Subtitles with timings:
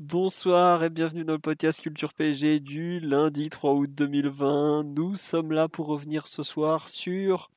[0.00, 4.84] Bonsoir et bienvenue dans le podcast Culture PSG du lundi 3 août 2020.
[4.84, 7.50] Nous sommes là pour revenir ce soir sur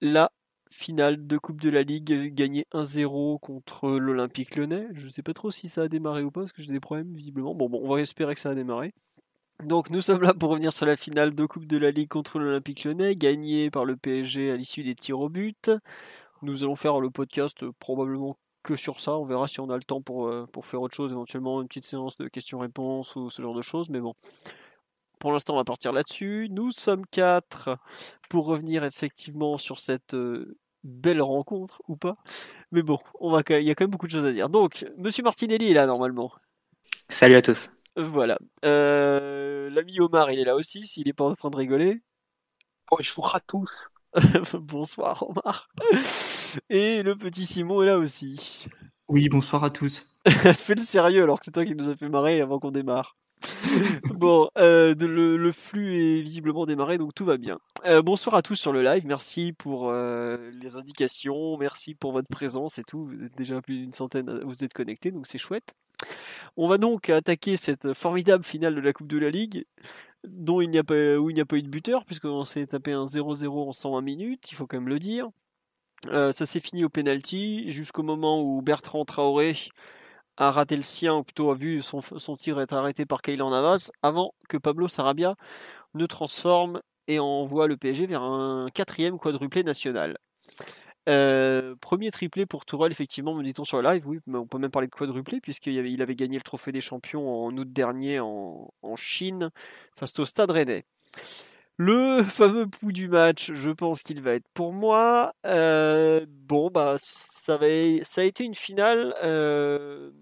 [0.00, 0.32] la
[0.70, 4.88] finale de Coupe de la Ligue gagnée 1-0 contre l'Olympique Lyonnais.
[4.94, 6.80] Je ne sais pas trop si ça a démarré ou pas parce que j'ai des
[6.80, 7.54] problèmes visiblement.
[7.54, 8.94] Bon, bon, on va espérer que ça a démarré.
[9.62, 12.38] Donc nous sommes là pour revenir sur la finale de Coupe de la Ligue contre
[12.38, 15.70] l'Olympique Lyonnais, gagnée par le PSG à l'issue des tirs au but.
[16.40, 19.12] Nous allons faire le podcast euh, probablement que sur ça.
[19.12, 21.68] On verra si on a le temps pour, euh, pour faire autre chose, éventuellement une
[21.68, 23.88] petite séance de questions-réponses ou ce genre de choses.
[23.90, 24.14] Mais bon,
[25.18, 26.48] pour l'instant, on va partir là-dessus.
[26.50, 27.78] Nous sommes quatre
[28.28, 32.16] pour revenir effectivement sur cette euh, belle rencontre ou pas.
[32.72, 34.48] Mais bon, on va, il y a quand même beaucoup de choses à dire.
[34.48, 36.32] Donc, Monsieur Martinelli est là normalement.
[37.08, 37.70] Salut à tous.
[37.96, 38.38] Voilà.
[38.64, 42.02] Euh, L'ami Omar, il est là aussi, s'il n'est pas en train de rigoler.
[42.90, 43.91] Bonjour à tous.
[44.54, 45.68] Bonsoir Omar.
[46.68, 48.66] Et le petit Simon est là aussi.
[49.08, 50.06] Oui, bonsoir à tous.
[50.26, 53.16] Fais le sérieux alors que c'est toi qui nous a fait marrer avant qu'on démarre.
[54.04, 57.58] bon, euh, le, le flux est visiblement démarré, donc tout va bien.
[57.86, 62.28] Euh, bonsoir à tous sur le live, merci pour euh, les indications, merci pour votre
[62.28, 63.06] présence et tout.
[63.06, 65.74] Vous êtes déjà plus d'une centaine, vous êtes connectés, donc c'est chouette.
[66.56, 69.64] On va donc attaquer cette formidable finale de la Coupe de la Ligue,
[70.24, 72.66] dont il n'y a pas, où il n'y a pas eu de buteur, puisqu'on s'est
[72.66, 75.28] tapé un 0-0 en 120 minutes, il faut quand même le dire.
[76.08, 79.54] Euh, ça s'est fini au penalty jusqu'au moment où Bertrand Traoré
[80.36, 82.00] a raté le sien, ou plutôt a vu son,
[82.36, 85.36] tir être arrêté par Kaylan Navas, avant que Pablo Sarabia
[85.94, 90.18] ne transforme et envoie le PSG vers un quatrième quadruplé national.
[91.08, 94.58] Euh, premier triplé pour Tourelle, effectivement, me dit-on sur le live, oui, mais on peut
[94.58, 97.72] même parler de quadruplé, puisqu'il avait, il avait gagné le trophée des champions en août
[97.72, 99.50] dernier en, en Chine,
[99.96, 100.84] face au Stade Rennais.
[101.76, 105.34] Le fameux pouls du match, je pense qu'il va être pour moi.
[105.46, 110.12] Euh, bon, bah, ça, a été une finale euh,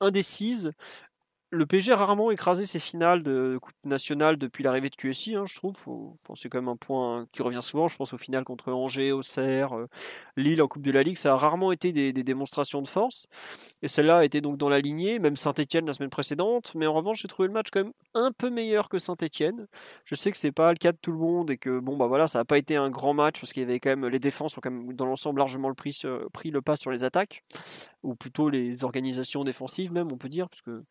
[0.00, 0.72] indécise.
[1.54, 5.44] Le PSG a rarement écrasé ses finales de Coupe nationale depuis l'arrivée de QSI, hein,
[5.44, 5.76] je trouve.
[6.34, 7.88] C'est quand même un point qui revient souvent.
[7.88, 9.86] Je pense au final contre Angers, Auxerre, euh,
[10.38, 11.18] Lille en Coupe de la Ligue.
[11.18, 13.26] Ça a rarement été des, démonstrations de force.
[13.82, 16.72] Et celle-là a été donc dans la lignée, même Saint-Etienne la semaine précédente.
[16.74, 19.66] Mais en revanche, j'ai trouvé le match quand même un peu meilleur que Saint-Etienne.
[20.06, 22.06] Je sais que c'est pas le cas de tout le monde et que bon bah
[22.06, 24.18] voilà, ça n'a pas été un grand match parce qu'il y avait quand même les
[24.18, 27.04] défenses ont quand même dans l'ensemble largement le prix sur- pris le pas sur les
[27.04, 27.44] attaques
[28.02, 30.82] ou plutôt les organisations défensives même on peut dire parce que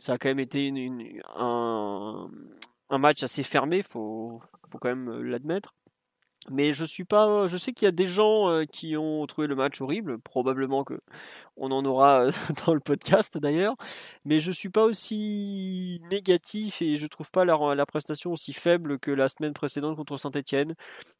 [0.00, 0.72] ça a quand même été
[1.36, 2.30] un,
[2.88, 5.74] un match assez fermé, faut, faut quand même euh, l'admettre.
[6.50, 9.46] Mais je suis pas, je sais qu'il y a des gens euh, qui ont trouvé
[9.46, 11.00] le match horrible, probablement que
[11.60, 12.32] on en aura euh,
[12.66, 13.76] dans le podcast d'ailleurs,
[14.24, 19.10] mais je suis pas aussi négatif et je trouve pas la, prestation aussi faible que
[19.10, 20.74] la semaine précédente contre Saint-Etienne.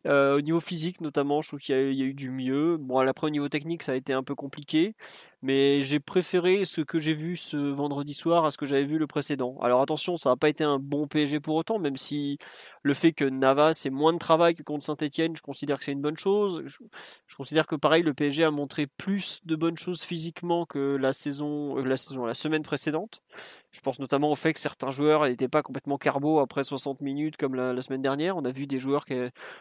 [0.06, 2.76] au niveau physique notamment, je trouve qu'il y, a- eu du mieux.
[2.78, 4.94] Bon, après au niveau technique, ça a été un peu compliqué,
[5.42, 8.98] mais j'ai préféré ce que j'ai vu ce vendredi soir à ce que j'avais vu
[8.98, 9.56] le précédent.
[9.62, 12.38] Alors attention, ça n'a pas été un bon PSG pour autant, même si
[12.82, 15.92] le fait que Navas ait moins de travail que contre Saint-Etienne, je considère que c'est
[15.92, 16.62] une bonne chose.
[16.66, 20.02] Je, considère que pareil, le PSG a montré plus de bonnes choses
[20.32, 23.22] que la saison, euh, la saison, la semaine précédente.
[23.70, 27.36] Je pense notamment au fait que certains joueurs n'étaient pas complètement carbo après 60 minutes
[27.36, 28.36] comme la, semaine dernière.
[28.36, 29.14] On a vu des joueurs qui,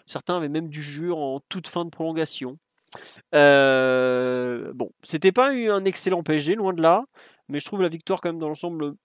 [0.06, 2.57] certains avaient même du jeu en toute fin de prolongation.
[3.35, 7.06] Euh, bon, c'était pas eu un excellent PSG, loin de là,
[7.50, 8.96] mais je trouve la victoire quand même dans l'ensemble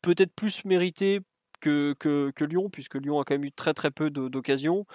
[0.00, 1.20] peut-être plus méritée
[1.60, 1.94] que,
[2.40, 4.86] Lyon, puisque Lyon a quand même eu très très peu d'occasions.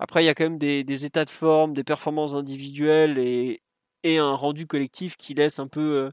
[0.00, 3.62] Après, il y a quand même des états de forme, des performances individuelles et,
[4.04, 6.10] et un rendu collectif qui laisse un peu euh,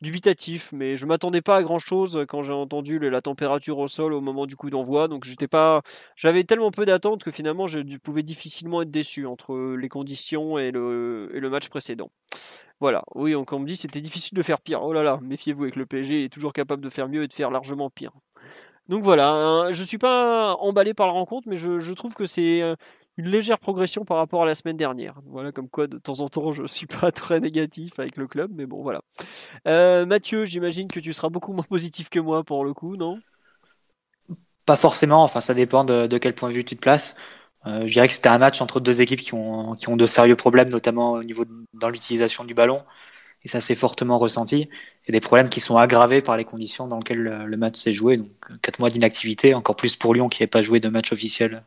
[0.00, 0.72] dubitatif.
[0.72, 4.20] Mais je m'attendais pas à grand chose quand j'ai entendu la température au sol au
[4.20, 5.08] moment du coup d'envoi.
[5.08, 5.82] Donc j'étais pas,
[6.16, 10.70] j'avais tellement peu d'attentes que finalement je pouvais difficilement être déçu entre les conditions et
[10.70, 12.10] le, match précédent.
[12.80, 14.82] Voilà, oui, donc on me dit c'était difficile de faire pire.
[14.82, 17.32] Oh là là, méfiez-vous avec le PSG, est toujours capable de faire mieux et de
[17.32, 18.12] faire largement pire.
[18.88, 22.62] Donc voilà, hein, je suis pas emballé par la rencontre, mais je, trouve que c'est
[22.62, 22.76] euh,
[23.16, 25.20] une légère progression par rapport à la semaine dernière.
[25.26, 28.50] Voilà, comme quoi de temps en temps je suis pas très négatif avec le club,
[28.54, 29.00] mais bon voilà.
[29.66, 33.18] Euh, Mathieu, j'imagine que tu seras beaucoup moins positif que moi pour le coup, non?
[34.66, 37.16] Pas forcément, enfin ça dépend de, de quel point de vue tu te places.
[37.64, 40.36] je dirais que c'était un match entre deux équipes qui ont, qui ont de sérieux
[40.36, 42.82] problèmes, notamment au niveau dans l'utilisation du ballon.
[43.44, 44.68] Et ça s'est fortement ressenti.
[45.06, 48.16] Et des problèmes qui sont aggravés par les conditions dans lesquelles le, match s'est joué.
[48.16, 48.30] Donc,
[48.60, 51.64] quatre mois d'inactivité, encore plus pour Lyon qui n'avait pas joué de match officiel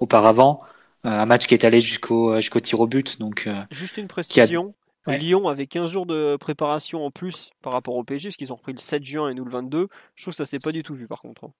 [0.00, 0.62] auparavant.
[1.04, 3.18] Un match qui est allé jusqu'au jusqu'au tir au but.
[3.20, 4.74] Donc, Juste une précision.
[5.06, 8.56] Lyon avait 15 jours de préparation en plus par rapport au PSG, parce qu'ils ont
[8.56, 9.88] repris le 7 juin et nous le 22.
[10.14, 11.44] Je trouve que ça s'est pas du tout vu par contre.
[11.44, 11.52] Hein.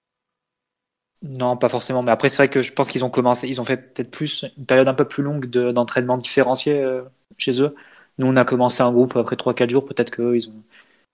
[1.23, 2.03] Non, pas forcément.
[2.03, 4.45] Mais après, c'est vrai que je pense qu'ils ont commencé, ils ont fait peut-être plus
[4.59, 7.03] une période un peu plus longue d'entraînement différencié euh,
[7.39, 7.75] chez eux.
[8.19, 9.87] Nous, on a commencé un groupe après 3-4 jours.
[9.87, 10.63] Peut-être qu'eux, ils ont,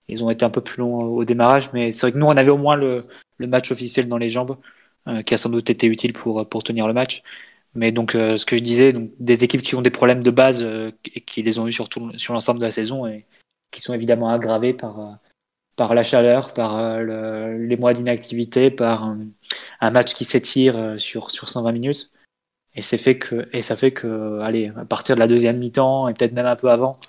[0.09, 1.71] ils ont été un peu plus longs au démarrage.
[1.73, 3.03] Mais c'est vrai que nous, on avait au moins le,
[3.37, 4.57] le match officiel dans les jambes,
[5.07, 7.23] euh, qui a sans doute été utile pour, pour tenir le match.
[7.73, 10.31] Mais donc, euh, ce que je disais, donc, des équipes qui ont des problèmes de
[10.31, 11.87] base euh, et qui les ont eu sur,
[12.17, 13.25] sur l'ensemble de la saison et
[13.71, 15.11] qui sont évidemment aggravés par, euh,
[15.77, 19.15] par la chaleur, par les mois d'inactivité, par
[19.79, 22.11] un, match qui s'étire sur, sur 120 minutes.
[22.75, 26.09] Et, c'est fait que, et ça fait que, allez, à partir de la deuxième mi-temps
[26.09, 26.99] et peut-être même un peu avant,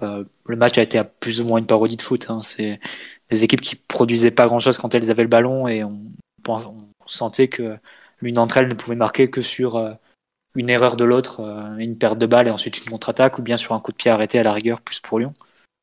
[0.00, 2.26] le match a été à plus ou moins une parodie de foot.
[2.30, 2.40] Hein.
[2.42, 2.80] C'est
[3.30, 6.00] des équipes qui produisaient pas grand-chose quand elles avaient le ballon et on,
[6.48, 7.78] on sentait que
[8.20, 9.92] l'une d'entre elles ne pouvait marquer que sur euh,
[10.54, 13.56] une erreur de l'autre, euh, une perte de balle et ensuite une contre-attaque, ou bien
[13.56, 15.32] sur un coup de pied arrêté à la rigueur, plus pour Lyon.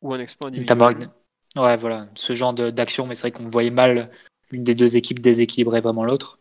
[0.02, 1.10] Ou un exploit individuel.
[1.56, 4.10] Ouais, voilà, ce genre d'action, mais c'est vrai qu'on voyait mal
[4.52, 6.40] l'une des deux équipes déséquilibrer vraiment l'autre.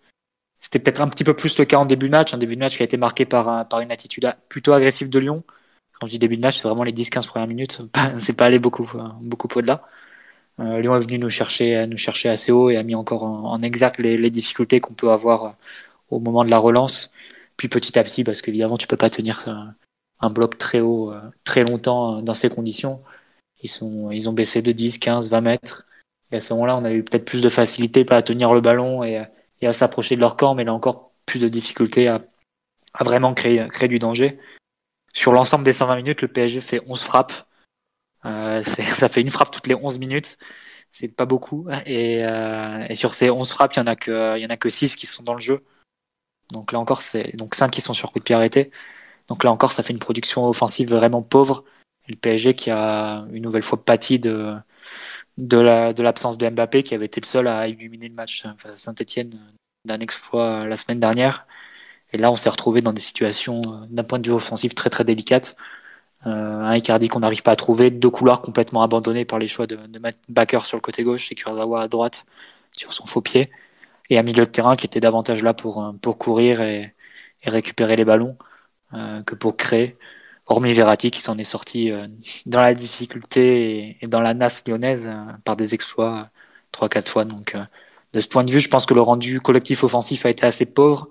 [0.59, 2.61] C'était peut-être un petit peu plus le cas en début de match, un début de
[2.61, 5.45] match qui a été marqué par, par une attitude plutôt agressive de Lyon.
[6.01, 7.81] Quand je dis début de match, c'est vraiment les 10-15 premières minutes,
[8.19, 9.87] c'est pas allé beaucoup, beaucoup au-delà.
[10.59, 13.53] Euh, Lyon est venu nous chercher, nous chercher assez haut et a mis encore en,
[13.53, 15.57] en exergue les, les difficultés qu'on peut avoir
[16.15, 17.13] au moment de la relance.
[17.57, 19.49] Puis petit à petit, parce qu'évidemment, tu peux pas tenir
[20.21, 23.03] un, bloc très haut euh, très longtemps euh, dans ces conditions.
[23.63, 25.87] Ils, sont, ils ont baissé de 10, 15, 20 mètres.
[26.33, 29.05] Et à ce moment-là, on a eu peut-être plus de facilité à tenir le ballon
[29.05, 29.25] et,
[29.63, 32.23] à s'approcher de leur camp, mais là encore plus de difficulté à,
[33.01, 34.39] vraiment créer, créer du danger.
[35.15, 37.33] Sur l'ensemble des 120 minutes, le PSG fait 11 frappes.
[38.27, 40.39] Euh, ça fait une frappe toutes les 11 minutes.
[40.93, 41.67] C'est pas beaucoup.
[41.87, 44.57] Et, et, sur ces 11 frappes, il y en a que, il y en a
[44.57, 45.65] que 6 qui sont dans le jeu.
[46.51, 48.71] Donc là encore, c'est donc 5 qui sont sur coup de pied arrêté.
[49.29, 51.65] Donc là encore, ça fait une production offensive vraiment pauvre.
[52.09, 54.55] le PSG qui a une nouvelle fois pâti de,
[55.39, 58.73] de l'absence de, de Mbappé, qui avait été le seul à illuminer le match face
[58.73, 59.39] à Saint-Etienne
[59.85, 61.47] d'un exploit la semaine dernière.
[62.13, 63.61] Et là, on s'est retrouvé dans des situations
[63.91, 65.57] d'un point de vue offensif très très délicates.
[66.27, 66.31] Euh,
[66.63, 69.77] un Icardi qu'on n'arrive pas à trouver, deux couloirs complètement abandonnés par les choix de,
[69.77, 72.25] de mettre Backer sur le côté gauche et Kurzawa à droite
[72.73, 73.51] sur son faux pied
[74.11, 76.95] et un milieu de terrain qui était davantage là pour, euh, pour courir et,
[77.43, 78.37] et récupérer les ballons
[78.95, 79.97] euh, que pour créer.
[80.47, 82.07] Hormis Verratti qui s'en est sorti euh,
[82.47, 86.31] dans la difficulté et, dans la nasse lyonnaise euh, par des exploits
[86.73, 87.25] trois quatre fois.
[87.25, 87.57] Donc
[88.13, 90.67] de ce point de vue, je pense que le rendu collectif offensif a été assez
[90.67, 91.09] pauvre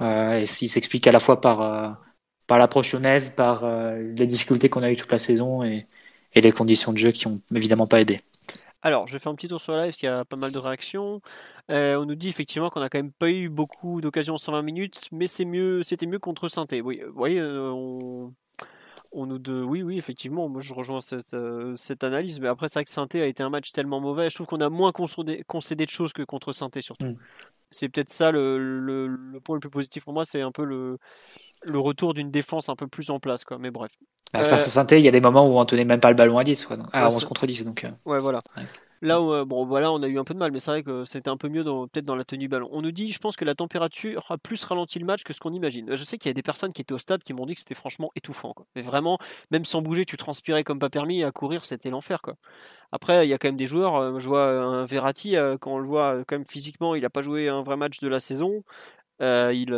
[0.00, 2.00] et s'il s'explique à la fois par
[2.46, 5.86] par l'approche lyonnaise, par les difficultés qu'on a eues toute la saison et,
[6.32, 8.20] et les conditions de jeu qui ont évidemment pas aidé.
[8.82, 10.58] Alors, je fais un petit tour sur la live, il y a pas mal de
[10.58, 11.20] réactions.
[11.70, 14.62] Euh, on nous dit effectivement qu'on a quand même pas eu beaucoup d'occasions en 120
[14.62, 16.80] minutes, mais c'est mieux, c'était mieux contre Sainté.
[16.80, 18.32] Oui, vous voyez, euh, on,
[19.12, 22.68] on nous de, oui, oui, effectivement, moi je rejoins cette, euh, cette analyse, mais après
[22.68, 24.30] c'est vrai que Sainté a été un match tellement mauvais.
[24.30, 27.06] Je trouve qu'on a moins concédé, concédé, de choses que contre Sainté surtout.
[27.06, 27.16] Mm.
[27.70, 30.64] C'est peut-être ça le, le, le, point le plus positif pour moi, c'est un peu
[30.64, 30.98] le,
[31.62, 33.58] le retour d'une défense un peu plus en place, quoi.
[33.58, 33.92] Mais bref.
[34.32, 36.16] Bah, face à Sainté, il y a des moments où on tenait même pas le
[36.16, 36.76] ballon à 10, quoi.
[36.76, 37.86] Donc, ah, 11 contre 10, donc.
[38.04, 38.40] Ouais, voilà.
[39.02, 40.82] Là, où, euh, bon, voilà, on a eu un peu de mal, mais c'est vrai
[40.82, 42.68] que c'était un peu mieux peut-être dans la tenue ballon.
[42.70, 45.40] On nous dit, je pense que la température a plus ralenti le match que ce
[45.40, 45.96] qu'on imagine.
[45.96, 47.60] Je sais qu'il y a des personnes qui étaient au stade qui m'ont dit que
[47.60, 48.52] c'était franchement étouffant.
[48.52, 48.66] Quoi.
[48.76, 49.18] Mais vraiment,
[49.50, 52.20] même sans bouger, tu transpirais comme pas permis, et à courir, c'était l'enfer.
[52.20, 52.34] Quoi.
[52.92, 53.96] Après, il y a quand même des joueurs.
[53.96, 57.10] Euh, je vois un Verratti, euh, quand on le voit quand même physiquement, il n'a
[57.10, 58.64] pas joué un vrai match de la saison.
[59.20, 59.72] il,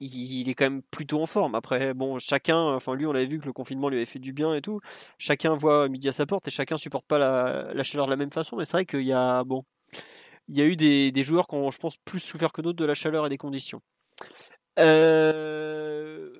[0.00, 1.54] il, est quand même plutôt en forme.
[1.54, 4.32] Après, bon, chacun, enfin lui, on avait vu que le confinement lui avait fait du
[4.32, 4.80] bien et tout.
[5.18, 8.32] Chacun voit midi à sa porte et chacun supporte pas la, chaleur de la même
[8.32, 8.56] façon.
[8.56, 9.64] Mais c'est vrai qu'il y a, bon,
[10.48, 12.78] il y a eu des, des joueurs qui ont, je pense, plus souffert que d'autres
[12.78, 13.82] de la chaleur et des conditions.
[14.78, 16.37] Euh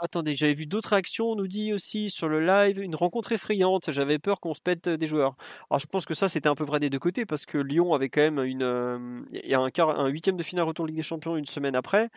[0.00, 3.90] attendez, j'avais vu d'autres réactions, on nous dit aussi sur le live, une rencontre effrayante,
[3.90, 5.34] j'avais peur qu'on se pète des joueurs.
[5.70, 7.94] Alors je pense que ça c'était un peu vrai des deux côtés, parce que Lyon
[7.94, 10.86] avait quand même une, euh, il y a un, quart, un huitième de finale retour
[10.86, 12.08] Ligue des Champions une semaine après,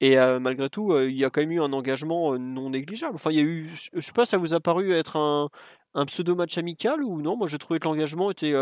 [0.00, 3.14] et euh, malgré tout, euh, il y a quand même eu un engagement non négligeable.
[3.16, 5.48] Enfin, il y a eu, je sais pas, ça vous a paru être un,
[5.94, 7.36] un pseudo-match amical ou non?
[7.36, 8.52] Moi j'ai trouvé que l'engagement était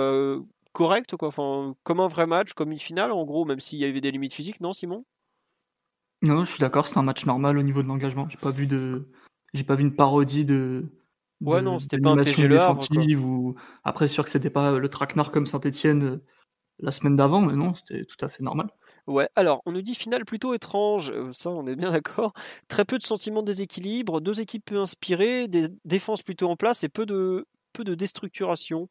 [0.73, 1.31] correct, quoi.
[1.83, 4.35] Comme un vrai match, comme une finale en gros, même s'il y avait des limites
[4.35, 5.05] physiques, non Simon?
[6.23, 8.29] Non, je suis d'accord, c'est un match normal au niveau de l'engagement.
[8.29, 9.09] J'ai pas vu de,
[9.55, 10.87] j'ai pas vu une parodie de.
[11.41, 16.03] Ouais, non, c'était pas un ou après sûr que c'était pas le traquenard comme Saint-Etienne
[16.03, 16.25] euh,
[16.81, 18.71] la semaine d'avant, mais non, c'était tout à fait normal.
[19.07, 22.35] Ouais, alors on nous dit finale plutôt étrange, euh, ça on est bien d'accord.
[22.67, 26.85] Très peu de sentiments de déséquilibre, deux équipes peu inspirées, des défenses plutôt en place
[26.85, 27.47] et peu de
[27.79, 28.89] peu de déstructuration.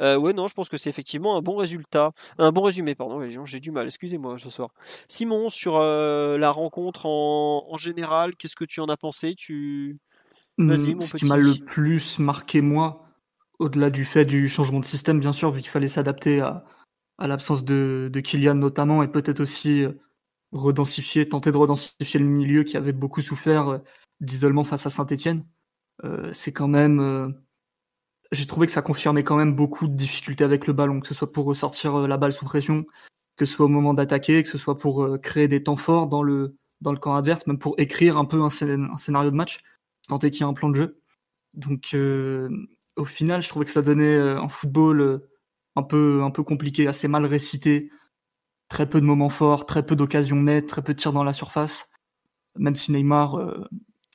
[0.00, 3.20] Euh, ouais, non, je pense que c'est effectivement un bon résultat, un bon résumé, pardon.
[3.44, 4.70] J'ai du mal, excusez-moi ce soir.
[5.08, 9.34] Simon, sur euh, la rencontre en, en général, qu'est-ce que tu en as pensé?
[9.34, 9.98] Tu
[10.58, 13.04] Vas-y, mon Ce qui m'a le plus marqué moi,
[13.58, 16.64] au-delà du fait du changement de système, bien sûr, vu qu'il fallait s'adapter à,
[17.18, 19.86] à l'absence de, de Kylian notamment, et peut-être aussi
[20.52, 23.80] redensifier, tenter de redensifier le milieu qui avait beaucoup souffert
[24.20, 25.44] d'isolement face à Saint-Etienne.
[26.04, 27.34] Euh, c'est quand même
[28.32, 31.14] j'ai trouvé que ça confirmait quand même beaucoup de difficultés avec le ballon, que ce
[31.14, 32.86] soit pour ressortir euh, la balle sous pression,
[33.36, 36.06] que ce soit au moment d'attaquer, que ce soit pour euh, créer des temps forts
[36.06, 39.60] dans le, dans le camp adverse, même pour écrire un peu un, scénario de match,
[40.08, 41.00] tenter qu'il y ait un plan de jeu.
[41.54, 42.48] Donc euh,
[42.96, 45.22] au final, je trouvais que ça donnait un football
[45.76, 47.90] un peu, un peu compliqué, assez mal récité,
[48.68, 51.32] très peu de moments forts, très peu d'occasions nettes, très peu de tirs dans la
[51.32, 51.88] surface.
[52.56, 53.38] Même si Neymar,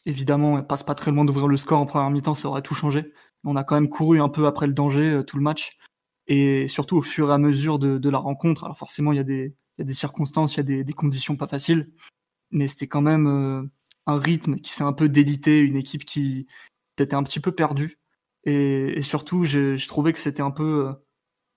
[0.06, 3.12] évidemment, passe pas très loin d'ouvrir le score en première mi-temps, ça aurait tout changé
[3.46, 5.78] on a quand même couru un peu après le danger euh, tout le match.
[6.28, 9.24] Et surtout au fur et à mesure de, la rencontre, alors forcément il y a
[9.24, 9.54] des,
[9.92, 11.92] circonstances, il y a des, conditions pas faciles,
[12.50, 13.62] mais c'était quand même euh,
[14.08, 16.48] un rythme qui s'est un peu délité, une équipe qui
[16.98, 18.00] était un petit peu perdue.
[18.46, 20.96] Et, surtout, j'ai trouvé que c'était un peu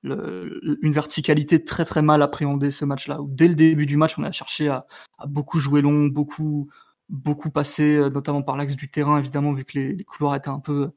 [0.04, 3.20] euh, une verticalité très très mal appréhendée ce match-là.
[3.26, 4.86] Dès le début du match, on a cherché à,
[5.26, 6.68] beaucoup jouer long, beaucoup
[7.08, 10.92] beaucoup passer, notamment par l'axe du terrain, évidemment, vu que les couloirs étaient un peu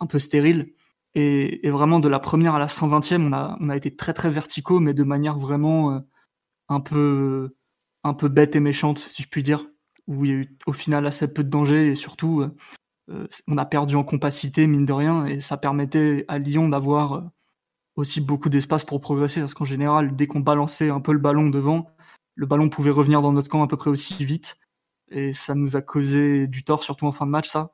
[0.00, 0.72] un peu stérile.
[1.14, 4.30] Et, vraiment, de la première à la 120e, on a, on a été très très
[4.30, 6.00] verticaux, mais de manière vraiment euh,
[6.68, 7.56] un, peu,
[8.04, 9.66] un peu bête et méchante, si je puis dire,
[10.06, 12.54] où il y a eu au final assez peu de danger et surtout, euh,
[13.10, 17.30] euh, on a perdu en compacité, mine de rien, et ça permettait à Lyon d'avoir
[17.96, 21.50] aussi beaucoup d'espace pour progresser, parce qu'en général, dès qu'on balançait un peu le ballon
[21.50, 21.90] devant,
[22.36, 24.56] le ballon pouvait revenir dans notre camp à peu près aussi vite,
[25.10, 27.72] et ça nous a causé du tort, surtout en fin de match, ça.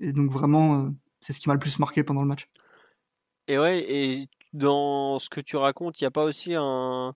[0.00, 0.92] Et donc vraiment,
[1.24, 2.48] c'est ce qui m'a le plus marqué pendant le match.
[3.48, 7.14] Et ouais, et dans ce que tu racontes, il n'y a pas aussi un.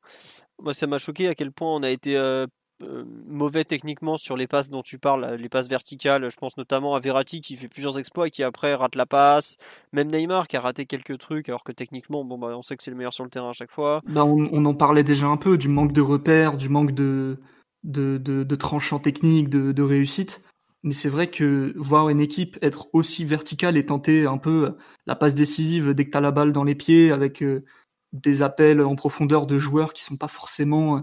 [0.63, 2.47] Moi, ça m'a choqué à quel point on a été euh,
[2.83, 6.31] euh, mauvais techniquement sur les passes dont tu parles, les passes verticales.
[6.31, 9.57] Je pense notamment à Verratti qui fait plusieurs exploits et qui après rate la passe.
[9.93, 12.83] Même Neymar qui a raté quelques trucs, alors que techniquement, bon, bah, on sait que
[12.83, 14.01] c'est le meilleur sur le terrain à chaque fois.
[14.07, 17.39] Bah, on, en parlait déjà un peu du manque de repères, du manque de,
[17.85, 20.41] de, de, tranchants techniques, de, de réussite.
[20.85, 25.17] Mais c'est vrai que voir une équipe être aussi verticale et tenter un peu la
[25.17, 27.65] passe décisive dès que tu as la balle dans les pieds avec euh,
[28.13, 31.01] des appels en profondeur de joueurs qui sont pas forcément euh,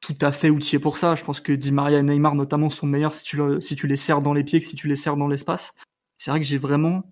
[0.00, 1.14] tout à fait outillés pour ça.
[1.14, 4.32] Je pense que Di Maria et Neymar notamment sont meilleurs si tu, les serres dans
[4.32, 5.72] les pieds que si tu les serres dans l'espace.
[6.16, 7.10] C'est vrai que j'ai vraiment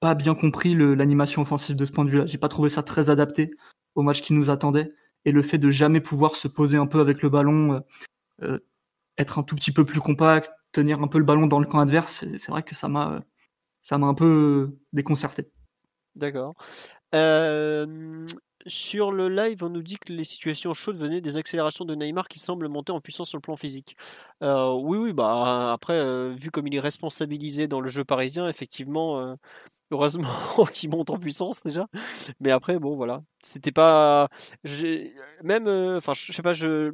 [0.00, 2.26] pas bien compris l'animation offensive de ce point de vue-là.
[2.26, 3.50] J'ai pas trouvé ça très adapté
[3.94, 4.92] au match qui nous attendait.
[5.24, 7.82] Et le fait de jamais pouvoir se poser un peu avec le ballon,
[8.42, 8.58] euh,
[9.16, 11.80] être un tout petit peu plus compact, tenir un peu le ballon dans le camp
[11.80, 13.22] adverse, c'est vrai que ça m'a
[13.82, 15.50] ça m'a un peu déconcerté.
[16.14, 16.54] D'accord.
[18.66, 22.28] sur le live, on nous dit que les situations chaudes venaient des accélérations de Neymar
[22.28, 23.96] qui semblent monter en puissance sur le plan physique.
[24.42, 28.48] Euh, oui, oui, bah après, euh, vu comme il est responsabilisé dans le jeu parisien,
[28.48, 29.36] effectivement, euh,
[29.90, 30.28] heureusement
[30.74, 31.86] qu'il monte en puissance déjà.
[32.40, 34.28] Mais après, bon, voilà, c'était pas,
[35.42, 36.92] même, enfin, je sais pas, je,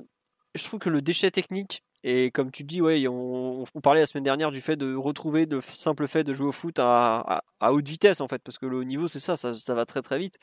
[0.54, 4.24] je trouve que le déchet technique et comme tu dis, ouais, on, parlait la semaine
[4.24, 8.20] dernière du fait de retrouver le simple fait de jouer au foot à, haute vitesse,
[8.20, 10.38] en fait, parce que le haut niveau, c'est ça, ça, va très très vite.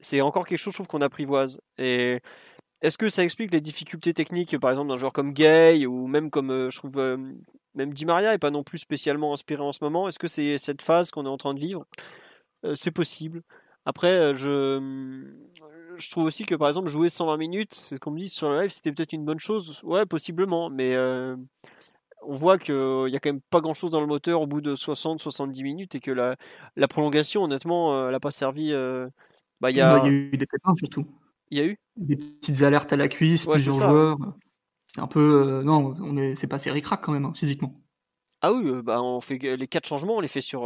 [0.00, 1.60] C'est encore quelque chose, je trouve, qu'on apprivoise.
[1.78, 2.20] Et
[2.82, 6.30] est-ce que ça explique les difficultés techniques, par exemple, d'un joueur comme Gay, ou même
[6.30, 7.16] comme, euh, je trouve, euh,
[7.74, 10.58] même Di Maria est pas non plus spécialement inspiré en ce moment Est-ce que c'est
[10.58, 11.86] cette phase qu'on est en train de vivre?
[12.66, 13.42] Euh, C'est possible.
[13.86, 14.78] Après, je,
[15.98, 18.50] je trouve aussi que par exemple jouer 120 minutes, c'est ce qu'on me dit sur
[18.50, 19.80] le live, c'était peut-être une bonne chose.
[19.82, 21.36] Ouais, possiblement, mais euh,
[22.22, 24.74] on voit qu'il n'y a quand même pas grand-chose dans le moteur au bout de
[24.74, 26.36] 60-70 minutes et que la,
[26.76, 28.72] la prolongation, honnêtement, euh, elle n'a pas servi.
[28.72, 29.08] Euh,
[29.60, 30.06] bah, il y, a...
[30.06, 31.06] eu des pépins surtout.
[31.50, 31.78] Il y a eu?
[31.96, 34.18] Des petites alertes à la cuisse, plusieurs joueurs.
[34.86, 35.62] C'est un peu.
[35.64, 36.34] non, on est...
[36.34, 37.74] c'est pas série crack quand même, hein, physiquement.
[38.40, 40.60] Ah oui, bah on fait les quatre changements, on les fait sur,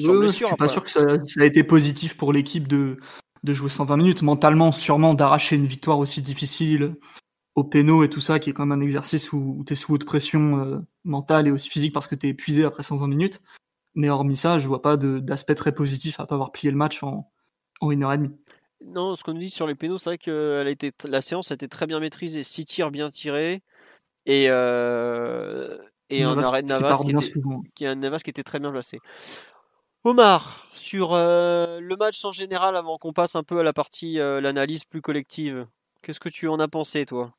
[0.00, 2.98] sur Je suis pas sûr que ça, ça, a été positif pour l'équipe de,
[3.44, 4.22] de jouer 120 minutes.
[4.22, 6.96] Mentalement, sûrement d'arracher une victoire aussi difficile
[7.54, 9.92] au péno et tout ça, qui est quand même un exercice où, tu es sous
[9.92, 13.40] haute pression euh, mentale et aussi physique parce que tu es épuisé après 120 minutes.
[13.94, 17.02] Mais hormis ça, je vois pas d'aspect très positif à pas avoir plié le match
[17.02, 17.28] en,
[17.80, 18.30] en une heure et demie.
[18.84, 21.50] Non, ce qu'on nous dit sur les pénaux, c'est vrai que a été, la séance
[21.50, 23.62] a été très bien maîtrisée, six tirs bien tirés
[24.24, 25.78] et, euh,
[26.10, 27.40] et un arrêt de Navas qui, était,
[27.74, 29.00] qui, un Navas qui était très bien placé.
[30.04, 34.20] Omar, sur euh, le match en général, avant qu'on passe un peu à la partie,
[34.20, 35.66] euh, l'analyse plus collective,
[36.02, 37.32] qu'est-ce que tu en as pensé, toi?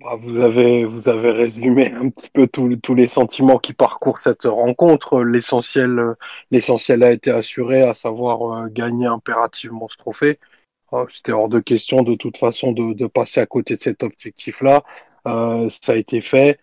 [0.00, 0.84] Bah, vous, avez,
[1.30, 5.22] résumé un petit peu tous les sentiments qui parcourent cette rencontre.
[5.22, 6.16] L'essentiel,
[6.50, 10.38] l'essentiel a été assuré, à savoir euh, gagner impérativement ce trophée.
[10.92, 14.82] Euh, c'était hors de question de toute façon de, passer à côté de cet objectif-là.
[15.26, 16.58] Euh, ça a été fait.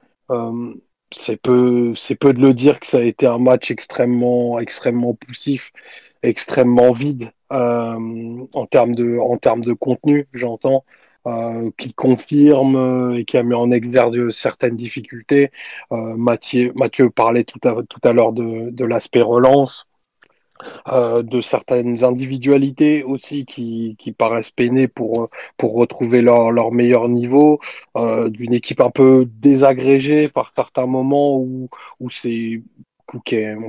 [1.14, 4.60] Euh, c'est peu, c'est peu de le dire que ça a été un match extrêmement,
[4.60, 5.72] extrêmement poussif,
[6.24, 10.84] extrêmement vide en termes de, en termes de contenu, j'entends.
[11.26, 15.52] Euh, qui confirme euh, et qui a mis en exergue certaines difficultés.
[15.94, 19.88] Euh, Mathieu, Mathieu parlait tout à, tout à l'heure de, de l'aspect relance.
[20.88, 27.10] Euh, de certaines individualités aussi qui, qui paraissent peiner pour, pour retrouver leur, leur meilleur
[27.10, 27.60] niveau,
[27.98, 32.62] euh, d'une équipe un peu désagrégée par certains moments où, où c'est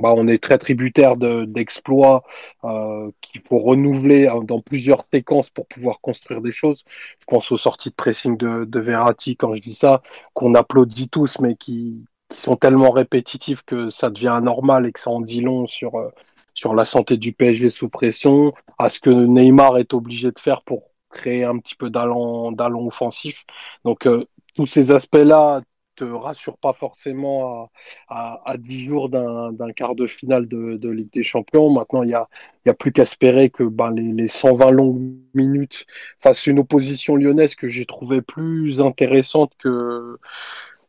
[0.01, 2.23] bah, on est très tributaire d'exploits
[2.63, 6.83] euh, qu'il faut renouveler hein, dans plusieurs séquences pour pouvoir construire des choses.
[7.19, 10.01] Je pense aux sorties de pressing de, de Verratti quand je dis ça,
[10.33, 14.99] qu'on applaudit tous, mais qui, qui, sont tellement répétitifs que ça devient anormal et que
[14.99, 16.09] ça en dit long sur, euh,
[16.55, 20.63] sur la santé du PSG sous pression, à ce que Neymar est obligé de faire
[20.63, 23.45] pour créer un petit peu d'allon offensif.
[23.83, 25.61] Donc euh, tous ces aspects-là
[25.95, 27.69] te rassure pas forcément
[28.09, 31.69] à, à, 10 jours d'un quart de finale de, Ligue des Champions.
[31.69, 32.27] Maintenant, il y a,
[32.65, 35.85] y a plus qu'à espérer que ben, les, les, 120 longues minutes
[36.19, 40.17] fassent une opposition lyonnaise que j'ai trouvé plus intéressante que,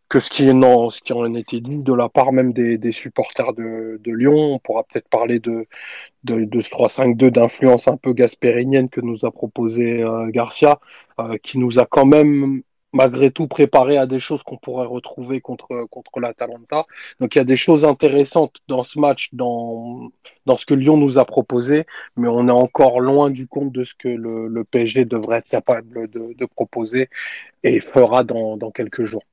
[0.09, 2.93] que ce qui, non, ce qui en était dit de la part même des, des
[2.93, 4.55] supporters de, de, Lyon.
[4.55, 5.67] On pourra peut-être parler de,
[6.25, 10.79] de, ce 3-5-2 d'influence un peu gaspérinienne que nous a proposé euh, Garcia,
[11.21, 15.41] euh, qui nous a quand même malgré tout préparé à des choses qu'on pourrait retrouver
[15.41, 16.87] contre, contre l'Atalanta.
[17.21, 20.11] Donc il y a des choses intéressantes dans ce match, dans,
[20.47, 21.85] dans ce que Lyon nous a proposé,
[22.17, 25.49] mais on est encore loin du compte de ce que le, le PSG devrait être
[25.49, 27.11] capable de, de proposer
[27.65, 29.25] et fera dans, dans quelques jours.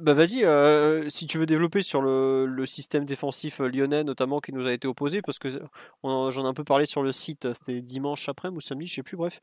[0.00, 4.66] Bah vas-y, euh, si tu veux développer sur le, système défensif lyonnais notamment qui nous
[4.66, 5.50] a été opposé, parce que
[6.02, 9.02] j'en ai un peu parlé sur le site, c'était dimanche après ou samedi, je sais
[9.02, 9.40] plus, bref.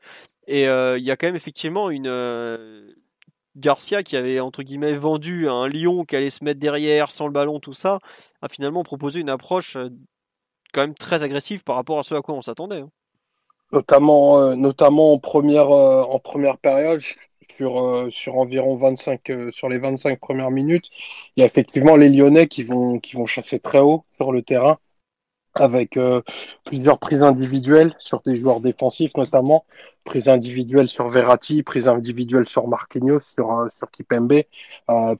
[0.48, 2.90] Et euh, il y a quand même effectivement une euh,
[3.54, 7.32] Garcia qui avait entre guillemets vendu un Lyon qui allait se mettre derrière sans le
[7.32, 8.00] ballon, tout ça,
[8.42, 9.76] a finalement proposé une approche
[10.72, 12.80] quand même très agressive par rapport à ce à quoi on s'attendait.
[12.80, 12.90] Hein.
[13.70, 17.00] Notamment, notamment en première, en première période,
[17.56, 20.88] sur, euh, sur environ 25, euh, sur les 25 premières minutes.
[21.36, 24.78] Il y a effectivement les Lyonnais qui vont, chasser très haut sur le terrain
[25.54, 26.22] avec euh,
[26.64, 29.64] plusieurs prises individuelles sur des joueurs défensifs notamment,
[30.04, 34.42] prise individuelle sur Verratti, prise individuelle sur Marquinhos, sur, Kipembe,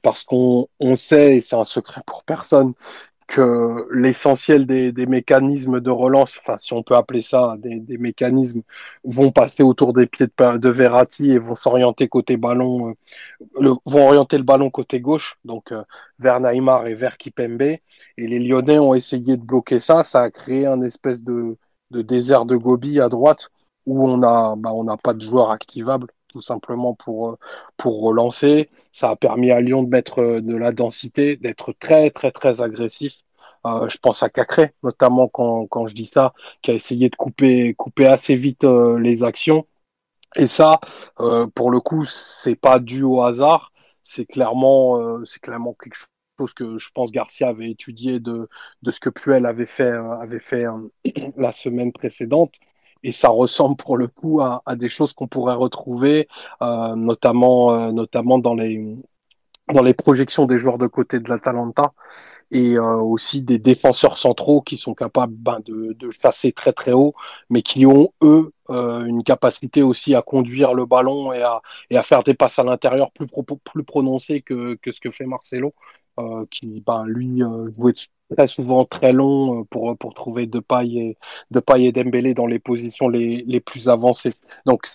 [0.01, 2.73] parce qu'on on sait, et c'est un secret pour personne,
[3.29, 8.61] que l'essentiel des, mécanismes de relance, enfin si on peut appeler ça des, mécanismes,
[9.03, 12.93] vont passer autour des pieds de, de Verratti et vont s'orienter côté ballon, euh,
[13.61, 15.83] le, vont orienter le ballon côté gauche, donc euh,
[16.17, 17.61] vers Neymar et vers Kipembe.
[17.61, 17.79] Et
[18.17, 21.57] les Lyonnais ont essayé de bloquer ça, ça a créé un espèce de,
[21.91, 23.49] désert de Gobi à droite
[23.85, 27.37] où on a, bah, on n'a pas de joueurs activables tout simplement pour, euh,
[27.77, 28.69] pour relancer.
[28.93, 32.61] Ça a permis à Lyon de mettre euh, de la densité, d'être très, très, très
[32.61, 33.15] agressif.
[33.65, 37.73] Euh, je pense à Cacré, notamment quand, je dis ça, qui a essayé de couper,
[37.73, 39.67] couper assez vite les actions.
[40.35, 40.79] Et ça,
[41.55, 43.73] pour le coup, c'est pas dû au hasard.
[44.03, 45.97] C'est clairement, c'est clairement quelque
[46.39, 48.47] chose que je pense Garcia avait étudié de,
[48.81, 50.65] de ce que Puel avait fait, avait fait
[51.37, 52.55] la semaine précédente
[53.03, 56.27] et ça ressemble pour le coup à, des choses qu'on pourrait retrouver,
[56.61, 58.97] euh, notamment, euh, notamment dans les,
[59.73, 61.93] dans les projections des joueurs de côté de l'Atalanta
[62.51, 67.13] et euh, aussi des défenseurs centraux qui sont capables ben, de, de très très haut,
[67.49, 71.59] mais qui ont eux une capacité aussi à conduire le ballon et à,
[71.89, 73.25] et à faire des passes à l'intérieur plus,
[73.63, 75.73] plus prononcées que, que ce que fait Marcelo,
[76.19, 77.41] euh, qui ben, lui
[77.77, 77.93] jouait
[78.35, 81.17] très souvent très long euh, pour, pour trouver de paille et,
[81.51, 84.33] de paille et Dembélé dans les positions les, les plus avancées.
[84.65, 84.85] Donc,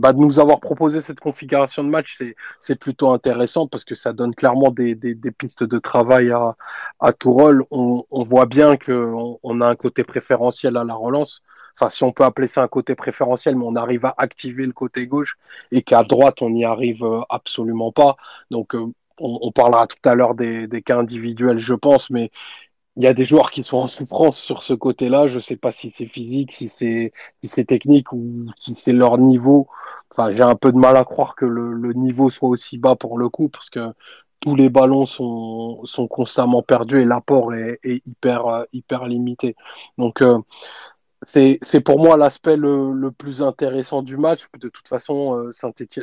[0.00, 2.20] bah, de nous avoir proposé cette configuration de match,
[2.58, 6.56] c'est plutôt intéressant parce que ça donne clairement des, des, pistes de travail à,
[7.00, 7.64] à tout rôle.
[7.70, 11.42] On, voit bien qu'on on a un côté préférentiel à la relance.
[11.76, 14.72] Enfin, si on peut appeler ça un côté préférentiel, mais on arrive à activer le
[14.72, 15.38] côté gauche
[15.70, 18.16] et qu'à droite, on n'y arrive euh, absolument pas.
[18.50, 22.30] Donc, euh, on, parlera tout à l'heure des, cas individuels, je pense, mais
[22.96, 25.26] il y a des joueurs qui sont en souffrance sur ce côté-là.
[25.26, 29.68] Je ne sais pas si c'est physique, si c'est technique ou si c'est leur niveau.
[30.10, 33.18] Enfin, j'ai un peu de mal à croire que le, niveau soit aussi bas pour
[33.18, 33.92] le coup, parce que
[34.40, 39.56] tous les ballons sont, constamment perdus et l'apport est, hyper hyper limité.
[39.98, 40.38] Donc euh,
[41.26, 44.46] c'est pour moi l'aspect le, le, plus intéressant du match.
[44.58, 45.50] De toute façon, euh,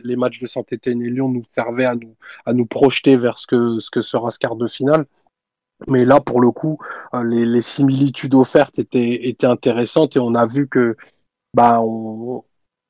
[0.03, 3.47] les matchs de Saint-Etienne et Lyon nous servaient à nous, à nous projeter vers ce
[3.47, 5.05] que, ce que sera ce quart de finale.
[5.87, 6.77] Mais là, pour le coup,
[7.13, 10.95] euh, les, les similitudes offertes étaient, étaient intéressantes et on a vu que
[11.53, 12.43] bah, on,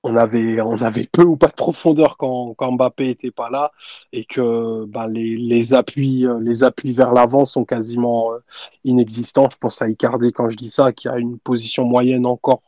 [0.03, 3.71] on avait, on avait peu ou pas de profondeur quand, Mbappé était pas là
[4.13, 8.39] et que bah, les, les, appuis, euh, les appuis vers l'avant sont quasiment euh,
[8.85, 9.49] inexistants.
[9.51, 12.61] Je pense à Icardi quand je dis ça, qui a une position moyenne encore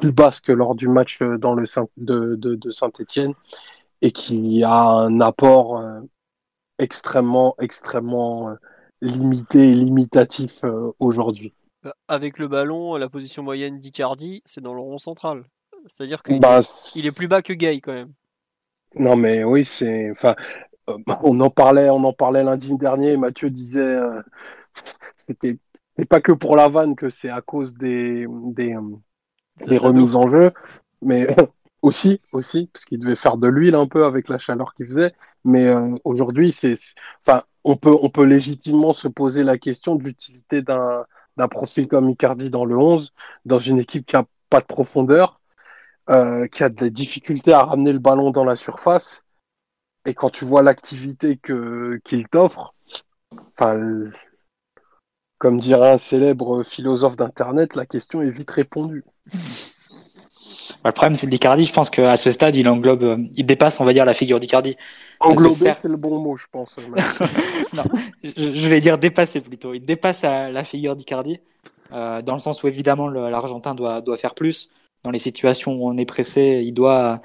[0.00, 1.64] plus basse que lors du match euh, dans le
[1.98, 3.34] de, de, Saint-Etienne
[4.00, 5.82] et qui a un apport
[6.78, 8.54] extrêmement, extrêmement
[9.02, 10.62] limité et limitatif
[11.00, 11.52] aujourd'hui.
[12.06, 15.44] Avec le ballon, la position moyenne d'Icardi, c'est dans le rond central.
[15.86, 18.12] C'est-à-dire qu'il bah, est, il est plus bas que Gay quand même.
[18.94, 20.10] Non mais oui, c'est.
[20.10, 20.34] Enfin,
[20.88, 23.16] euh, on en parlait, on en parlait lundi dernier.
[23.16, 24.22] Mathieu disait, euh,
[25.26, 25.58] c'était
[26.08, 28.76] pas que pour la vanne que c'est à cause des des,
[29.66, 30.52] des remises en jeu,
[31.02, 31.26] mais
[31.82, 35.14] aussi aussi parce qu'il devait faire de l'huile un peu avec la chaleur qu'il faisait.
[35.44, 36.74] Mais euh, aujourd'hui, c'est,
[37.26, 41.04] enfin, on peut on peut légitimement se poser la question de l'utilité d'un
[41.36, 43.12] d'un profil comme Icardi dans le 11,
[43.44, 45.47] dans une équipe qui a pas de profondeur euh,
[46.08, 49.24] qui a des difficultés à ramener le ballon dans la surface.
[50.06, 52.74] Et quand tu vois l'activité que qu'il t'offre,
[53.52, 54.10] enfin,
[55.38, 59.04] comme dirait un célèbre philosophe d'internet, la question est vite répondue.
[60.84, 61.64] le problème, c'est d'Icardi.
[61.64, 64.40] Je pense qu'à ce stade, il englobe, euh, il dépasse, on va dire, la figure
[64.40, 64.76] d'Icardi.
[65.20, 66.76] Englober, c'est le bon mot, je pense.
[67.72, 67.84] non,
[68.22, 69.74] je, vais dire dépasser plutôt.
[69.74, 71.40] Il dépasse la, figure d'Icardi,
[71.92, 74.70] euh, dans le sens où évidemment l'Argentin doit, doit faire plus
[75.04, 77.20] dans les situations où on est pressé, il doit,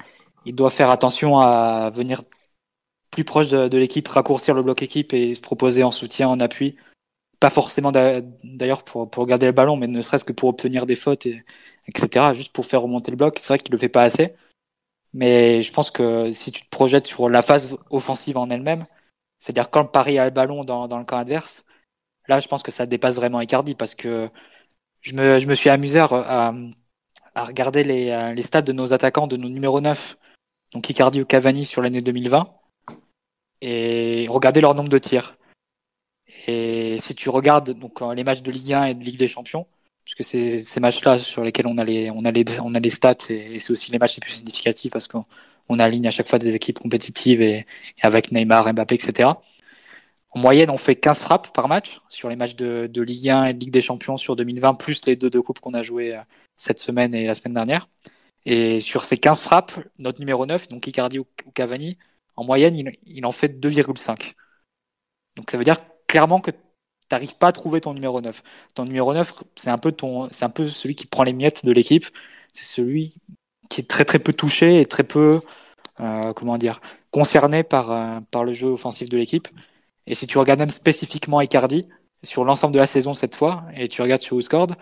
[0.46, 2.22] il doit faire attention à venir
[3.10, 6.76] plus proche de, l'équipe, raccourcir le bloc équipe et se proposer en soutien, en appui.
[7.40, 10.96] Pas forcément d'ailleurs pour, pour garder le ballon, mais ne serait-ce que pour obtenir des
[10.96, 11.44] fautes, et,
[11.88, 12.34] etc.
[12.34, 13.38] Juste pour faire remonter le bloc.
[13.38, 14.34] C'est vrai qu'il le fait pas assez.
[15.12, 18.84] Mais je pense que si tu te projettes sur la phase offensive en elle-même,
[19.38, 21.64] c'est-à-dire quand le Paris a le ballon dans, dans le camp adverse,
[22.28, 24.30] là je pense que ça dépasse vraiment Icardi parce que
[25.02, 26.06] je me, je me suis amusé à,
[26.48, 26.54] à
[27.42, 30.16] regarder les, euh, les stats de nos attaquants, de nos numéros 9,
[30.72, 32.48] donc Icardi ou Cavani sur l'année 2020,
[33.60, 35.36] et regarder leur nombre de tirs.
[36.46, 39.28] Et si tu regardes donc euh, les matchs de Ligue 1 et de Ligue des
[39.28, 39.66] Champions,
[40.04, 43.30] puisque c'est ces matchs-là sur lesquels on a les, on a on a les stats
[43.30, 45.24] et, c'est aussi les matchs les plus significatifs parce qu'on
[45.68, 47.66] on aligne à chaque fois des équipes compétitives et,
[48.02, 49.30] avec Neymar, Mbappé, etc.
[50.30, 53.44] En moyenne, on fait 15 frappes par match sur les matchs de, de Ligue 1
[53.46, 56.20] et de Ligue des Champions sur 2020, plus les deux coupes qu'on a joué euh,
[56.56, 57.88] cette semaine et la semaine dernière.
[58.46, 61.98] Et sur ces 15 frappes, notre numéro 9, donc Icardi ou Cavani,
[62.36, 64.34] en moyenne, il, en fait 2,5.
[65.36, 66.58] Donc ça veut dire clairement que tu
[67.12, 68.42] n'arrives pas à trouver ton numéro 9.
[68.74, 69.92] Ton numéro 9, c'est un peu
[70.68, 72.06] celui qui prend les miettes de l'équipe.
[72.52, 73.14] C'est celui
[73.70, 75.40] qui est très très peu touché et très peu,
[76.00, 79.48] euh, comment dire, concerné par, euh, par le jeu offensif de l'équipe.
[80.06, 81.86] Et si tu regardes même spécifiquement Icardi,
[82.22, 84.74] sur l'ensemble de la saison cette fois, et tu regardes sur WhoScored,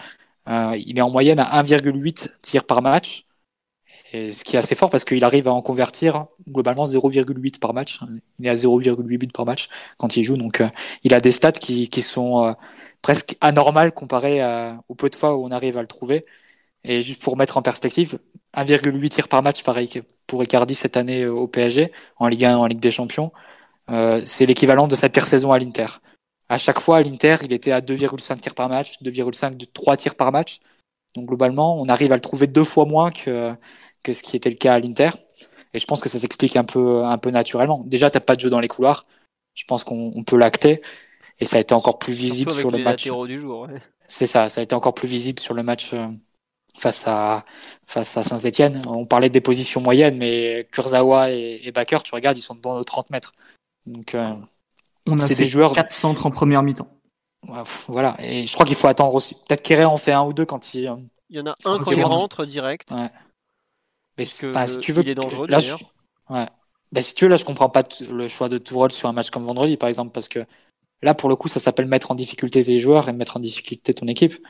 [0.49, 3.27] euh, il est en moyenne à 1,8 tirs par match.
[4.13, 8.01] Ce qui est assez fort parce qu'il arrive à en convertir globalement 0,8 par match.
[8.39, 10.37] Il est à 0,8 par match quand il joue.
[10.37, 10.69] Donc euh,
[11.03, 12.53] il a des stats qui, sont euh,
[13.01, 14.43] presque anormales comparées
[14.89, 16.27] au peu de fois où on arrive à le trouver.
[16.85, 18.19] Et juste pour mettre en perspective,
[18.55, 22.67] 1,8 tirs par match pareil pour Icardi cette année au PSG, en Ligue 1, en
[22.67, 23.33] Ligue des Champions.
[24.25, 25.87] c'est l'équivalent de sa pire saison à l'Inter.
[26.53, 30.15] À chaque fois, à l'Inter, il était à 2,5 tirs par match, 2,5, 3 tirs
[30.15, 30.61] par match.
[31.15, 33.55] Donc globalement, on arrive à le trouver deux fois moins que,
[34.03, 35.13] que ce qui était le cas à l'Inter.
[35.73, 37.83] Et je pense que ça s'explique un peu, un peu naturellement.
[37.87, 39.07] Déjà, t'as pas de jeu dans les couloirs.
[39.55, 40.83] Je pense qu'on peut l'acter.
[41.41, 43.05] Et ça a été encore plus visible sur le match.
[43.05, 43.67] Du jour,
[44.09, 46.07] C'est ça, ça a été encore plus visible sur le match euh,
[46.79, 47.47] face à,
[47.87, 48.83] face à Saint-Etienne.
[48.87, 52.75] On parlait des positions moyennes, mais Kurzawa et, et Bakker, tu regardes, ils sont dans
[52.75, 53.33] nos 30 mètres.
[53.87, 54.35] Donc, euh,
[55.11, 56.89] on a fait des joueurs 4 centres en première mi-temps.
[57.89, 59.35] Voilà, et je crois qu'il faut attendre aussi.
[59.35, 60.93] Peut-être qu'Herrera en fait un ou deux quand il.
[61.29, 62.91] Il y en a un quand il rentre direct.
[62.91, 63.11] Ouais.
[64.19, 65.59] Mais si tu veux, il est dangereux là,
[66.31, 66.47] ouais.
[66.93, 69.31] Bah, si tu veux, là, je comprends pas le choix de Tourelle sur un match
[69.31, 70.45] comme vendredi, par exemple, parce que
[71.01, 73.95] là, pour le coup, ça s'appelle mettre en difficulté tes joueurs et mettre en difficulté
[73.95, 74.47] ton équipe.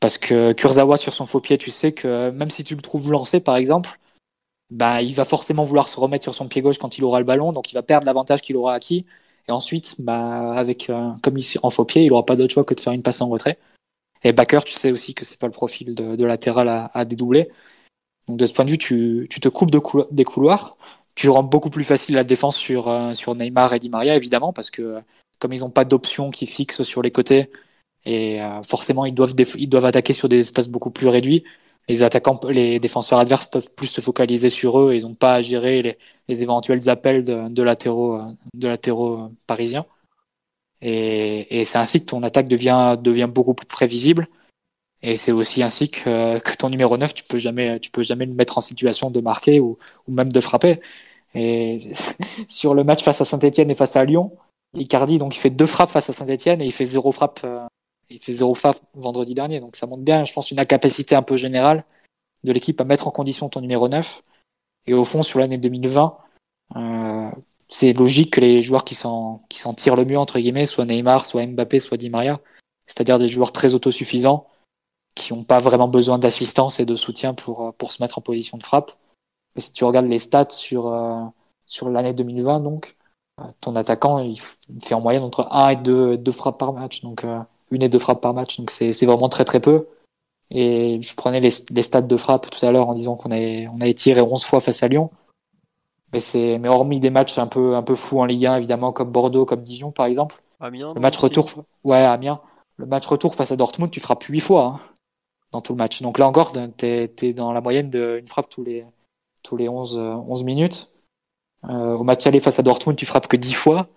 [0.00, 3.10] Parce que Kurzawa, sur son faux pied, tu sais que même si tu le trouves
[3.12, 3.98] lancé, par exemple,
[4.70, 7.26] bah, il va forcément vouloir se remettre sur son pied gauche quand il aura le
[7.26, 9.04] ballon, donc il va perdre l'avantage qu'il aura acquis.
[9.48, 12.64] Et ensuite, bah, avec, euh, comme ici en faux pied, il n'aura pas d'autre choix
[12.64, 13.58] que de faire une passe en retrait.
[14.24, 17.50] Et Backer, tu sais aussi que c'est pas le profil de, latéral à, dédoubler.
[18.28, 19.80] Donc de ce point de vue, tu, tu te coupes de
[20.12, 20.76] des couloirs.
[21.14, 24.52] Tu rends beaucoup plus facile la défense sur, euh, sur Neymar et Di Maria, évidemment,
[24.52, 25.00] parce que
[25.38, 27.50] comme ils n'ont pas d'options qui fixent sur les côtés,
[28.04, 31.44] et euh, forcément ils doivent, ils doivent attaquer sur des espaces beaucoup plus réduits,
[31.88, 34.94] les attaquants, les défenseurs adverses peuvent plus se focaliser sur eux.
[34.94, 38.20] Ils n'ont pas à gérer les, éventuels appels de, de latéraux,
[38.54, 39.86] de latéraux parisiens.
[40.80, 44.28] Et, et c'est ainsi que ton attaque devient, devient beaucoup plus prévisible.
[45.02, 48.26] Et c'est aussi ainsi que, que, ton numéro 9, tu peux jamais, tu peux jamais
[48.26, 50.80] le mettre en situation de marquer ou, ou même de frapper.
[51.34, 51.80] Et
[52.48, 54.32] sur le match face à Saint-Etienne et face à Lyon,
[54.74, 57.66] Icardi, donc il fait deux frappes face à Saint-Etienne et il fait zéro frappe, euh,
[58.12, 59.60] il fait zéro frappe vendredi dernier.
[59.60, 61.84] Donc ça montre bien, je pense, une incapacité un peu générale
[62.44, 64.22] de l'équipe à mettre en condition ton numéro 9.
[64.86, 66.18] Et au fond, sur l'année 2020,
[66.76, 67.30] euh,
[67.68, 70.84] c'est logique que les joueurs qui s'en, qui s'en tirent le mieux, entre guillemets, soit
[70.86, 72.40] Neymar, soit Mbappé, soit Di Maria.
[72.86, 74.46] C'est-à-dire des joueurs très autosuffisants
[75.14, 78.22] qui n'ont pas vraiment besoin d'assistance et de soutien pour, euh, pour se mettre en
[78.22, 78.92] position de frappe.
[79.54, 81.24] Mais si tu regardes les stats sur, euh,
[81.66, 82.96] sur l'année 2020, donc,
[83.40, 87.02] euh, ton attaquant, il fait en moyenne entre 1 et 2, deux frappes par match.
[87.02, 87.40] Donc, euh,
[87.72, 88.58] une et deux frappes par match.
[88.58, 89.88] Donc, c'est, vraiment très, très peu.
[90.50, 93.66] Et je prenais les, les stats de frappe tout à l'heure en disant qu'on avait,
[93.68, 95.10] on avait tiré 11 fois face à Lyon.
[96.12, 98.92] Mais c'est, mais hormis des matchs un peu, un peu fous en Ligue 1, évidemment,
[98.92, 100.42] comme Bordeaux, comme Dijon, par exemple.
[100.60, 101.50] Amiens, le match retour,
[101.84, 102.40] ouais, Amiens.
[102.76, 104.80] Le match retour face à Dortmund, tu frappes 8 fois hein,
[105.50, 106.02] dans tout le match.
[106.02, 108.84] Donc là encore, t'es, t'es dans la moyenne d'une frappe tous les,
[109.42, 110.90] tous les 11, 11 minutes.
[111.68, 113.88] Euh, au match aller face à Dortmund, tu frappes que 10 fois.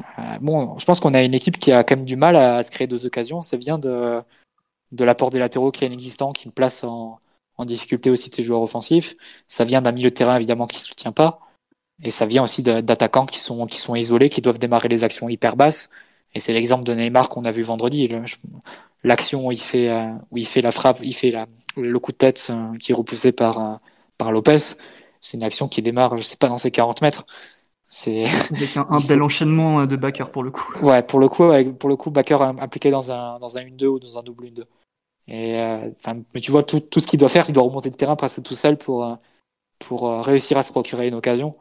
[0.00, 2.62] Euh, bon, je pense qu'on a une équipe qui a quand même du mal à,
[2.62, 3.42] se créer deux occasions.
[3.42, 4.20] Ça vient de,
[4.92, 7.20] de l'apport des latéraux qui est inexistant, qui place en,
[7.56, 9.14] en difficulté aussi ses joueurs offensifs.
[9.48, 11.40] Ça vient d'un milieu de terrain évidemment qui ne soutient pas.
[12.02, 15.28] Et ça vient aussi d'attaquants qui sont, qui sont isolés, qui doivent démarrer les actions
[15.28, 15.90] hyper basses.
[16.34, 18.08] Et c'est l'exemple de Neymar qu'on a vu vendredi.
[19.04, 22.12] L'action où il fait, euh, où il fait la frappe, il fait la, le coup
[22.12, 23.80] de tête qui est repoussé par,
[24.18, 24.58] par Lopez,
[25.20, 27.24] c'est une action qui démarre, je sais pas, dans ses 40 mètres.
[27.86, 30.72] C'est avec un, bel enchaînement euh, de backer pour le coup.
[30.82, 33.98] Ouais, pour le coup, pour le coup, backer impliqué dans un dans un 1-2 ou
[33.98, 34.64] dans un double 1-2.
[35.26, 35.90] Et euh,
[36.34, 38.42] mais tu vois tout, tout ce qu'il doit faire, il doit remonter de terrain presque
[38.42, 39.14] tout seul pour euh,
[39.78, 41.56] pour réussir à se procurer une occasion.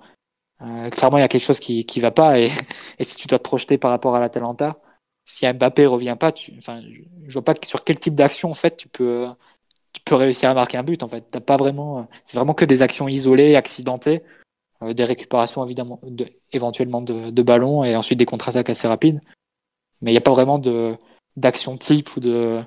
[0.92, 2.52] clairement, il y a quelque chose qui qui va pas et,
[3.00, 4.80] et si tu dois te projeter par rapport à l'Atalanta,
[5.26, 6.82] si Mbappé revient pas, tu, enfin,
[7.28, 9.28] je vois pas sur quel type d'action en fait tu peux
[9.94, 11.26] tu peux réussir à marquer un but en fait.
[11.32, 14.43] T'as pas vraiment, euh, c'est vraiment que des actions isolées, accidentées, euh,
[14.92, 19.22] des récupérations évidemment, de, éventuellement de, ballons et ensuite des contre-attaques assez rapides.
[20.02, 20.60] Mais il n'y a pas vraiment
[21.38, 22.62] d'action type ou de,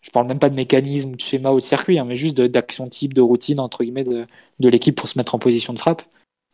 [0.00, 2.84] je parle même pas de mécanisme, de schéma ou de circuit, hein, mais juste d'action
[2.84, 4.26] type, de routine entre guillemets de,
[4.58, 6.02] de l'équipe pour se mettre en position de frappe.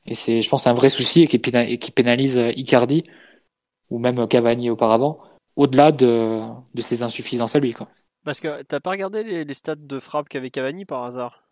[0.06, 1.28] Et c'est, je pense, un vrai souci et
[1.78, 3.04] qui, pénalise euh, Icardi
[3.90, 5.20] ou même Cavani auparavant,
[5.56, 6.40] au-delà de,
[6.74, 7.72] de ses insuffisances à lui.
[7.72, 7.88] Quoi.
[8.24, 11.44] Parce que t'as pas regardé les, stats de frappe qu'avait Cavani par hasard?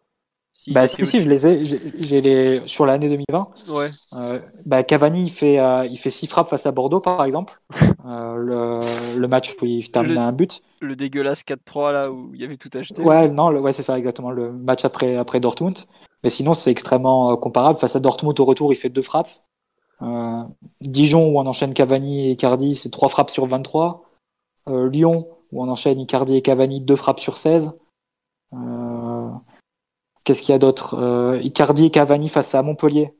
[0.55, 1.65] Si, Bah si, si, je les ai.
[1.65, 3.49] J'ai les sur l'année 2020.
[3.75, 3.91] Ouais.
[4.13, 7.61] Euh, bah Cavani il fait euh, il fait six frappes face à Bordeaux par exemple.
[8.07, 10.63] euh, le, le, match où il termine à un but.
[10.81, 13.03] Le dégueulasse 4-3 là où il y avait tout acheté.
[13.03, 15.81] Ouais non ouais c'est ça exactement le match après après Dortmund.
[16.23, 19.31] Mais sinon c'est extrêmement euh, comparable face à Dortmund au retour il fait deux frappes.
[20.83, 24.05] Dijon où on enchaîne Cavani et Cardi c'est trois frappes sur 23.
[24.67, 27.79] Lyon où on enchaîne Icardi et Cavani, deux frappes sur 16.
[28.53, 29.14] Euh,
[30.25, 33.13] qu'est-ce qu'il y a d'autre euh, Icardi et Cavani face à Montpellier.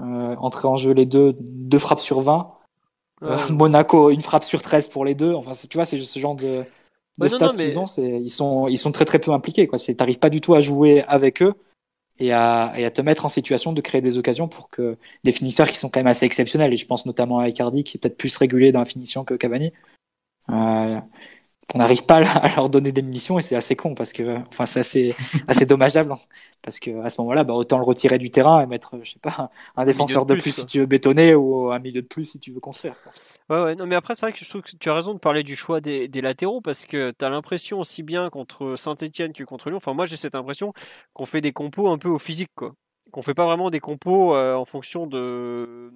[0.00, 2.48] Euh, entrée en jeu les deux, deux frappes sur 20.
[3.50, 5.32] Monaco, une frappe sur 13 pour les deux.
[5.32, 6.64] Enfin, tu vois, c'est ce genre de,
[7.18, 7.86] de stats qu'ils ont.
[7.96, 9.68] Ils sont, ils sont très très peu impliqués.
[9.68, 11.54] Tu n'arrives pas du tout à jouer avec eux
[12.18, 15.32] et à, et à, te mettre en situation de créer des occasions pour que des
[15.32, 18.00] finisseurs qui sont quand même assez exceptionnels, et je pense notamment à Icardi qui est
[18.00, 19.72] peut-être plus régulé dans la finition que Cavani,
[20.50, 21.00] euh,
[21.74, 24.66] on n'arrive pas à leur donner des munitions et c'est assez con parce que enfin
[24.66, 25.16] c'est assez
[25.48, 26.18] assez dommageable hein.
[26.62, 29.18] parce que à ce moment-là bah, autant le retirer du terrain et mettre je sais
[29.18, 32.40] pas un défenseur de plus, si tu veux bétonner ou un milieu de plus si
[32.40, 32.94] tu veux construire
[33.48, 35.18] Ouais, ouais, non mais après c'est vrai que je trouve que tu as raison de
[35.18, 39.44] parler du choix des, latéraux parce que tu as l'impression aussi bien contre Saint-Etienne que
[39.44, 39.76] contre Lyon.
[39.76, 40.72] Enfin moi j'ai cette impression
[41.12, 42.74] qu'on fait des compos un peu au physique quoi.
[43.12, 45.92] Qu'on fait pas vraiment des compos euh, en fonction de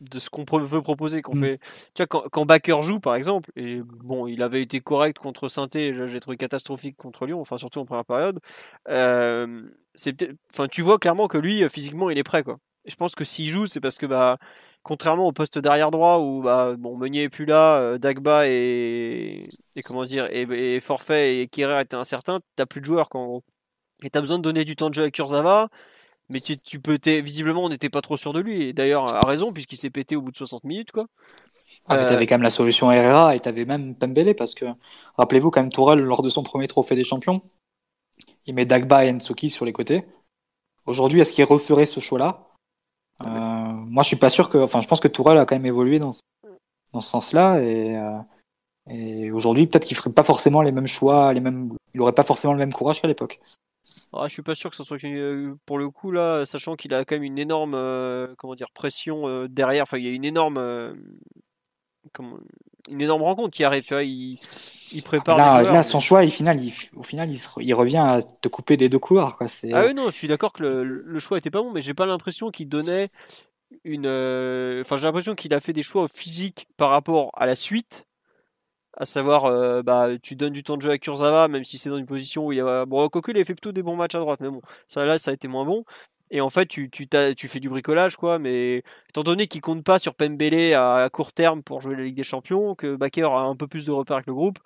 [0.00, 1.22] de ce qu'on veut proposer.
[1.22, 1.40] Qu'on mm.
[1.40, 1.58] fait,
[1.94, 5.48] tu vois, quand, quand Baker joue, par exemple, et bon, il avait été correct contre
[5.48, 8.40] saint j'ai trouvé catastrophique contre Lyon, enfin surtout en première période.
[8.88, 9.62] Euh,
[9.94, 12.58] c'est enfin, tu vois clairement que lui, physiquement, il est prêt, quoi.
[12.84, 14.38] Et je pense que s'il joue, c'est parce que bah,
[14.82, 19.48] contrairement au poste d'arrière droit où bah, bon, Meunier est plus là, euh, Dagba et,
[19.76, 23.42] et comment dire, et, forfait et Kerrer était incertain, t'as plus de joueurs quand
[24.02, 25.68] et t'as besoin de donner du temps de jeu à Kurzawa
[26.28, 29.26] mais tu, tu peux visiblement on n'était pas trop sûr de lui et d'ailleurs a
[29.26, 31.06] raison puisqu'il s'est pété au bout de 60 minutes quoi.
[31.88, 32.08] Ah, euh...
[32.08, 34.66] t'avais quand même la solution Herrera et t'avais même Pembele parce que
[35.16, 37.40] rappelez-vous quand même Tourelle lors de son premier trophée des champions,
[38.46, 40.04] il met Dagba et Ensuki sur les côtés.
[40.86, 42.48] Aujourd'hui, est-ce qu'il referait ce choix-là?
[43.22, 44.58] Euh, Moi, je suis pas sûr que.
[44.58, 46.22] Enfin, je pense que Tourelle a quand même évolué dans ce,
[46.92, 48.18] dans ce sens-là et, euh,
[48.88, 52.22] et aujourd'hui, peut-être qu'il ferait pas forcément les mêmes choix, les mêmes, il aurait pas
[52.22, 53.38] forcément le même courage qu'à l'époque.
[54.12, 54.98] Ah, je suis pas sûr que ce soit
[55.64, 57.72] pour le coup là, sachant qu'il a quand même une énorme
[58.36, 59.84] comment dire pression derrière.
[59.84, 60.58] Enfin, il y a une énorme
[62.88, 63.84] une énorme rencontre qui arrive.
[63.84, 64.38] Tu vois, il,
[64.92, 65.36] il prépare.
[65.36, 66.58] Là, là son choix, il, final,
[66.96, 69.36] au final, il, il, revient à te couper des deux couloirs.
[69.36, 69.46] Quoi.
[69.72, 71.94] Ah oui, non, je suis d'accord que le, le, choix était pas bon, mais j'ai
[71.94, 73.10] pas l'impression qu'il donnait
[73.84, 74.06] une.
[74.06, 78.06] Euh, enfin, j'ai l'impression qu'il a fait des choix physiques par rapport à la suite.
[79.00, 81.88] À savoir, euh, bah, tu donnes du temps de jeu à Kurzawa, même si c'est
[81.88, 82.84] dans une position où il y a.
[82.84, 85.18] Bon, Cocu, il a fait plutôt des bons matchs à droite, mais bon, ça là,
[85.18, 85.84] ça a été moins bon.
[86.30, 88.38] Et en fait, tu, tu, fais du bricolage, quoi.
[88.40, 92.16] Mais étant donné qu'il compte pas sur Pembele à, court terme pour jouer la Ligue
[92.16, 94.58] des Champions, que Baker a un peu plus de repères avec le groupe,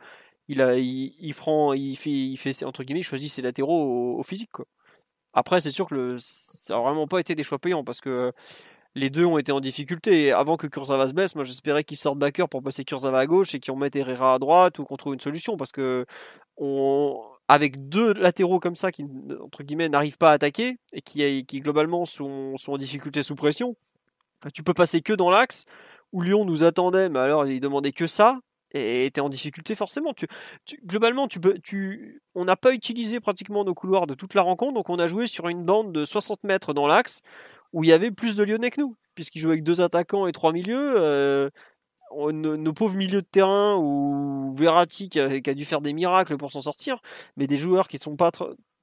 [0.48, 4.22] il, a, il, prend, il fait, il fait, entre guillemets, il choisit ses latéraux au,
[4.22, 4.66] physique, quoi.
[5.34, 8.32] Après, c'est sûr que le, ça n'a vraiment pas été des choix payants parce que
[8.94, 10.24] les deux ont été en difficulté.
[10.24, 13.26] Et avant que Kurzawa se blesse, moi j'espérais qu'ils sortent Baker pour passer Kurzawa à
[13.26, 16.06] gauche et qu'ils remettent Herrera à droite ou qu'on trouve une solution parce que
[17.48, 19.04] avec deux latéraux comme ça qui,
[19.42, 23.34] entre guillemets, n'arrivent pas à attaquer et qui, qui globalement sont, sont, en difficulté sous
[23.34, 23.76] pression,
[24.42, 25.64] bah, tu peux passer que dans l'axe
[26.12, 28.38] où Lyon nous attendait, mais alors il demandait que ça
[28.74, 30.14] et était en difficulté forcément.
[30.14, 30.26] Tu,
[30.86, 34.74] globalement, tu peux, tu, on n'a pas utilisé pratiquement nos couloirs de toute la rencontre,
[34.74, 37.20] donc on a joué sur une bande de 60 mètres dans l'axe
[37.72, 40.32] où il y avait plus de Lyonnais que nous, puisqu'ils jouaient avec deux attaquants et
[40.32, 40.94] trois milieux.
[40.96, 41.50] Euh,
[42.14, 46.60] nos, pauvres milieux de terrain ou Verratti qui a, dû faire des miracles pour s'en
[46.60, 47.00] sortir,
[47.36, 48.30] mais des joueurs qui sont pas,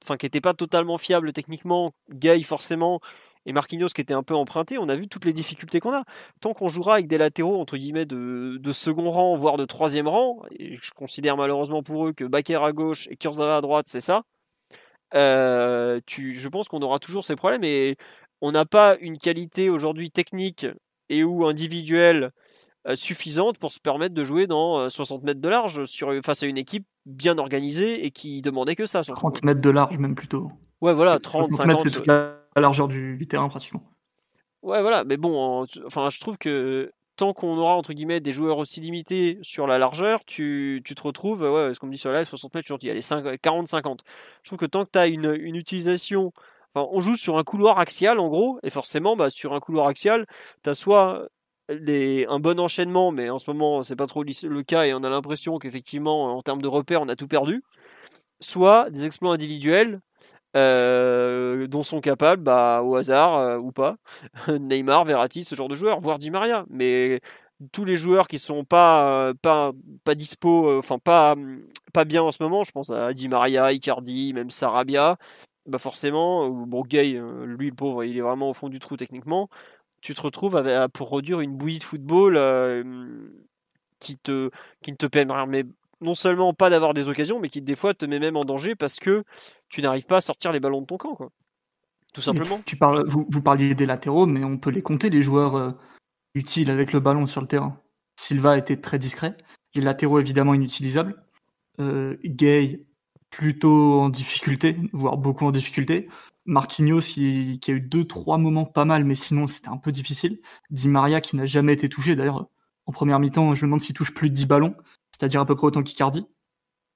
[0.04, 3.00] enfin qui n'étaient pas totalement fiables techniquement, Gay forcément
[3.46, 6.04] et Marquinhos qui était un peu emprunté, on a vu toutes les difficultés qu'on a.
[6.40, 10.42] Tant qu'on jouera avec des latéraux entre guillemets de, second rang, voire de troisième rang,
[10.50, 14.00] et je considère malheureusement pour eux que Baker à gauche et Kurzawa à droite, c'est
[14.00, 14.22] ça.
[15.14, 17.96] Euh, je pense qu'on aura toujours ces problèmes et
[18.40, 20.66] on n'a pas une qualité aujourd'hui technique
[21.08, 22.32] et ou individuelle
[22.86, 26.42] euh, suffisante pour se permettre de jouer dans 60 euh, mètres de large sur, face
[26.42, 29.02] à une équipe bien organisée et qui demandait que ça.
[29.02, 30.50] 30 mètres de large même plutôt.
[30.80, 33.82] Ouais voilà, 30, 50 mètres c'est toute la largeur du, terrain pratiquement.
[34.62, 38.56] Ouais voilà, mais bon, enfin je trouve que tant qu'on aura entre guillemets des joueurs
[38.56, 42.10] aussi limités sur la largeur, tu, tu te retrouves, ouais, ce qu'on me dit sur
[42.10, 43.98] la 60 mètres, tu dis, allez, 40-50.
[44.42, 46.32] Je trouve que tant que tu as une, une utilisation
[46.74, 50.26] On joue sur un couloir axial en gros, et forcément, bah, sur un couloir axial,
[50.62, 51.28] tu as soit
[51.70, 55.08] un bon enchaînement, mais en ce moment c'est pas trop le cas et on a
[55.08, 57.62] l'impression qu'effectivement en termes de repères on a tout perdu.
[58.40, 60.00] Soit des exploits individuels
[60.56, 63.96] euh, dont sont capables, bah, au hasard euh, ou pas,
[64.48, 66.64] Neymar, Verratti, ce genre de joueurs, voire Di Maria.
[66.70, 67.20] Mais
[67.72, 69.72] tous les joueurs qui sont pas pas
[70.04, 71.36] pas dispo, enfin pas
[71.92, 75.18] pas bien en ce moment, je pense à Di Maria, Icardi, même Sarabia.
[75.70, 78.96] Bah forcément, bon Gay, euh, lui le pauvre, il est vraiment au fond du trou
[78.96, 79.48] techniquement
[80.00, 82.82] tu te retrouves avec, pour produire une bouillie de football euh,
[83.98, 84.50] qui, te,
[84.82, 85.64] qui ne te permet
[86.00, 88.74] non seulement pas d'avoir des occasions, mais qui des fois te met même en danger
[88.74, 89.24] parce que
[89.68, 91.14] tu n'arrives pas à sortir les ballons de ton camp.
[91.14, 91.30] Quoi.
[92.14, 92.60] Tout simplement.
[92.64, 95.72] Tu parles, vous, vous, parliez des latéraux, mais on peut les compter, les joueurs euh,
[96.34, 97.78] utiles avec le ballon sur le terrain.
[98.16, 99.36] Silva était très discret.
[99.74, 101.22] Les latéraux, évidemment, inutilisables.
[101.78, 102.80] Euh, Gay,
[103.30, 106.08] plutôt en difficulté, voire beaucoup en difficulté.
[106.46, 110.40] Marquinhos qui, a eu deux trois moments pas mal, mais sinon c'était un peu difficile.
[110.70, 112.16] Di Maria qui n'a jamais été touché.
[112.16, 112.48] D'ailleurs,
[112.86, 114.74] en première mi-temps, je me demande s'il touche plus de 10 ballons,
[115.12, 116.26] c'est-à-dire à peu près autant qu'Icardi.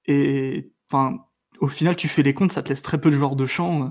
[0.05, 1.25] Et enfin,
[1.59, 3.83] au final, tu fais les comptes, ça te laisse très peu de joueurs de champ
[3.83, 3.89] euh,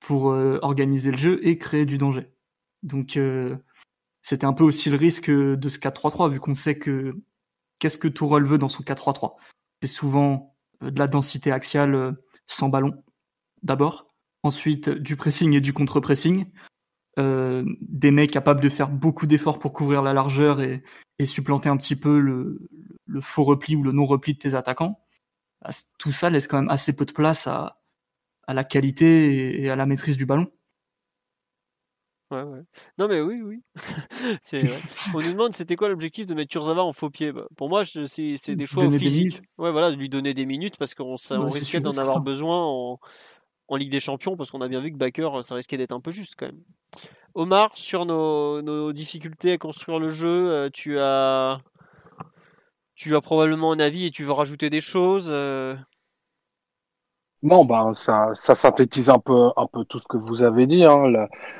[0.00, 2.32] pour euh, organiser le jeu et créer du danger.
[2.82, 3.56] Donc euh,
[4.22, 7.16] c'était un peu aussi le risque de ce 4-3-3, vu qu'on sait que
[7.78, 9.36] qu'est-ce que Tourelle veut dans son 4-3-3
[9.82, 13.02] C'est souvent de la densité axiale sans ballon,
[13.62, 14.08] d'abord
[14.42, 16.46] ensuite du pressing et du contre-pressing.
[17.18, 20.82] Euh, des mecs capables de faire beaucoup d'efforts pour couvrir la largeur et,
[21.24, 22.60] supplanter un petit peu le,
[23.20, 25.00] faux repli ou le non-repli de tes attaquants.
[25.62, 27.80] Bah, tout ça laisse quand même assez peu de place à,
[28.46, 30.46] la qualité et, à la maîtrise du ballon.
[32.30, 32.60] Ouais, ouais.
[32.98, 33.62] Non, mais oui, oui.
[35.14, 37.32] On nous demande c'était quoi l'objectif de mettre Kurzawa en faux pied?
[37.32, 39.40] Bah, pour moi, c'est des choix physiques.
[39.56, 41.16] Ouais, voilà, de lui donner des minutes parce qu'on
[41.50, 43.00] risquait d'en avoir besoin en,
[43.68, 46.00] en Ligue des Champions, parce qu'on a bien vu que Baker, ça risquait d'être un
[46.00, 46.62] peu juste quand même.
[47.34, 51.60] Omar, sur nos, difficultés à construire le jeu, euh, tu as,
[52.94, 55.76] tu as probablement un avis et tu veux rajouter des choses euh?
[57.42, 60.84] Non, ben ça, ça synthétise un peu, un peu tout ce que vous avez dit.
[60.84, 61.06] Hein.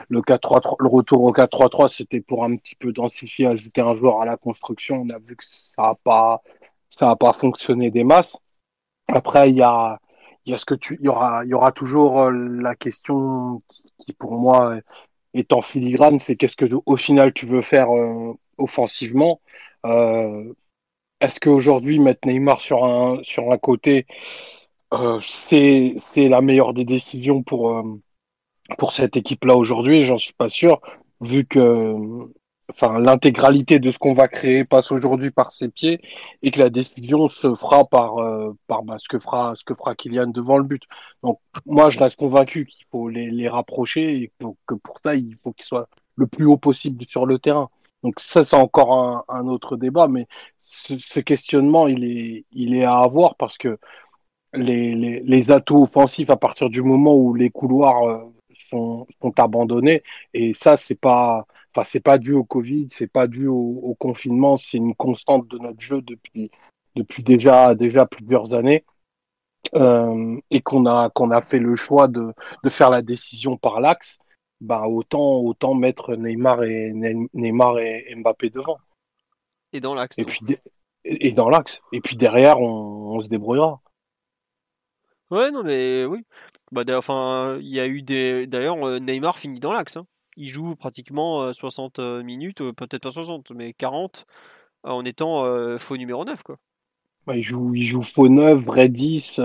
[0.08, 4.20] Le, 4 le retour au 4-3-3, c'était pour un petit peu densifier, ajouter un joueur
[4.20, 5.02] à la construction.
[5.02, 6.42] On a vu que ça n'a pas,
[6.88, 8.36] ça a pas fonctionné des masses.
[9.08, 10.00] Après, il y a,
[10.46, 13.58] il y a ce que tu, il y aura, y aura toujours euh, la question
[13.98, 14.76] qui, pour moi
[15.34, 19.40] est en filigrane, c'est qu'est-ce que au final tu veux faire euh, offensivement.
[19.86, 20.52] Euh,
[21.20, 24.06] est-ce qu'aujourd'hui mettre Neymar sur un sur un côté,
[24.94, 27.82] euh, c'est la meilleure des décisions pour euh,
[28.78, 30.80] pour cette équipe-là aujourd'hui J'en suis pas sûr,
[31.20, 31.94] vu que
[32.70, 36.00] enfin l'intégralité de ce qu'on va créer passe aujourd'hui par ses pieds
[36.42, 39.74] et que la décision se fera par euh, par bah, ce que fera ce que
[39.74, 40.82] fera Kylian devant le but.
[41.22, 44.32] Donc moi je reste convaincu qu'il faut les, les rapprocher et
[44.66, 47.70] que, pour ça il faut qu'ils soient le plus haut possible sur le terrain.
[48.02, 50.26] Donc ça c'est encore un, un, autre débat, mais
[50.60, 53.78] ce, ce, questionnement il est il est à avoir parce que
[54.54, 58.24] les, les, les atouts offensifs à partir du moment où les couloirs euh,
[58.70, 60.02] sont, sont abandonnés
[60.34, 64.56] et ça c'est pas Enfin, c'est pas dû au Covid, c'est pas dû au, confinement,
[64.56, 66.50] c'est une constante de notre jeu depuis
[66.96, 68.84] depuis déjà déjà plusieurs années.
[69.74, 72.32] Euh, et qu'on a qu'on a fait le choix de,
[72.64, 74.18] de faire la décision par l'axe,
[74.60, 76.92] bah autant autant mettre Neymar et
[77.34, 78.78] Neymar et Mbappé devant.
[79.72, 80.18] Et dans l'axe.
[80.18, 80.40] Et puis
[81.04, 81.80] et dans l'axe.
[81.92, 83.80] Et puis derrière, on, on, se débrouillera.
[85.30, 86.24] Ouais, non mais oui.
[86.72, 88.46] Bah enfin, il y a eu des.
[88.46, 89.96] D'ailleurs, euh, Neymar finit dans l'axe.
[89.96, 90.06] Hein
[90.38, 94.24] il joue pratiquement 60 euh, minutes, euh, peut-être pas 60, mais 40
[94.84, 96.42] en étant euh, faux numéro 9.
[96.44, 96.56] Quoi.
[97.34, 99.40] il, joue, il joue faux 9, vrai 10,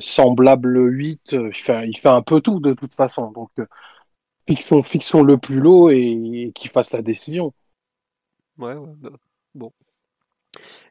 [0.00, 1.32] semblable 8.
[1.32, 3.32] il, fait, il fait un peu tout de toute façon.
[3.32, 3.50] Donc,
[4.46, 7.54] fixons, fixons le plus lot et, qu'il fasse la décision.
[8.58, 9.10] Ouais, ouais bah,
[9.54, 9.72] bon.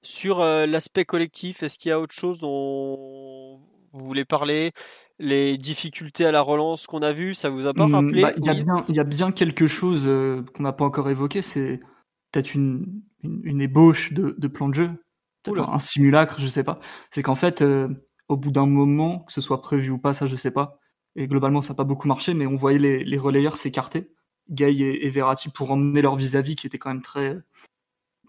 [0.01, 3.59] Sur l'aspect collectif, est-ce qu'il y a autre chose dont
[3.95, 4.71] vous voulez parler
[5.19, 8.33] les difficultés à la relance qu'on a vues, ça vous a pas mmh, rappelé bah,
[8.37, 8.45] Il
[8.95, 11.79] y, a bien quelque chose euh, qu'on n'a pas encore évoqué, c'est
[12.31, 14.91] peut-être une, une, ébauche de, de, plan de jeu,
[15.43, 16.79] peut-être un, simulacre, je sais pas.
[17.11, 17.87] C'est qu'en fait, euh,
[18.27, 20.79] au bout d'un moment, que ce soit prévu ou pas, ça je sais pas,
[21.15, 24.11] et globalement ça n'a pas beaucoup marché, mais on voyait les, les relayeurs s'écarter,
[24.49, 27.37] Gay et, Verratti, pour emmener leur vis-à-vis qui était quand même très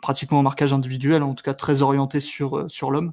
[0.00, 3.12] pratiquement en marquage individuel, en tout cas très orienté sur, euh, sur l'homme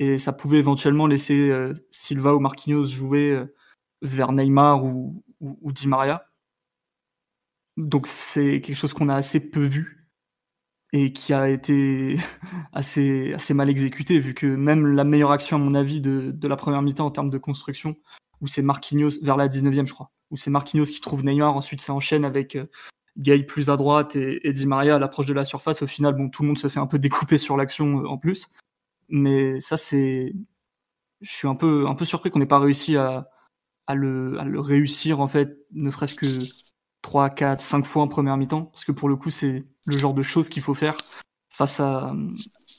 [0.00, 3.54] et ça pouvait éventuellement laisser euh, Silva ou Marquinhos jouer euh,
[4.00, 6.26] vers Neymar ou, Di Maria.
[7.76, 10.08] Donc c'est quelque chose qu'on a assez peu vu
[10.94, 12.16] et qui a été
[12.72, 16.48] assez, assez mal exécuté, vu que même la meilleure action, à mon avis, de, de
[16.48, 17.94] la première mi-temps en termes de construction,
[18.40, 21.82] où c'est Marquinhos, vers la 19e, je crois, où c'est Marquinhos qui trouve Neymar, ensuite
[21.82, 22.64] ça enchaîne avec euh,
[23.18, 25.82] Gay plus à droite et, et Di Maria à l'approche de la surface.
[25.82, 28.48] Au final, bon, tout le monde se fait un peu découper sur l'action en plus.
[29.10, 30.34] Mais ça, c'est.
[31.20, 33.28] Je suis un peu, surpris qu'on n'ait pas réussi à,
[33.88, 36.26] le, réussir, en fait, ne serait-ce que
[37.02, 38.66] 3, 4, 5 fois en première mi-temps.
[38.66, 40.96] Parce que pour le coup, c'est le genre de choses qu'il faut faire
[41.50, 42.14] face à,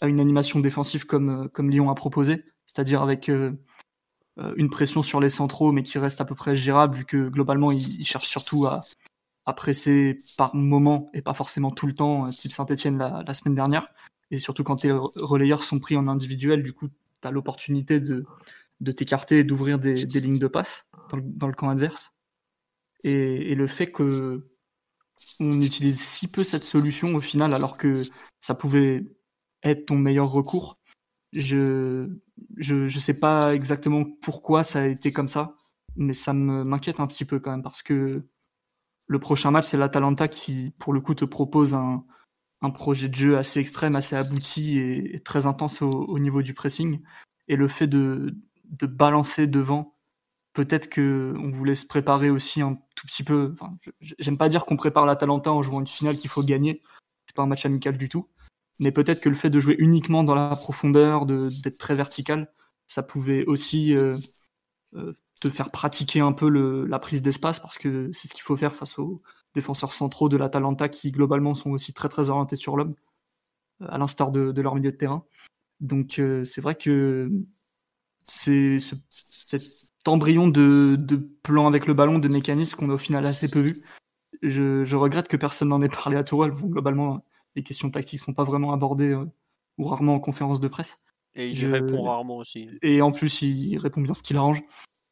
[0.02, 2.44] une animation défensive comme, Lyon a proposé.
[2.66, 3.30] C'est-à-dire avec
[4.42, 7.30] euh, une pression sur les centraux, mais qui reste à peu près gérable, vu que
[7.30, 8.84] globalement, ils, cherchent surtout à,
[9.54, 13.86] presser par moment et pas forcément tout le temps, euh, type Saint-Etienne la, semaine dernière.
[14.32, 18.26] Et surtout quand tes relayeurs sont pris en individuel, du coup, tu as l'opportunité de,
[18.80, 22.14] de t'écarter et d'ouvrir des, lignes de passe dans le, camp adverse.
[23.04, 24.48] Et, et, le fait que
[25.40, 28.04] on utilise si peu cette solution au final, alors que
[28.40, 29.06] ça pouvait
[29.64, 30.80] être ton meilleur recours,
[31.34, 32.10] je
[32.58, 35.56] je, je sais pas exactement pourquoi ça a été comme ça,
[35.96, 38.24] mais ça m'inquiète un petit peu quand même parce que
[39.08, 42.06] le prochain match c'est l'Atalanta qui pour le coup te propose un,
[42.62, 47.02] un projet de jeu assez extrême, assez abouti et, très intense au, niveau du pressing.
[47.48, 48.36] Et le fait de,
[48.66, 49.98] de balancer devant,
[50.54, 53.54] peut-être que on voulait se préparer aussi un tout petit peu.
[53.54, 56.82] Enfin, J'aime pas dire qu'on prépare l'Atalanta en jouant une finale qu'il faut gagner.
[57.26, 58.30] C'est pas un match amical du tout.
[58.80, 62.52] Mais peut-être que le fait de jouer uniquement dans la profondeur, d'être très vertical,
[62.88, 64.18] ça pouvait aussi euh,
[64.96, 66.50] euh, te faire pratiquer un peu
[66.86, 69.22] la prise d'espace parce que c'est ce qu'il faut faire face aux,
[69.54, 72.96] défenseurs centraux de l'Atalanta qui globalement sont aussi très très orientés sur l'homme,
[73.82, 75.26] euh, à l'instar de, leur milieu de terrain.
[75.80, 77.32] Donc euh, c'est vrai que
[78.26, 78.96] c'est ce,
[79.48, 83.50] cet embryon de, de, plan avec le ballon, de mécanisme qu'on a au final assez
[83.50, 83.84] peu vu.
[84.42, 86.52] Je, je regrette que personne n'en ait parlé à Tourelle.
[86.52, 87.24] Globalement,
[87.56, 89.26] les questions tactiques sont pas vraiment abordées euh,
[89.78, 90.98] ou rarement en conférence de presse.
[91.34, 92.70] Et il répond rarement aussi.
[92.82, 94.62] Et en plus, il répond bien ce qu'il arrange.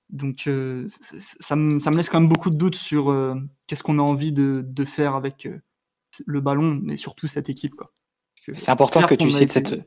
[0.10, 0.88] Donc euh,
[1.40, 3.36] ça, me, ça, me, laisse quand même beaucoup de doutes sur euh,
[3.68, 5.60] qu'est-ce qu'on a envie de, de faire avec euh,
[6.26, 7.76] le ballon, mais surtout cette équipe.
[8.56, 9.80] C'est important que tu cites cette.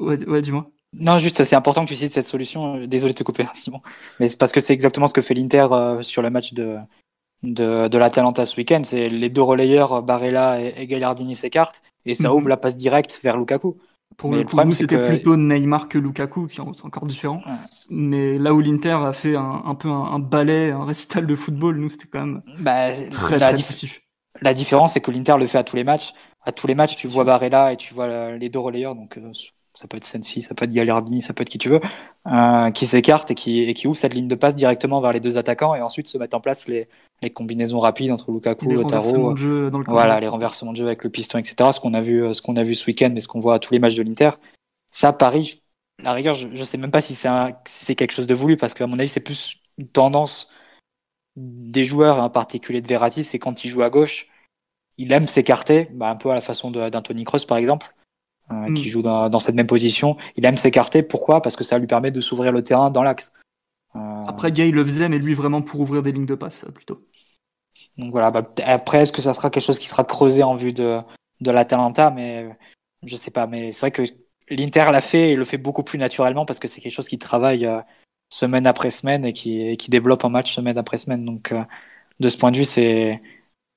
[0.00, 0.70] Ouais, ouais dis-moi.
[0.92, 2.84] Non, juste, c'est important que tu cites cette solution.
[2.86, 3.80] Désolé de te couper, Simon.
[4.18, 5.68] Mais c'est parce que c'est exactement ce que fait l'Inter
[6.02, 6.78] sur le match de,
[7.44, 8.82] de, de l'Atalanta ce week-end.
[8.84, 12.36] C'est les deux relayeurs, Barella et, et Gallardini s'écartent et ça mhm.
[12.36, 13.78] ouvre la passe directe vers Lukaku.
[14.16, 17.42] Pour le, coup, nous, c'était plutôt Neymar que Lukaku, qui est encore différent.
[17.90, 21.88] Mais là où l'Inter a fait un, peu un, ballet, un récital de football, nous,
[21.88, 23.88] c'était quand même bah, très, la très
[24.40, 26.14] La différence, c'est que l'Inter le fait à tous les matchs.
[26.44, 29.18] à tous les matchs, tu vois Barella et tu vois les deux relayeurs, donc
[29.74, 31.80] ça peut être Sensi, ça peut être Gallardini, ça peut être qui tu veux,
[32.28, 35.20] euh, qui s'écarte et qui, et qui ouvre cette ligne de passe directement vers les
[35.20, 36.88] deux attaquants et ensuite se mettent en place les,
[37.24, 39.34] les combinaisons rapides entre Lukaku et Taro.
[39.88, 41.70] voilà, les renversements de jeu avec le piston, etc.
[41.72, 43.58] Ce qu'on a vu, ce qu'on a vu ce week-end et ce qu'on voit à
[43.58, 44.30] tous les matchs de l'Inter.
[44.90, 45.62] Ça, Paris,
[46.02, 47.28] la rigueur, je, ne sais même pas si c'est
[47.66, 50.52] si quelque chose de voulu parce qu'à mon avis, c'est plus une tendance
[51.36, 54.28] des joueurs, en particulier de Verratti, c'est quand il joue à gauche,
[54.98, 57.94] il aime s'écarter, bah, un peu à la façon d'Anthony Cross par exemple
[58.50, 58.90] euh, qui mm.
[58.90, 60.16] joue dans, dans, cette même position.
[60.36, 61.02] Il aime s'écarter.
[61.02, 61.40] Pourquoi?
[61.40, 63.32] Parce que ça lui permet de s'ouvrir le terrain dans l'axe.
[63.96, 64.24] Euh...
[64.26, 67.00] Après, Gay le faisait, mais lui vraiment pour ouvrir des lignes de passe plutôt.
[67.98, 68.30] Donc voilà.
[68.30, 71.00] Bah, après, est-ce que ça sera quelque chose qui sera creusé en vue de,
[71.40, 72.10] de l'Atalanta?
[72.10, 72.48] Mais
[73.04, 73.46] je sais pas.
[73.46, 74.02] Mais c'est vrai que
[74.50, 77.18] l'Inter l'a fait et le fait beaucoup plus naturellement parce que c'est quelque chose qui
[77.18, 77.80] travaille euh,
[78.28, 81.24] semaine après semaine et qui, qui développe un match semaine après semaine.
[81.24, 81.62] Donc euh,
[82.20, 83.22] de ce point de vue, c'est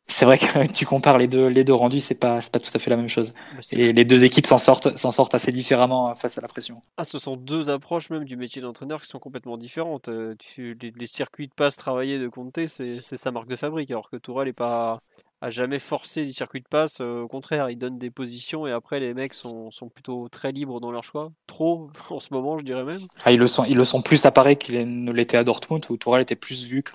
[0.08, 2.80] c'est vrai que tu compares les deux, les deux rendus, c'est pas, pas tout à
[2.80, 3.34] fait la même chose.
[3.54, 6.82] Bah, Et les deux équipes s'en sortent, s'en sortent assez différemment face à la pression.
[6.98, 10.10] Ah, ce sont deux approches même du métier d'entraîneur qui sont complètement différentes.
[10.10, 14.18] Euh, les, circuits de passe travaillés de Conte, c'est sa marque de fabrique, alors que
[14.18, 15.00] Tourelle est pas
[15.42, 16.98] a jamais forcé les circuits de passe.
[17.00, 20.52] Euh, au contraire, il donne des positions et après les mecs sont, sont, plutôt très
[20.52, 21.32] libres dans leur choix.
[21.46, 23.06] Trop en ce moment, je dirais même.
[23.24, 25.86] Ah, ils le sont, ils le sont plus à Paris qu'ils ne l'étaient à Dortmund
[25.90, 26.92] où Tourelle était plus vu que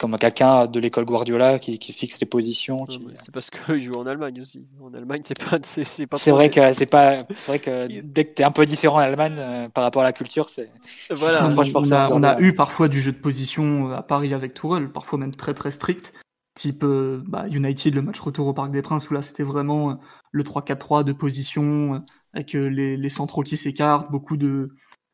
[0.00, 2.86] comme quelqu'un de l'école Guardiola qui, qui, fixe les positions.
[3.14, 4.66] C'est parce qu'il joue en Allemagne aussi.
[4.80, 5.58] En Allemagne, c'est pas.
[5.62, 7.24] C'est C'est vrai que c'est pas.
[7.34, 10.06] C'est vrai que dès que t'es un peu différent en Allemagne euh, par rapport à
[10.06, 10.70] la culture, c'est.
[11.10, 11.50] Voilà.
[11.74, 14.90] on, a, on a eu parfois du jeu de position euh, à Paris avec Tourelle,
[14.90, 16.14] parfois même très très strict.
[16.54, 20.00] Type euh, bah, United, le match retour au Parc des Princes, où là c'était vraiment
[20.32, 24.70] le 3-4-3 de position, avec les, les centraux qui s'écartent, beaucoup de,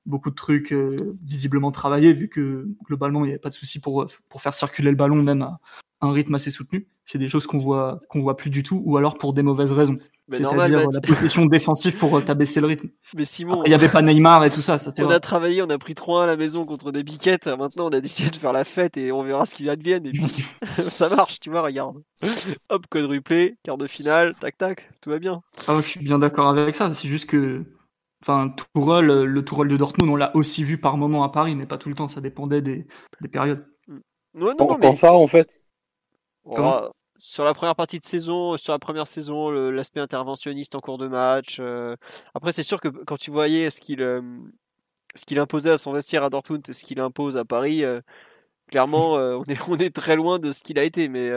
[0.07, 3.81] beaucoup de trucs euh, visiblement travaillés, vu que globalement, il n'y avait pas de souci
[3.81, 5.59] pour, pour faire circuler le ballon, même à
[6.01, 6.87] un rythme assez soutenu.
[7.05, 9.73] C'est des choses qu'on voit, qu'on voit plus du tout, ou alors pour des mauvaises
[9.73, 9.99] raisons.
[10.33, 12.89] C'est-à-dire la possession défensive pour euh, t'abaisser le rythme.
[13.15, 14.79] Mais Simon, il n'y avait pas Neymar et tout ça.
[14.79, 17.47] ça on a travaillé, on a pris 3 à la maison contre des biquettes.
[17.47, 20.05] Maintenant, on a décidé de faire la fête et on verra ce qu'il advienne.
[20.07, 20.25] Et puis,
[20.91, 22.03] ça marche, tu vois, regarde.
[22.71, 25.43] Hop, quadruplé, quart de finale, tac tac, tout va bien.
[25.69, 26.93] Ah, je suis bien d'accord avec ça.
[26.93, 27.65] C'est juste que
[28.23, 31.67] Enfin, Tourelle, le Tourelle de Dortmund, on l'a aussi vu par moment à Paris, mais
[31.67, 32.87] pas tout le temps, ça dépendait des,
[33.31, 33.67] périodes.
[34.35, 35.49] Non, non, non, ça, en fait
[37.19, 41.09] Sur la première partie de saison, sur la première saison, l'aspect interventionniste en cours de
[41.09, 41.59] match.
[41.61, 41.97] Euh,
[42.35, 44.23] après, c'est sûr que quand tu voyais ce qu'il euh,
[45.15, 48.01] ce qu'il imposait à son vestiaire à Dortmund et ce qu'il impose à Paris, euh,
[48.69, 51.09] clairement, on, est, on est très loin de ce qu'il a été.
[51.09, 51.31] Mais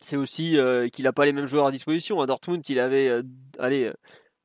[0.00, 0.58] c'est aussi
[0.92, 2.20] qu'il n'a pas les mêmes joueurs à disposition.
[2.20, 3.22] À Dortmund, il avait
[3.58, 3.92] allez,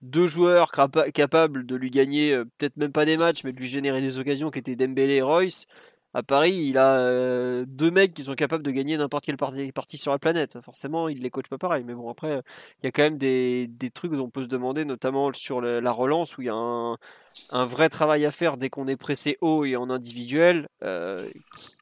[0.04, 0.72] deux joueurs
[1.14, 4.20] capables de lui gagner euh, peut-être même pas des matchs, mais de lui générer des
[4.20, 5.66] occasions qui étaient Dembélé et Royce.
[6.14, 9.98] À Paris, il a euh, deux mecs qui sont capables de gagner n'importe quelle partie,
[9.98, 10.60] sur la planète.
[10.62, 11.84] Forcément, il les coach pas pareil.
[11.86, 12.42] Mais bon, après,
[12.82, 15.92] il y a quand même des, trucs dont on peut se demander, notamment sur la
[15.92, 19.66] relance, où il y a un, vrai travail à faire dès qu'on est pressé haut
[19.66, 21.28] et en individuel, euh,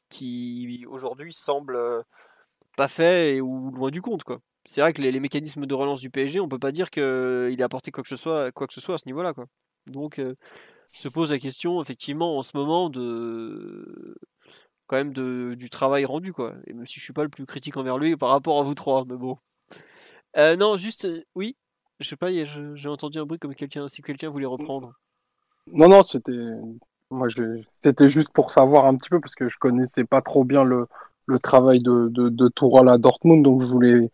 [0.08, 1.78] qui aujourd'hui semble
[2.76, 4.24] pas fait ou loin du compte.
[4.24, 7.02] quoi c'est vrai que les, mécanismes de relance du PSG, on peut pas dire qu'il
[7.60, 9.34] a apporté quoi que ce soit, quoi que ce soit à ce niveau-là.
[9.34, 9.46] Quoi.
[9.86, 10.34] Donc, euh,
[10.92, 14.16] se pose la question, effectivement, en ce moment, de
[14.86, 16.32] quand même du travail rendu.
[16.32, 16.54] Quoi.
[16.66, 18.74] Et même si je suis pas le plus critique envers lui par rapport à vous
[18.74, 19.38] trois, mais bon.
[20.36, 21.56] Euh, non, juste, euh, oui,
[22.00, 24.92] je sais pas, j'ai entendu un bruit comme quelqu'un, si quelqu'un voulait reprendre.
[25.66, 26.32] Non, non, c'était.
[27.10, 27.28] Moi,
[27.82, 30.88] c'était juste pour savoir un petit peu, parce que je connaissais pas trop bien le,
[31.42, 34.10] travail de, de, à Dortmund, donc je voulais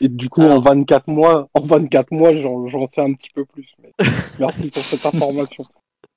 [0.00, 3.74] et du coup, en 24 mois, en 24 mois, j'en sais un petit peu plus.
[4.38, 5.64] Merci pour cette information.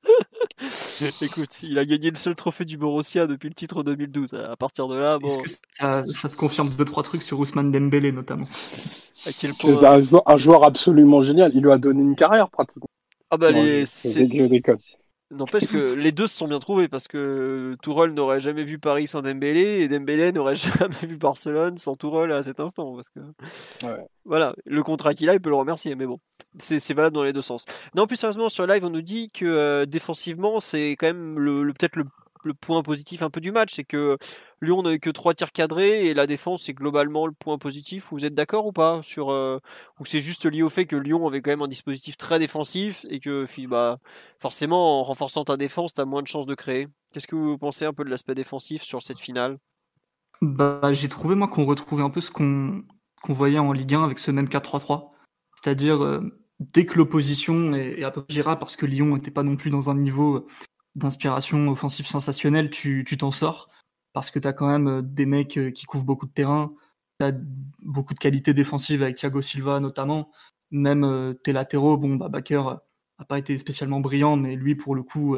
[1.21, 4.33] Écoute, il a gagné le seul trophée du Borussia depuis le titre 2012.
[4.33, 5.27] À partir de là, bon...
[5.27, 8.45] Est-ce que ça, te confirme deux trois trucs sur Ousmane Dembélé notamment
[9.25, 9.83] à quel point...
[9.83, 11.51] un, joueur, un, joueur, absolument génial.
[11.53, 12.87] Il lui a donné une carrière pratiquement.
[13.31, 14.27] Ah bah les, c'est
[15.31, 19.07] N'empêche que les deux se sont bien trouvés parce que Tourelle n'aurait jamais vu Paris
[19.07, 23.19] sans Dembélé et Dembélé n'aurait jamais vu Barcelone sans Tourelle à cet instant parce que
[24.25, 26.19] voilà le contrat qu'il a il peut le remercier mais bon
[26.57, 27.65] c'est valable dans les deux sens.
[27.95, 31.73] Non plus sérieusement sur live on nous dit que euh, défensivement c'est quand même le
[31.73, 32.05] peut-être le
[32.43, 34.17] le point positif un peu du match, c'est que
[34.61, 38.09] Lyon n'a eu que trois tirs cadrés et la défense c'est globalement le point positif.
[38.11, 39.59] Vous êtes d'accord ou pas sur euh,
[39.99, 43.05] ou c'est juste lié au fait que Lyon avait quand même un dispositif très défensif
[43.09, 43.99] et que bah
[44.39, 46.87] forcément en renforçant ta défense tu as moins de chances de créer?
[47.13, 49.57] Qu'est-ce que vous pensez un peu de l'aspect défensif sur cette finale?
[50.41, 52.83] Bah j'ai trouvé moi qu'on retrouvait un peu ce qu'on
[53.27, 55.09] voyait en Ligue 1 avec ce même 4-3-3,
[55.55, 56.21] c'est-à-dire euh,
[56.59, 59.89] dès que l'opposition est, à peu près parce que Lyon n'était pas non plus dans
[59.89, 60.47] un niveau
[60.99, 63.67] d'inspiration offensive sensationnelle, tu t'en sors
[64.13, 66.73] parce que tu as quand même euh, des mecs euh, qui couvrent beaucoup de terrain.
[67.21, 67.31] as
[67.83, 70.31] beaucoup de qualité défensive avec Thiago Silva notamment.
[70.71, 72.63] Même tes latéraux, bon, bah, Baker
[73.17, 75.35] n'a pas été spécialement brillant, mais lui, pour le coup,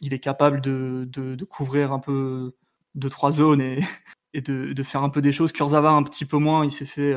[0.00, 2.56] il est capable de, de, couvrir un peu
[2.96, 3.78] deux, trois zones et,
[4.34, 5.52] et de, de, faire un peu des choses.
[5.52, 7.14] Kurzawa, un petit peu moins, il s'est fait,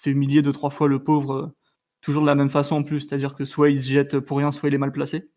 [0.00, 1.52] fait humilier deux, trois fois le pauvre,
[2.02, 4.52] toujours de la même façon en plus, c'est-à-dire que soit il se jette pour rien,
[4.52, 5.31] soit il est mal placé.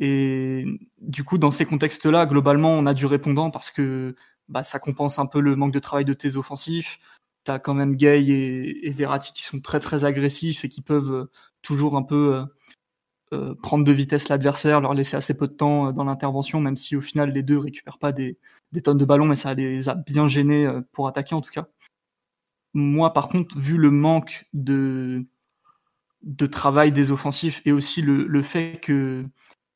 [0.00, 0.64] Et
[0.98, 4.16] du coup, dans ces contextes-là, globalement, on a du répondant parce que
[4.48, 6.98] bah, ça compense un peu le manque de travail de tes offensifs.
[7.44, 8.94] Tu as quand même Gay et, et,
[9.34, 11.30] qui sont très très agressifs et qui peuvent euh,
[11.62, 12.44] toujours un peu euh,
[13.34, 16.96] euh, prendre de vitesse l'adversaire, leur laisser assez peu de temps dans l'intervention, même si
[16.96, 18.38] au final les deux récupèrent pas des,
[18.72, 21.68] des, tonnes de ballons, mais ça les a bien gênés pour attaquer en tout cas.
[22.74, 25.26] Moi, par contre, vu le manque de,
[26.22, 29.26] de travail des offensifs et aussi le, le fait que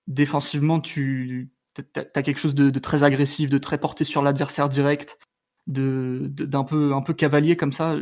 [0.07, 1.51] défensivement, tu
[1.95, 5.19] as quelque chose de, très agressif, de très porté sur l'adversaire direct,
[5.67, 7.97] d'un peu, un peu cavalier comme ça.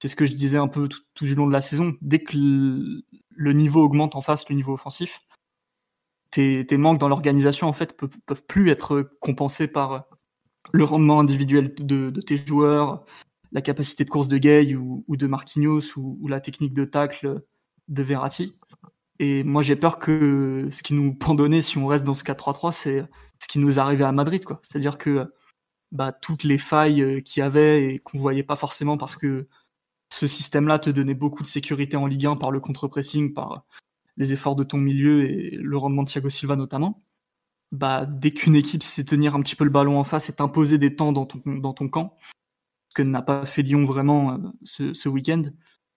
[0.00, 1.96] C'est ce que je disais un peu tout, du long de la saison.
[2.00, 5.18] Dès que le, niveau augmente en face, le niveau offensif,
[6.30, 10.06] tes, manques dans l'organisation en fait peuvent, plus être compensés par
[10.72, 13.04] le rendement individuel de, tes joueurs,
[13.50, 16.84] la capacité de course de Gay ou, ou de Marquinhos ou, ou, la technique de
[16.84, 17.42] tacle
[17.88, 18.57] de Verratti.
[19.20, 22.72] Et moi, j'ai peur que ce qui nous pendonnait, si on reste dans ce 4-3-3,
[22.72, 23.04] c'est
[23.40, 24.44] ce qui nous arrivait à Madrid.
[24.44, 24.60] quoi.
[24.62, 25.32] C'est-à-dire que
[25.92, 29.48] bah, toutes les failles euh, qu'il y avait et qu'on voyait pas forcément parce que
[30.12, 33.64] ce système-là te donnait beaucoup de sécurité en Ligue 1 par le contre-pressing, par
[34.16, 37.00] les efforts de ton milieu et le rendement de Thiago Silva notamment.
[37.72, 40.78] Bah, dès qu'une équipe sait tenir un petit peu le ballon en face et t'imposer
[40.78, 42.16] des temps dans ton, dans ton camp,
[42.88, 45.42] ce que n'a pas fait Lyon vraiment euh, ce, ce week-end,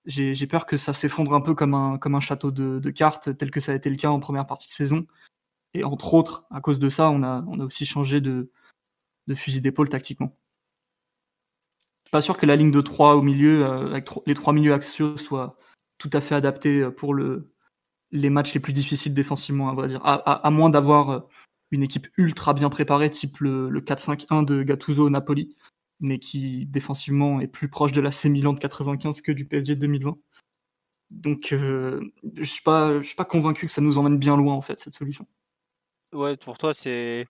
[0.05, 3.51] j'ai peur que ça s'effondre un peu comme un, comme un château de, cartes, tel
[3.51, 5.05] que ça a été le cas en première partie de saison.
[5.73, 8.51] Et entre autres, à cause de ça, on a, on a aussi changé de,
[9.27, 10.35] de fusil d'épaule tactiquement.
[12.03, 14.53] Je suis pas sûr que la ligne de 3 au milieu, euh, avec les trois
[14.53, 15.57] milieux axiaux, soit
[15.97, 17.51] tout à fait adaptée pour le,
[18.11, 19.69] les matchs les plus difficiles défensivement,
[20.03, 21.19] à moins d'avoir euh,
[21.71, 25.55] une équipe ultra bien préparée, type le, le 4-5-1 de Gattuso Napoli,
[26.01, 29.75] mais qui défensivement est plus proche de la C Milan de 95 que du PSG
[29.75, 30.17] de 2020.
[31.11, 32.01] Donc euh,
[32.35, 34.79] je suis pas je suis pas convaincu que ça nous emmène bien loin en fait
[34.79, 35.27] cette solution.
[36.13, 37.25] Ouais, pour toi c'est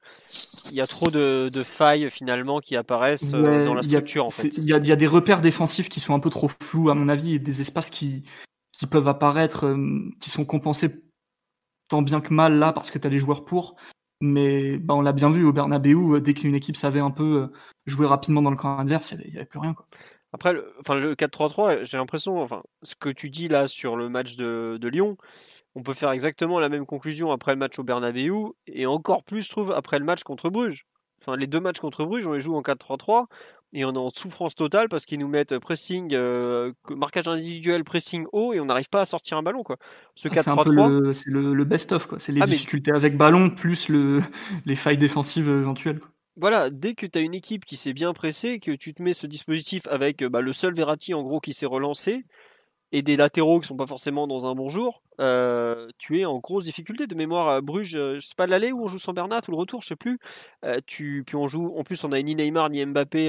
[0.70, 4.30] il y a trop de, de failles finalement qui apparaissent euh, dans la structure en
[4.30, 4.56] fait.
[4.58, 6.96] Il y a, y a, des repères défensifs qui sont un peu trop flous à
[6.96, 8.24] mon avis et des espaces qui
[8.72, 11.04] qui peuvent apparaître euh, qui sont compensés
[11.88, 13.76] tant bien que mal là parce que tu as les joueurs pour
[14.22, 17.44] mais bah, on l'a bien vu au Bernabeu, euh, dès qu'une équipe savait un peu
[17.44, 17.48] euh,
[17.86, 19.74] jouer rapidement dans le camp adverse, il n'y avait, plus rien.
[19.74, 19.88] Quoi.
[20.34, 24.08] Après, le, enfin, le 4-3-3, j'ai l'impression, enfin, ce que tu dis là sur le
[24.10, 25.18] match de, de, Lyon,
[25.76, 29.44] on peut faire exactement la même conclusion après le match au Bernabeu, et encore plus,
[29.44, 30.86] je trouve, après le match contre Bruges.
[31.22, 33.26] Enfin, les deux matchs contre Bruges, on les joue en 4-3-3
[33.74, 38.26] et on est en souffrance totale parce qu'ils nous mettent pressing, euh, marquage individuel, pressing
[38.32, 39.64] haut et on n'arrive pas à sortir un ballon.
[39.64, 39.78] Quoi.
[40.16, 41.10] Ce 4-3-3.
[41.10, 42.08] Ah, c'est le, best-of.
[42.18, 44.20] C'est les ah, difficultés avec ballon plus le,
[44.66, 46.00] les failles défensives éventuelles.
[46.38, 49.14] Voilà, dès que tu as une équipe qui s'est bien pressée, que tu te mets
[49.14, 52.24] ce dispositif avec bah, le seul Verratti en gros qui s'est relancé,
[52.94, 56.40] et des latéraux qui sont pas forcément dans un bon jour, euh, tu es en
[56.40, 57.96] grosse difficulté de mémoire à Bruges.
[57.96, 59.96] Euh, je sais pas l'aller où on joue sans Bernat ou le retour, je sais
[59.96, 60.20] plus.
[60.66, 61.74] Euh, tu puis on joue.
[61.78, 63.28] En plus, on a ni Neymar ni Mbappé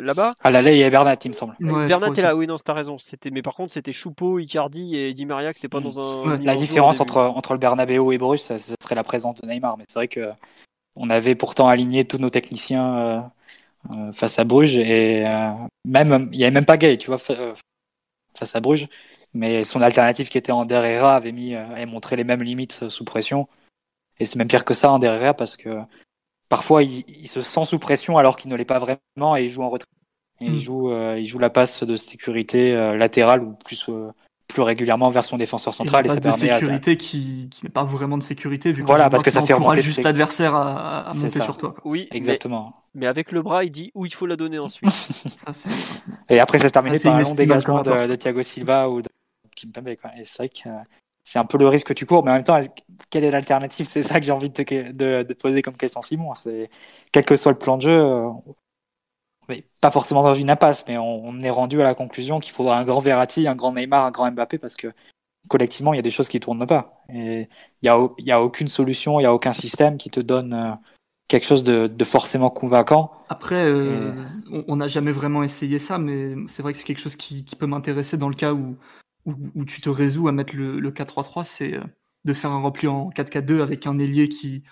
[0.00, 0.32] là-bas.
[0.42, 1.56] À l'aller, il y a Bernat, il me semble.
[1.60, 2.34] Bernat est là.
[2.36, 2.96] Oui, non, t'as raison.
[2.98, 6.38] C'était, mais par contre, c'était Choupeau, Icardi et Di Maria qui n'étaient pas dans un.
[6.38, 9.76] la différence entre entre le Bernabeu et Bruges, ce serait la présence de Neymar.
[9.76, 10.30] Mais c'est vrai que
[10.94, 13.30] on avait pourtant aligné tous nos techniciens.
[14.12, 15.24] face à Bruges et
[15.84, 17.18] même il y avait même pas Gay tu vois
[18.36, 18.88] face à Bruges.
[19.34, 22.88] Mais son alternative qui était en Herrera avait mis euh, montré les mêmes limites euh,
[22.88, 23.48] sous pression.
[24.18, 25.80] Et c'est même pire que ça en Herrera parce que
[26.48, 29.62] parfois il, se sent sous pression alors qu'il ne l'est pas vraiment et il joue
[29.62, 29.88] en retrait.
[30.40, 30.58] il, hmm.
[30.58, 33.90] joue, euh, il joue la passe de sécurité latérale ou plus,
[34.48, 36.06] plus régulièrement vers son défenseur central.
[36.06, 39.22] Et, ça de permet sécurité qui, qui n'est pas vraiment de sécurité vu voilà parce
[39.22, 41.74] que ça, fait juste l'adversaire à, monter sur toi.
[41.84, 42.72] Oui, exactement.
[42.72, 44.90] Mais, avec le bras, il dit où il faut la donner ensuite.
[46.30, 49.08] et après, ça se terminé par un long dégagement de, de, Thiago Silva ou de
[49.54, 49.88] Kimpembe.
[49.88, 50.68] Et c'est vrai que
[51.22, 52.60] c'est un peu le risque que tu cours, mais en même temps,
[53.10, 53.86] quelle est l'alternative?
[53.86, 56.32] C'est ça que j'ai envie de te, de, de poser comme question, Simon.
[56.34, 56.70] C'est
[57.12, 58.22] quel que soit le plan de jeu,
[59.48, 62.78] mais pas forcément dans une impasse, mais on, est rendu à la conclusion qu'il faudra
[62.78, 64.88] un grand Verratti, un grand Neymar, un grand Mbappé parce que
[65.48, 67.04] collectivement, il y a des choses qui tournent pas.
[67.08, 67.48] Et
[67.82, 70.20] il y a, il y a aucune solution, il y a aucun système qui te
[70.20, 70.72] donne euh,
[71.28, 73.12] quelque chose de, de forcément convaincant.
[73.28, 74.14] Après, euh,
[74.68, 77.56] on n'a jamais vraiment essayé ça, mais c'est vrai que c'est quelque chose qui, qui
[77.56, 78.76] peut m'intéresser dans le cas où,
[79.24, 81.82] où, où, tu te résous à mettre le, le 4-3-3, c'est euh,
[82.24, 84.62] de faire un repli en 4-4-2 avec un ailier qui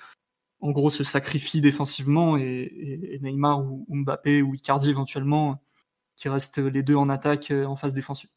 [0.64, 5.60] en gros, se sacrifient défensivement et, Neymar ou, Mbappé ou Icardi éventuellement,
[6.16, 8.30] qui restent les deux en attaque en phase défensive.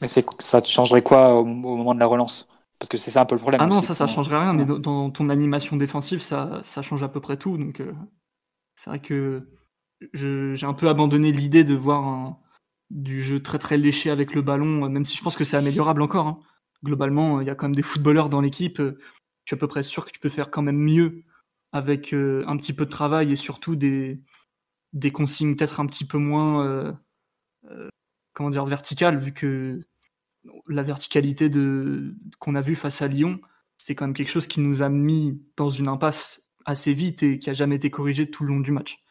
[0.00, 2.48] Mais ça changerait quoi au, moment de la relance?
[2.78, 3.60] Parce que c'est ça un peu le problème.
[3.60, 7.08] Ah non, ça, ça changerait rien, mais dans, ton animation défensive, ça, ça change à
[7.08, 7.56] peu près tout.
[7.56, 7.82] Donc,
[8.74, 9.48] c'est vrai que
[10.12, 12.38] j'ai un peu abandonné l'idée de voir
[12.90, 16.02] du jeu très très léché avec le ballon, même si je pense que c'est améliorable
[16.02, 16.26] encore.
[16.26, 16.38] Hein.
[16.84, 18.78] Globalement, il y a quand même des footballeurs dans l'équipe.
[18.78, 18.94] Je
[19.46, 21.24] suis à peu près sûr que tu peux faire quand même mieux
[21.72, 24.20] avec euh, un petit peu de travail et surtout des,
[24.92, 26.92] des consignes peut-être un petit peu moins euh,
[27.70, 27.88] euh,
[28.32, 29.86] comment dire verticales, vu que
[30.66, 31.50] la verticalité
[32.38, 33.40] qu'on a vu face à Lyon,
[33.76, 37.38] c'est quand même quelque chose qui nous a mis dans une impasse assez vite et
[37.38, 39.02] qui a jamais été corrigé tout le long du match.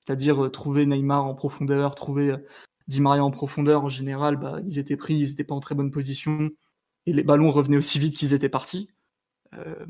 [0.00, 2.36] C'est-à-dire trouver Neymar en profondeur, trouver
[2.88, 5.74] Di Maria en profondeur, en général, bah, ils étaient pris, ils n'étaient pas en très
[5.74, 6.50] bonne position,
[7.06, 8.88] et les ballons revenaient aussi vite qu'ils étaient partis.
[9.54, 9.86] Euh,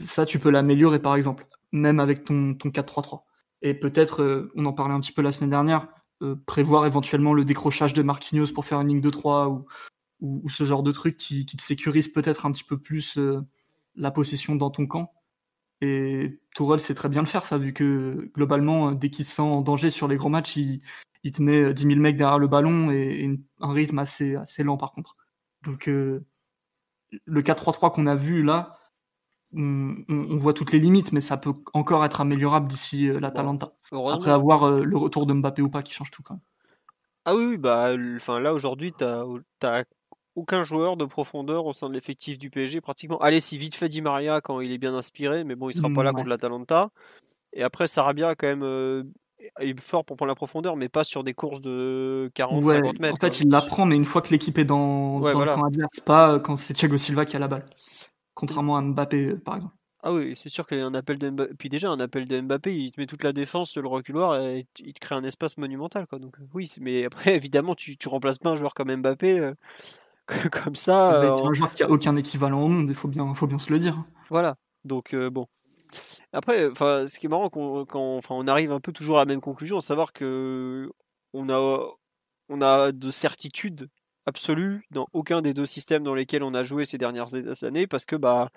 [0.00, 3.22] ça, tu peux l'améliorer, par exemple, même avec ton, ton 4-3-3.
[3.62, 5.88] Et peut-être, euh, on en parlait un petit peu la semaine dernière,
[6.22, 9.64] euh, prévoir éventuellement le décrochage de Marquinhos pour faire une ligne de 3
[10.20, 13.18] ou, ou, ce genre de truc qui, qui te sécurise peut-être un petit peu plus
[13.96, 15.12] la possession dans ton camp.
[15.82, 19.42] Et Tourelle sait très bien le faire, ça, vu que globalement, dès qu'il se sent
[19.42, 20.80] en danger sur les gros matchs, il,
[21.26, 24.76] il te met 10 000 mecs derrière le ballon et, un rythme assez, assez lent
[24.76, 25.16] par contre.
[25.64, 26.24] Donc euh,
[27.24, 28.78] le 4-3-3 qu'on a vu là,
[29.52, 33.72] on, voit toutes les limites, mais ça peut encore être améliorable d'ici la euh, l'Atalanta.
[33.92, 36.42] Après avoir euh, le retour de Mbappé ou pas qui change tout quand même.
[37.24, 39.84] Ah oui, bah, enfin là aujourd'hui, tu n'as
[40.36, 43.18] aucun joueur de profondeur au sein de l'effectif du PSG pratiquement.
[43.18, 45.90] Allez, si vite fait Di Maria quand il est bien inspiré, mais bon, il sera
[45.90, 46.90] pas là mmh, contre l'Atalanta.
[47.52, 49.12] Et après, Sarabia a quand même
[49.60, 53.14] est fort pour prendre la profondeur, mais pas sur des courses de 40-50 mètres.
[53.14, 56.00] En fait, il l'apprend, mais une fois que l'équipe est dans, dans le camp adverse,
[56.00, 57.64] pas euh, quand c'est Thiago Silva qui a la balle.
[58.34, 59.74] Contrairement à Mbappé, euh, par exemple.
[60.02, 62.92] Ah oui, c'est sûr qu'un appel de Mbappé, puis déjà un appel de Mbappé, il
[62.92, 66.06] te met toute la défense sur le reculoir et il te crée un espace monumental,
[66.06, 66.18] quoi.
[66.18, 69.54] Donc oui, mais après évidemment, tu, tu remplaces pas un joueur comme Mbappé euh,
[70.50, 71.20] comme ça.
[71.36, 73.72] C'est un joueur qui a aucun équivalent au monde, il faut bien, faut bien se
[73.72, 74.04] le dire.
[74.30, 74.56] Voilà.
[74.84, 75.46] Donc bon,
[76.32, 79.40] après, ce qui est marrant, quand, enfin, on arrive un peu toujours à la même
[79.40, 80.90] conclusion, à savoir que
[81.32, 81.80] on a,
[82.48, 83.88] on a de certitude
[84.26, 88.06] absolue dans aucun des deux systèmes dans lesquels on a joué ces dernières années, parce
[88.06, 88.50] que bah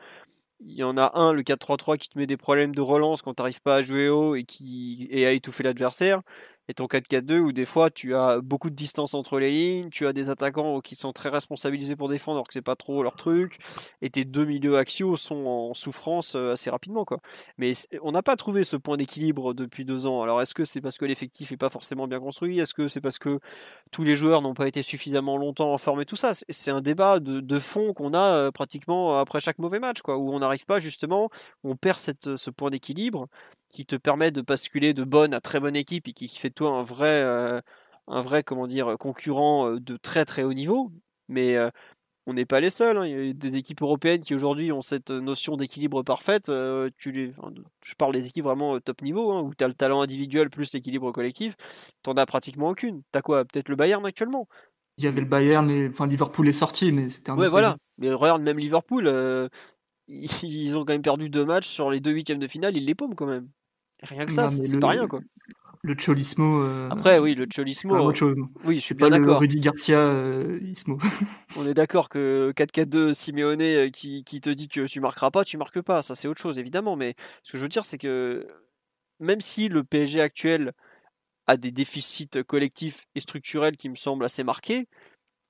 [0.62, 3.34] il y en a un, le 4-3-3, qui te met des problèmes de relance quand
[3.34, 6.22] tu n'arrives pas à jouer haut et qui et à étouffer l'adversaire
[6.70, 10.08] et ton 4-4-2 où des fois tu as beaucoup de distance entre les lignes, tu
[10.08, 13.16] as des attaquants qui sont très responsabilisés pour défendre alors que c'est pas trop leur
[13.16, 13.58] truc,
[14.02, 17.20] et tes deux milieux axiaux sont en souffrance euh, assez rapidement quoi.
[17.58, 20.22] Mais on n'a pas trouvé ce point d'équilibre depuis deux ans.
[20.22, 22.60] Alors est-ce que c'est parce que l'effectif est pas forcément bien construit?
[22.60, 23.40] Est-ce que c'est parce que
[23.92, 26.32] tous les joueurs n'ont pas été suffisamment longtemps en forme et tout ça?
[26.50, 30.32] C'est un débat de, fond qu'on a euh, pratiquement après chaque mauvais match quoi, où
[30.32, 31.30] on n'arrive pas justement,
[31.64, 33.28] on perd ce point d'équilibre
[33.70, 36.54] qui te permet de basculer de bonne à très bonne équipe et qui fait de
[36.54, 37.62] toi un vrai, euh,
[38.08, 40.92] un vrai comment dire, concurrent euh, de très très haut niveau.
[41.28, 41.70] Mais euh,
[42.26, 42.98] on n'est pas les seuls.
[42.98, 43.06] Hein.
[43.06, 46.52] Il y a des équipes européennes qui aujourd'hui ont cette notion d'équilibre parfaite.
[46.98, 47.34] tu les,
[47.86, 50.74] je parle des équipes vraiment top niveau, hein, où tu as le talent individuel plus
[50.74, 51.56] l'équilibre collectif.
[52.04, 53.04] Tu as pratiquement aucune.
[53.12, 53.46] Tu as quoi?
[53.46, 54.48] Peut-être le Bayern actuellement?
[54.98, 57.78] Il y avait le Bayern, et, enfin Liverpool est sorti, mais c'était un Ouais, voilà.
[58.00, 59.08] Mais regarde, même Liverpool,
[60.10, 62.96] ils ont quand même perdu deux matchs sur les deux huitièmes de finale, ils les
[62.96, 63.48] paument quand même.
[64.04, 65.22] Rien que ça, c'est pas rien quoi.
[65.82, 66.64] Le Cholismo.
[66.64, 68.12] Euh, Après, oui, le Cholismo.
[68.66, 69.40] Oui, je suis pas, d'accord.
[69.40, 70.98] Rudy Garcia euh, Ismo.
[71.58, 75.46] On est d'accord que 4-4-2 Simeone euh, qui, qui, te dit que tu marqueras pas,
[75.46, 76.02] tu marques pas.
[76.02, 76.98] Ça, c'est autre chose, évidemment.
[76.98, 78.46] Mais ce que je veux dire, c'est que
[79.22, 80.74] même si le PSG actuel
[81.48, 84.88] a des déficits collectifs et structurels qui me semblent assez marqués,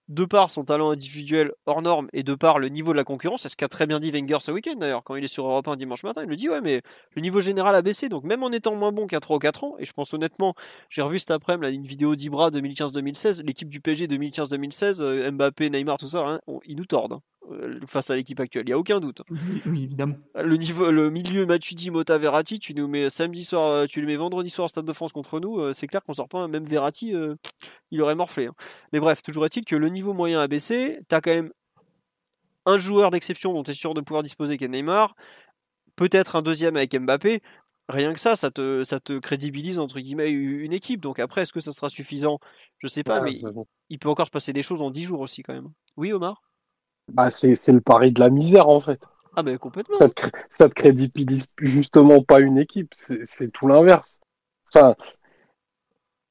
[0.10, 3.43] de par son talent individuel hors norme et de par le niveau de la concurrence,
[3.43, 5.68] c'est ce qu'a très bien dit Wenger ce week-end d'ailleurs, quand il est sur Europe
[5.68, 6.82] 1 dimanche matin, il me dit ouais mais
[7.16, 9.64] le niveau général a baissé, donc même en étant moins bon qu'à 3 ou 4
[9.64, 10.55] ans, et je pense honnêtement,
[10.89, 15.97] j'ai revu cet après-midi une vidéo d'Ibra 2015-2016, l'équipe du PSG 2015-2016, euh, Mbappé, Neymar,
[15.97, 17.20] tout ça, hein, ils nous tordent.
[17.51, 19.21] Euh, face à l'équipe actuelle, il n'y a aucun doute.
[19.65, 20.15] Oui, évidemment.
[20.35, 24.07] Le, niveau, le milieu Matuidi, Mota, Verratti, tu nous mets samedi soir, euh, tu le
[24.07, 26.47] mets vendredi soir au Stade de France contre nous, euh, c'est clair qu'on sort pas,
[26.47, 27.13] même Verratti,
[27.91, 28.47] il aurait morflé.
[28.47, 28.53] Hein.
[28.93, 31.51] Mais bref, toujours est-il que le niveau moyen a baissé, tu as quand même
[32.65, 35.15] un joueur d'exception dont tu es sûr de pouvoir disposer qui est Neymar,
[35.95, 37.41] peut-être un deuxième avec Mbappé,
[37.87, 41.01] rien que ça, ça te, ça te crédibilise entre guillemets une équipe.
[41.01, 42.39] Donc après, est-ce que ça sera suffisant?
[42.77, 43.31] Je sais pas, mais
[43.89, 45.69] il peut encore se passer des choses en 10 jours aussi quand même.
[45.97, 46.41] Oui, Omar?
[47.14, 48.99] Bah, c'est le pari de la misère en fait.
[49.36, 49.95] Ah ben complètement.
[49.95, 54.20] Ça te, ça te crédibilise justement pas une équipe, c'est tout l'inverse.
[54.74, 54.95] Enfin,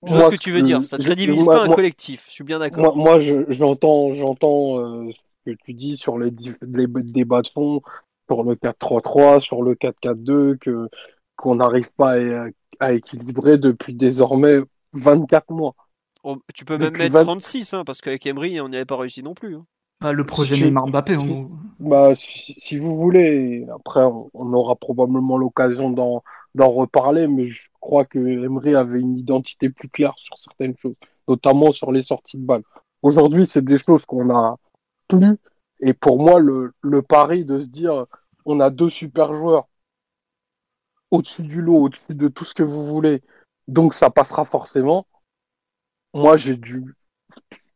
[0.06, 2.44] je vois ce que tu veux dire, ça te crédibilise pas un collectif, je suis
[2.44, 2.96] bien d'accord.
[2.96, 7.82] Moi, moi j'entends j'entends euh, ce que tu dis sur les, débats de fond,
[8.30, 10.88] sur le 4-3-3, sur le 4-4-2, que
[11.36, 12.16] qu'on n'arrive pas
[12.80, 14.58] à, équilibrer depuis désormais
[14.92, 15.74] 24 mois.
[16.54, 19.34] tu peux même mettre 36, hein, parce qu'avec Emery, on n'y avait pas réussi non
[19.34, 19.56] plus.
[20.00, 20.04] Hein.
[20.06, 21.50] Bah, le projet Neymar Mbappé, en gros.
[21.80, 26.22] Bah, si, vous voulez, après, on, aura probablement l'occasion d'en,
[26.54, 30.96] d'en reparler, mais je crois que Emery avait une identité plus claire sur certaines choses,
[31.28, 32.64] notamment sur les sorties de balles.
[33.02, 34.56] Aujourd'hui, c'est des choses qu'on a
[35.06, 35.36] plus,
[35.80, 38.06] et pour moi, le, le pari de se dire,
[38.44, 39.68] on a deux super joueurs
[41.10, 43.22] au-dessus du lot, au-dessus de tout ce que vous voulez,
[43.66, 45.06] donc ça passera forcément.
[46.14, 46.96] Moi, j'ai dû,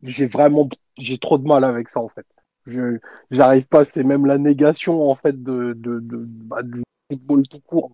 [0.03, 0.69] j'ai vraiment,
[0.99, 2.27] j'ai trop de mal avec ça en fait.
[2.67, 2.99] Je,
[3.31, 7.93] j'arrive pas, c'est même la négation en fait de, de, bah, du football tout court.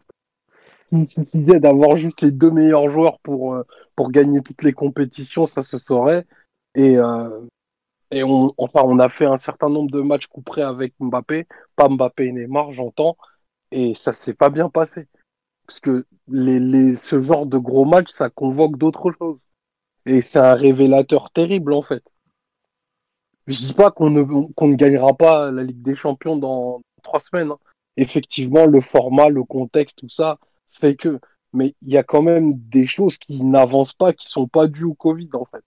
[0.93, 3.63] Il suffisait d'avoir juste les deux meilleurs joueurs pour, euh,
[3.95, 6.27] pour gagner toutes les compétitions, ça se saurait.
[6.75, 7.29] Et, euh,
[8.11, 11.47] et on, enfin, on a fait un certain nombre de matchs couperés avec Mbappé,
[11.77, 13.17] pas Mbappé et Neymar, j'entends,
[13.73, 15.09] et ça s'est pas bien passé.
[15.67, 19.41] Parce que les, les, ce genre de gros matchs, ça convoque d'autres choses.
[20.07, 22.05] Et c'est un révélateur terrible, en fait.
[23.49, 27.51] Je dis pas qu'on ne, ne gagnera pas la Ligue des Champions dans trois semaines.
[27.51, 27.59] Hein.
[27.97, 30.39] Effectivement, le format, le contexte, tout ça
[30.71, 31.19] fait que.
[31.55, 34.85] Mais il y a quand même des choses qui n'avancent pas, qui sont pas dues
[34.85, 35.65] au Covid, en fait.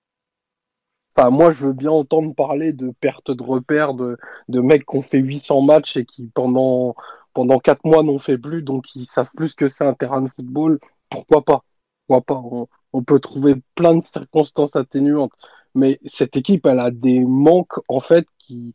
[1.16, 4.18] Enfin, moi, je veux bien entendre parler de perte de repères, de,
[4.48, 6.96] mecs qui ont fait 800 matchs et qui, pendant,
[7.34, 10.30] pendant quatre mois n'ont fait plus, donc ils savent plus que c'est un terrain de
[10.30, 10.80] football.
[11.10, 11.64] Pourquoi pas?
[12.08, 12.68] Pourquoi pas?
[12.94, 15.32] On, peut trouver plein de circonstances atténuantes,
[15.76, 18.74] mais cette équipe, elle a des manques en fait qui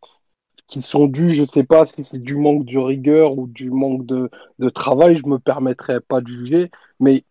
[0.69, 4.05] qui sont dus, je sais pas si c'est du manque de rigueur ou du manque
[4.05, 7.25] de, de travail, je me permettrai pas de juger, mais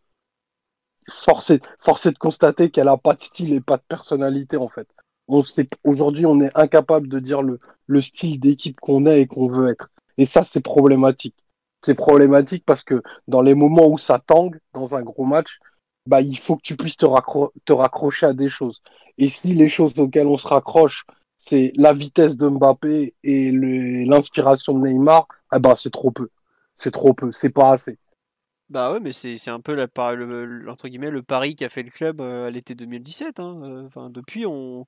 [1.10, 4.88] force est, de constater qu'elle a pas de style et pas de personnalité en fait.
[5.84, 9.70] Aujourd'hui, on est incapable de dire le, le style d'équipe qu'on est et qu'on veut
[9.70, 9.90] être.
[10.18, 11.36] Et ça, c'est problématique.
[11.82, 15.60] C'est problématique parce que dans les moments où ça tangue dans un gros match,
[16.06, 17.06] bah, il faut que tu puisses te,
[17.66, 18.82] te raccrocher à des choses.
[19.18, 21.06] Et si les choses auxquelles on se raccroche,
[21.38, 26.30] c'est la vitesse de Mbappé et l'inspiration de Neymar, eh ben, c'est trop peu.
[26.76, 27.98] C'est trop peu, c'est pas assez.
[28.70, 31.92] Bah ouais, mais c'est un peu la, le, entre guillemets, le pari qu'a fait le
[31.92, 33.40] club euh, à l'été 2017.
[33.40, 33.62] Hein.
[33.64, 34.86] Euh, enfin, depuis, on,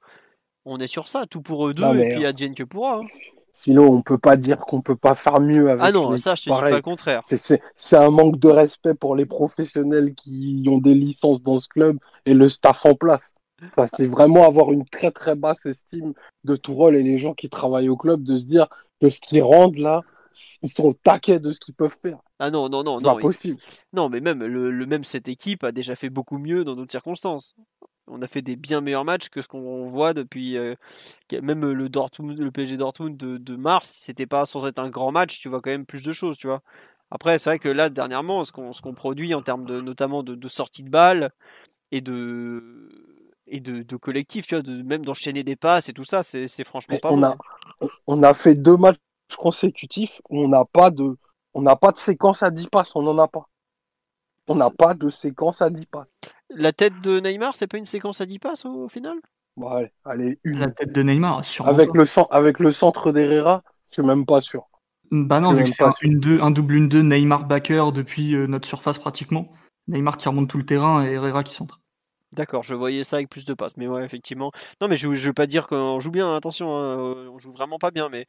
[0.65, 3.01] on est sur ça, tout pour eux deux, et puis advienne que pourra.
[3.01, 3.07] Hein.
[3.63, 6.43] Sinon, on peut pas dire qu'on peut pas faire mieux avec Ah non, ça, je
[6.43, 7.21] te dis pas le contraire.
[7.23, 11.97] C'est un manque de respect pour les professionnels qui ont des licences dans ce club
[12.25, 13.21] et le staff en place.
[13.87, 17.49] c'est vraiment avoir une très très basse estime de tout rôle et les gens qui
[17.49, 18.67] travaillent au club de se dire
[19.01, 20.03] que ce qu'ils rendent là,
[20.61, 22.19] ils sont au taquet de ce qu'ils peuvent faire.
[22.39, 23.15] Ah non, non, non, non.
[23.15, 23.59] pas possible.
[23.93, 27.55] Non, mais même, le, même cette équipe a déjà fait beaucoup mieux dans d'autres circonstances
[28.07, 30.75] on a fait des bien meilleurs matchs que ce qu'on voit depuis euh,
[31.31, 33.93] même le Dortmund, le PSG Dortmund de, mars.
[33.99, 36.47] C'était pas sans être un grand match, tu vois quand même plus de choses, tu
[36.47, 36.61] vois.
[37.11, 40.23] Après, c'est vrai que là dernièrement, ce qu'on ce qu'on produit en termes de notamment
[40.23, 41.31] de, de sortie de balle
[41.91, 42.89] et de
[43.47, 46.63] et de, de collectif, tu vois, de, même d'enchaîner des passes et tout ça, c'est
[46.65, 47.23] franchement pas on bon.
[47.23, 47.37] A,
[48.07, 48.97] on a fait deux matchs
[49.37, 51.17] consécutifs où on n'a pas de
[51.53, 53.49] on n'a pas de séquence à 10 passes, on n'en a pas.
[54.47, 56.07] On n'a pas de séquence à 10 passes.
[56.49, 59.17] La tête de Neymar, c'est pas une séquence à 10 passes au, final?
[59.57, 60.59] Ouais, allez, une.
[60.59, 61.71] La tête de Neymar, sûrement.
[61.71, 64.67] Avec, le, avec le centre d'Herrera, je suis même pas sûr.
[65.11, 65.93] Bah non, vu que c'est un,
[66.41, 69.51] un, double une 2 Neymar backer depuis euh, notre surface pratiquement.
[69.87, 71.79] Neymar qui remonte tout le terrain et Herrera qui centre.
[72.33, 74.51] D'accord, je voyais ça avec plus de passes, mais ouais, effectivement.
[74.81, 77.79] Non, mais je, je veux pas dire qu'on joue bien, attention, hein, on joue vraiment
[77.79, 78.25] pas bien, mais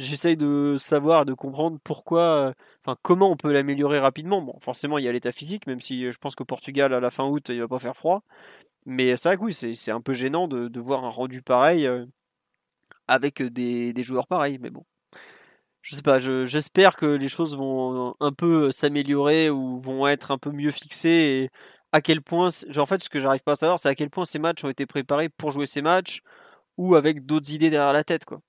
[0.00, 2.52] j'essaye de savoir, de comprendre pourquoi, euh,
[2.84, 4.42] enfin comment on peut l'améliorer rapidement.
[4.42, 7.00] Bon, forcément, il y a l'état physique, même si euh, je pense qu'au Portugal, à
[7.00, 8.22] la fin août, il va pas faire froid.
[8.86, 12.06] Mais que oui, c'est un peu gênant de, voir un rendu pareil euh,
[13.08, 14.58] avec des, joueurs pareils.
[14.58, 14.84] Mais bon,
[15.82, 20.38] je sais pas, j'espère que les choses vont un peu s'améliorer ou vont être un
[20.38, 21.50] peu mieux fixées.
[21.92, 24.24] À quel point, en fait, ce que j'arrive pas à savoir, c'est à quel point
[24.24, 26.22] ces matchs ont été préparés pour jouer ces matchs
[26.76, 28.40] ou avec d'autres idées derrière la tête, quoi.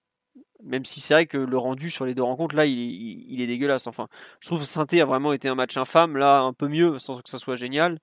[0.63, 3.87] Même si c'est vrai que le rendu sur les deux rencontres, là, il, est dégueulasse.
[3.87, 4.07] Enfin,
[4.39, 6.17] je trouve que saint a vraiment été un match infâme.
[6.17, 7.99] Là, un peu mieux, sans que ça soit génial.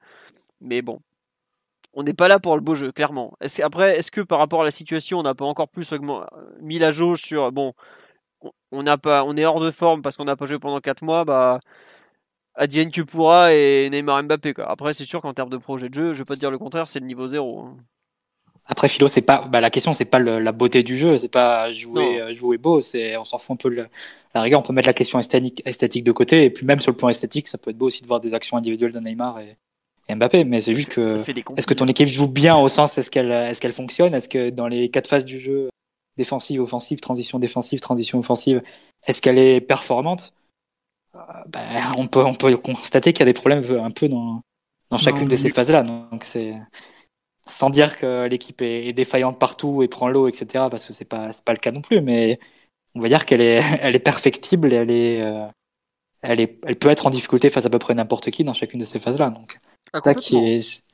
[0.60, 1.00] Mais bon,
[1.94, 3.36] on n'est pas là pour le beau jeu, clairement.
[3.62, 5.92] Après, est-ce que par rapport à la situation, on n'a pas encore plus
[6.60, 7.74] mis la jauge sur bon,
[8.72, 11.02] on n'a pas, on est hors de forme parce qu'on n'a pas joué pendant 4
[11.02, 11.60] mois, bah
[12.58, 14.70] advienne que pourra et Neymar Mbappé quoi.
[14.70, 16.58] Après, c'est sûr qu'en termes de projet de jeu, je vais pas te dire le
[16.58, 17.60] contraire, c'est le niveau zéro.
[17.60, 17.76] Hein.
[18.66, 21.72] Après Philo, c'est pas bah, la question, c'est pas la beauté du jeu, c'est pas
[21.72, 23.86] jouer euh, jouer beau, c'est on s'en fout un peu de
[24.34, 24.60] la, rigueur.
[24.60, 27.08] On peut mettre la question esthétique, esthétique de côté, et puis même sur le plan
[27.08, 29.56] esthétique, ça peut être beau aussi de voir des actions individuelles de Neymar et,
[30.14, 30.44] Mbappé.
[30.44, 31.00] Mais c'est juste que
[31.56, 34.50] est-ce que ton équipe joue bien au sens est-ce qu'elle est-ce qu'elle fonctionne, est-ce que
[34.50, 35.70] dans les quatre phases du jeu
[36.18, 38.62] défensive, offensive, transition défensive, transition offensive,
[39.06, 40.34] est-ce qu'elle est performante?
[41.46, 44.42] Ben, on, peut, on peut constater qu'il y a des problèmes un peu dans,
[44.90, 45.82] dans chacune de ces phases-là.
[45.82, 46.54] Donc c'est
[47.48, 50.66] sans dire que l'équipe est, défaillante partout et prend l'eau, etc.
[50.70, 52.38] Parce que c'est pas pas le cas non plus, mais
[52.94, 55.44] on va dire qu'elle est elle est perfectible, et elle est euh,
[56.22, 58.80] elle est elle peut être en difficulté face à peu près n'importe qui dans chacune
[58.80, 59.30] de ces phases-là.
[59.30, 59.58] Donc
[59.92, 60.00] ah,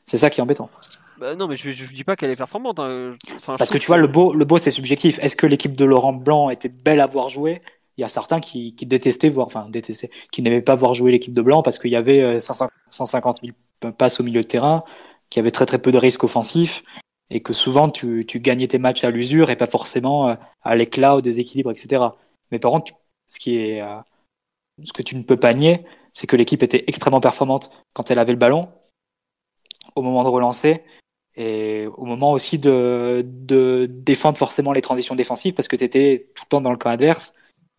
[0.07, 0.71] c'est ça qui est embêtant.
[1.19, 2.81] Bah non, mais je, je dis pas qu'elle est performante.
[2.81, 3.17] Hein.
[3.47, 5.19] Parce que tu vois, le beau, le beau c'est subjectif.
[5.21, 7.63] Est-ce que l'équipe de Laurent Blanc était belle à voir jouer?
[7.97, 11.13] Il y a certains qui, qui détestaient voir, enfin détestaient, qui n'aimaient pas voir jouer
[11.13, 13.49] l'équipe de Blanc parce qu'il y avait 150 euh,
[13.83, 14.85] 000 passes au milieu de terrain,
[15.31, 16.83] qu'il y avait très très peu de risques offensifs
[17.31, 20.77] et que souvent tu, tu gagnais tes matchs à l'usure et pas forcément euh, à
[20.77, 22.03] l'éclat, au déséquilibre, etc.
[22.51, 22.93] Mais par contre,
[23.29, 23.97] ce qui est, euh,
[24.83, 28.19] ce que tu ne peux pas nier, c'est que l'équipe était extrêmement performante quand elle
[28.19, 28.69] avait le ballon
[29.95, 30.83] au moment de relancer
[31.37, 36.31] et au moment aussi de, de défendre forcément les transitions défensives parce que tu étais
[36.35, 37.35] tout le temps dans le camp adverse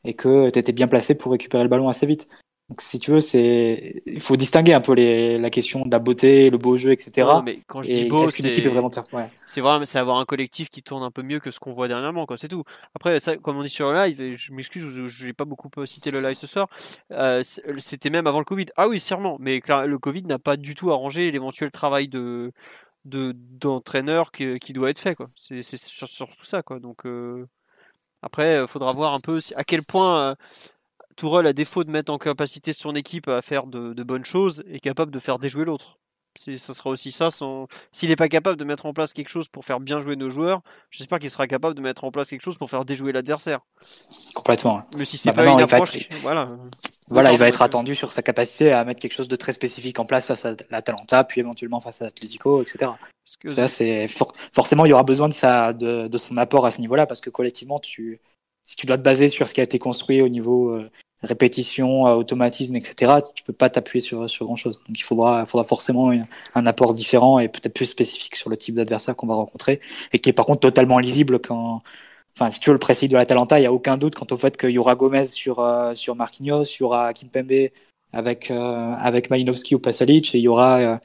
[0.05, 2.27] et que tu étais bien placé pour récupérer le ballon assez vite.
[2.69, 5.37] Donc, si tu veux, c'est il faut distinguer un peu les...
[5.37, 7.27] la question de la beauté, le beau jeu, etc.
[7.43, 8.89] mais quand je dis beau, c'est vraiment
[9.45, 11.87] c'est vraiment c'est avoir un collectif qui tourne un peu mieux que ce qu'on voit
[11.87, 12.39] dernièrement, quoi.
[12.39, 12.63] C'est tout.
[12.95, 16.09] Après, ça, comme on dit sur le live, je m'excuse, je n'ai pas beaucoup cité
[16.09, 16.67] le live ce soir.
[17.11, 17.43] Euh,
[17.77, 18.65] c'était même avant le Covid.
[18.77, 19.37] Ah oui, sûrement.
[19.39, 22.51] Mais le Covid n'a pas du tout arrangé l'éventuel travail de
[23.05, 25.29] d'entraîneur qui, qui, doit être fait, quoi.
[25.35, 26.79] C'est surtout ça, quoi.
[26.79, 27.45] Donc euh,
[28.25, 30.35] après, il faudra voir un peu à quel point euh,
[31.15, 34.79] Tourelle, à défaut de mettre en capacité son équipe à faire de, bonnes choses, est
[34.79, 35.99] capable de faire déjouer l'autre.
[36.35, 37.29] Ça sera aussi ça.
[37.91, 40.29] S'il n'est pas capable de mettre en place quelque chose pour faire bien jouer nos
[40.29, 40.61] joueurs,
[40.91, 43.59] j'espère qu'il sera capable de mettre en place quelque chose pour faire déjouer l'adversaire.
[44.33, 44.83] Complètement.
[44.97, 46.47] Mais si c'est bah, pas une approche, voilà.
[47.07, 49.99] Voilà, il va être attendu sur sa capacité à mettre quelque chose de très spécifique
[49.99, 52.91] en place face à l'Atalanta, puis éventuellement face à l'Atlético, etc.
[53.45, 54.07] Ça, c'est
[54.53, 57.21] forcément, il y aura besoin de, sa, de, de son apport à ce niveau-là, parce
[57.21, 58.19] que collectivement, tu,
[58.65, 60.89] si tu dois te baser sur ce qui a été construit au niveau euh,
[61.25, 64.81] répétition, euh, automatisme, etc., tu peux pas t'appuyer sur, sur grand chose.
[64.87, 66.11] Donc il faudra, faudra forcément
[66.55, 69.81] un apport différent et peut-être plus spécifique sur le type d'adversaire qu'on va rencontrer
[70.13, 71.81] et qui est par contre totalement lisible quand,
[72.35, 74.37] enfin, si tu veux le précis de l'Atalanta, il n'y a aucun doute quant au
[74.37, 77.69] fait qu'il y aura Gomez sur, euh, sur Marquinhos, il y aura Kimpembe
[78.13, 80.99] avec, euh, avec Malinowski ou Pasalic et il y aura,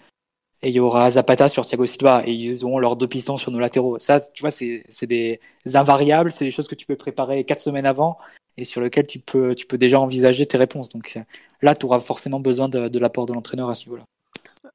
[0.63, 3.51] et il y aura Zapata sur Thiago Silva et ils auront leurs deux pistons sur
[3.51, 3.99] nos latéraux.
[3.99, 5.41] Ça, tu vois, c'est des
[5.75, 8.19] invariables, c'est des choses que tu peux préparer quatre semaines avant
[8.57, 10.91] et sur lequel tu peux, tu peux déjà envisager tes réponses.
[10.91, 11.19] Donc
[11.63, 14.05] là, tu auras forcément besoin de, l'apport de l'entraîneur à ce niveau-là.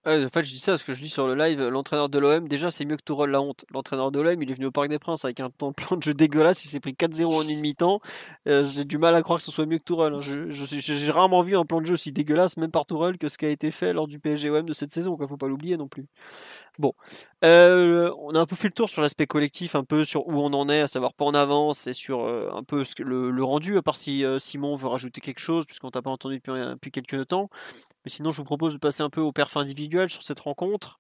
[0.06, 2.48] en fait, je dis ça parce que je dis sur le live, l'entraîneur de l'OM,
[2.48, 3.66] déjà, c'est mieux que Tourelle la honte.
[3.72, 6.14] L'entraîneur de l'OM, il est venu au Parc des Princes avec un plan de jeu
[6.14, 8.00] dégueulasse, il s'est pris 4-0 en une mi-temps.
[8.48, 10.14] Euh, j'ai du mal à croire que ce soit mieux que Tourelle.
[10.14, 10.22] Hein.
[10.50, 13.46] J'ai rarement vu un plan de jeu aussi dégueulasse, même par Tourelle, que ce qui
[13.46, 15.18] a été fait lors du PSG-OM de cette saison.
[15.20, 16.06] Il faut pas l'oublier non plus.
[16.78, 16.94] Bon,
[17.44, 20.34] euh, on a un peu fait le tour sur l'aspect collectif, un peu sur où
[20.34, 23.04] on en est, à savoir pas en avance et sur euh, un peu ce que,
[23.04, 26.36] le, rendu, à part si euh, Simon veut rajouter quelque chose, puisqu'on t'a pas entendu
[26.38, 27.50] depuis, depuis, quelques temps.
[28.04, 31.00] Mais sinon, je vous propose de passer un peu au perf individuel sur cette rencontre.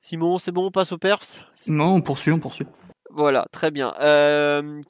[0.00, 2.66] Simon, c'est bon, on passe au perf Non, on poursuit, on poursuit.
[3.10, 3.94] Voilà, très bien.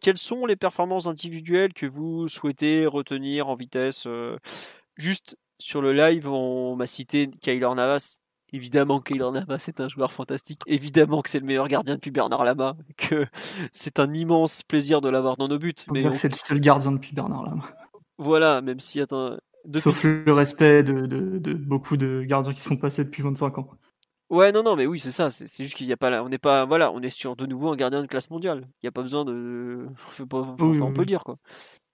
[0.01, 4.07] quelles sont les performances individuelles que vous souhaitez retenir en vitesse
[4.97, 8.21] Juste sur le live, on m'a cité Kyler Navas
[8.53, 10.61] Évidemment qu'Ilan Lama, c'est un joueur fantastique.
[10.67, 12.77] Évidemment que c'est le meilleur gardien depuis Bernard Lama.
[12.97, 13.27] Que
[13.73, 15.75] c'est un immense plaisir de l'avoir dans nos buts.
[15.93, 17.65] mais dire que c'est le seul gardien depuis Bernard Lama.
[18.17, 19.37] Voilà, même si, attends.
[19.77, 23.69] Sauf le respect de, de, beaucoup de gardiens qui sont passés depuis 25 ans.
[24.31, 25.31] Ouais, non, non, mais oui, c'est ça.
[25.31, 26.23] C'est juste qu'il n'y a pas là.
[26.25, 26.65] On n'est pas.
[26.65, 28.63] Voilà, on est sur de nouveau un gardien de classe mondiale.
[28.83, 29.87] Il n'y a pas besoin de.
[30.21, 31.37] on peut le dire, quoi.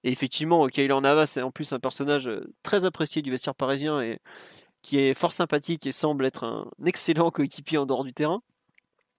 [0.05, 4.03] Et effectivement, Kylian Navas, c'est en plus un personnage euh, très apprécié du vestiaire parisien
[4.03, 4.19] et
[4.85, 8.43] qui est fort sympathique et semble être un excellent coéquipier en dehors du terrain.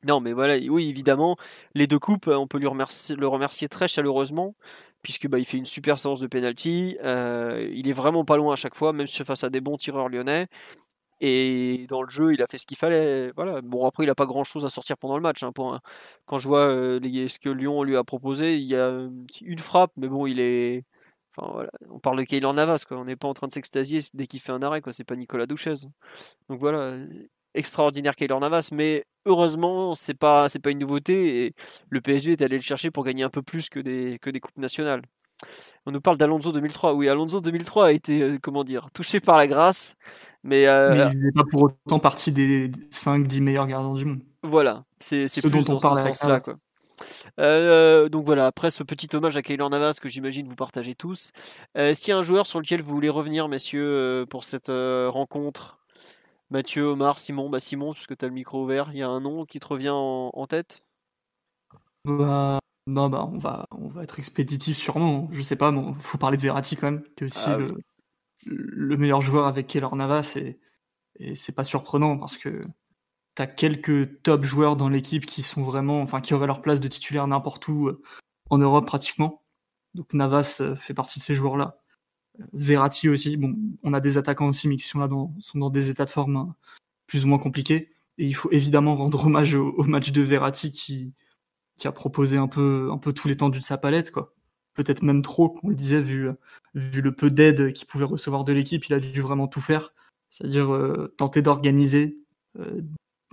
[0.03, 1.37] Non, mais voilà, oui, évidemment,
[1.73, 4.55] les deux coupes, on peut lui le remercier très chaleureusement,
[5.01, 6.97] puisque bah, il fait une super séance de penalty.
[7.03, 10.07] Euh, il est vraiment pas loin à chaque fois, même face à des bons tireurs
[10.07, 10.47] lyonnais.
[11.19, 13.31] Et dans le jeu, il a fait ce qu'il fallait.
[13.35, 13.61] Voilà.
[13.61, 15.41] Bon, après, il n'a pas grand chose à sortir pendant le match.
[15.41, 15.51] Hein,
[16.27, 19.07] quand je vois euh, ce que Lyon lui a proposé, il y a
[19.41, 20.83] une frappe, mais bon, il est
[21.37, 22.97] on parle de Kaylor Navas, quoi.
[22.97, 24.93] On n'est pas en train de s'extasier dès qu'il fait un arrêt, quoi.
[24.93, 25.73] C'est pas Nicolas Douchez.
[26.49, 26.95] Donc voilà,
[27.55, 31.55] extraordinaire Kaylor Navas, mais heureusement, c'est pas, c'est pas une nouveauté et
[31.89, 34.39] le PSG est allé le chercher pour gagner un peu plus que des, que des
[34.39, 35.01] coupes nationales.
[35.85, 36.93] On nous parle d'Alonso 2003.
[36.93, 39.95] Oui, Alonso 2003 a été, euh, comment dire, touché par la grâce,
[40.43, 44.21] mais, euh, il n'est pas pour autant partie des 5-10 meilleurs gardiens du monde.
[44.43, 46.55] Voilà, c'est, c'est plus dont on ce sens-là, quoi.
[47.39, 51.31] Euh, donc voilà, après ce petit hommage à Kaylor Navas que j'imagine vous partagez tous.
[51.77, 54.69] Euh, S'il y a un joueur sur lequel vous voulez revenir, messieurs, euh, pour cette
[54.69, 55.79] euh, rencontre,
[56.49, 59.19] Mathieu, Omar, Simon, bah Simon, puisque tu as le micro ouvert, il y a un
[59.19, 60.83] nom qui te revient en, tête?
[62.05, 65.27] Bah, bah, on, va, on va être expéditif sûrement.
[65.31, 67.57] Je sais pas, il faut parler de Verratti quand même, qui est aussi ah
[68.45, 70.59] le meilleur joueur avec Keller Navas et,
[71.19, 72.63] et c'est pas surprenant parce que
[73.35, 76.79] tu as quelques top joueurs dans l'équipe qui sont vraiment, enfin, qui auraient leur place
[76.79, 78.01] de titulaire n'importe où euh,
[78.49, 79.43] en Europe pratiquement.
[79.93, 81.77] Donc Navas euh, fait partie de ces joueurs-là.
[82.53, 83.37] Verratti aussi.
[83.37, 86.05] Bon, on a des attaquants aussi, mais qui sont là dans, sont dans des états
[86.05, 86.55] de forme hein,
[87.07, 87.91] plus ou moins compliqués.
[88.17, 91.13] Et il faut évidemment rendre hommage au, match de Verratti qui,
[91.77, 94.33] qui a proposé un peu, un peu tout l'étendue de sa palette, quoi.
[94.73, 96.29] Peut-être même trop, on le disait, vu,
[96.73, 99.93] vu le peu d'aide qu'il pouvait recevoir de l'équipe, il a dû vraiment tout faire.
[100.31, 102.17] C'est-à-dire euh, tenter d'organiser,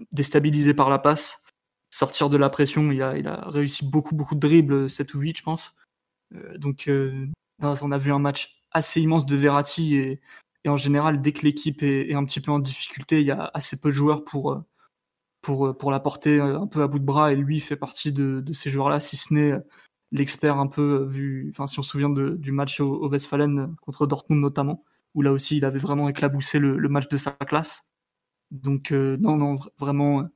[0.02, 1.42] euh, déstabiliser par la passe,
[1.90, 2.90] sortir de la pression.
[2.92, 5.74] Il a, réussi beaucoup, beaucoup de dribbles, 7 ou 8, je pense.
[6.34, 6.90] Euh, donc,
[7.60, 10.20] on a vu un match assez immense de Verratti et,
[10.66, 13.78] en général, dès que l'équipe est, un petit peu en difficulté, il y a assez
[13.78, 14.62] peu de joueurs pour,
[15.40, 18.44] pour, pour la porter un peu à bout de bras et lui fait partie de,
[18.52, 19.54] ces joueurs-là, si ce n'est
[20.12, 24.40] l'expert un peu vu, enfin si on se souvient du match au, Westfalen contre Dortmund
[24.40, 24.84] notamment,
[25.14, 27.84] où là aussi il avait vraiment éclaboussé le, match de sa classe.
[28.52, 30.28] Donc euh, non, non, vraiment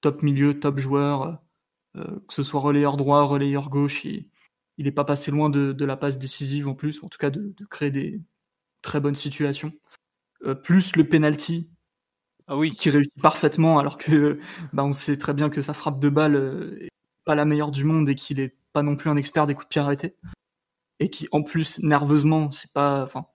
[0.00, 1.42] top milieu, top joueur,
[1.96, 4.28] euh, que ce soit relayeur droit, relayeur gauche, il,
[4.78, 7.52] il est pas passé loin de, la passe décisive en plus, en tout cas de,
[7.68, 8.20] créer des
[8.80, 9.72] très bonnes situations.
[10.44, 11.68] Euh, plus le penalty
[12.46, 12.74] ah oui.
[12.76, 14.38] qui réussit parfaitement, alors que
[14.72, 16.90] bah, on sait très bien que sa frappe de balle est
[17.24, 19.66] pas la meilleure du monde et qu'il est pas non plus un expert des coups
[19.66, 20.14] de pied arrêtés.
[21.00, 23.02] Et qui, en plus, nerveusement, c'est pas.
[23.02, 23.26] Enfin,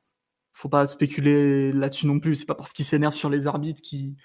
[0.60, 2.36] faut pas spéculer là-dessus non plus.
[2.36, 4.16] C'est pas parce qu'il s'énerve sur les arbitres qu'il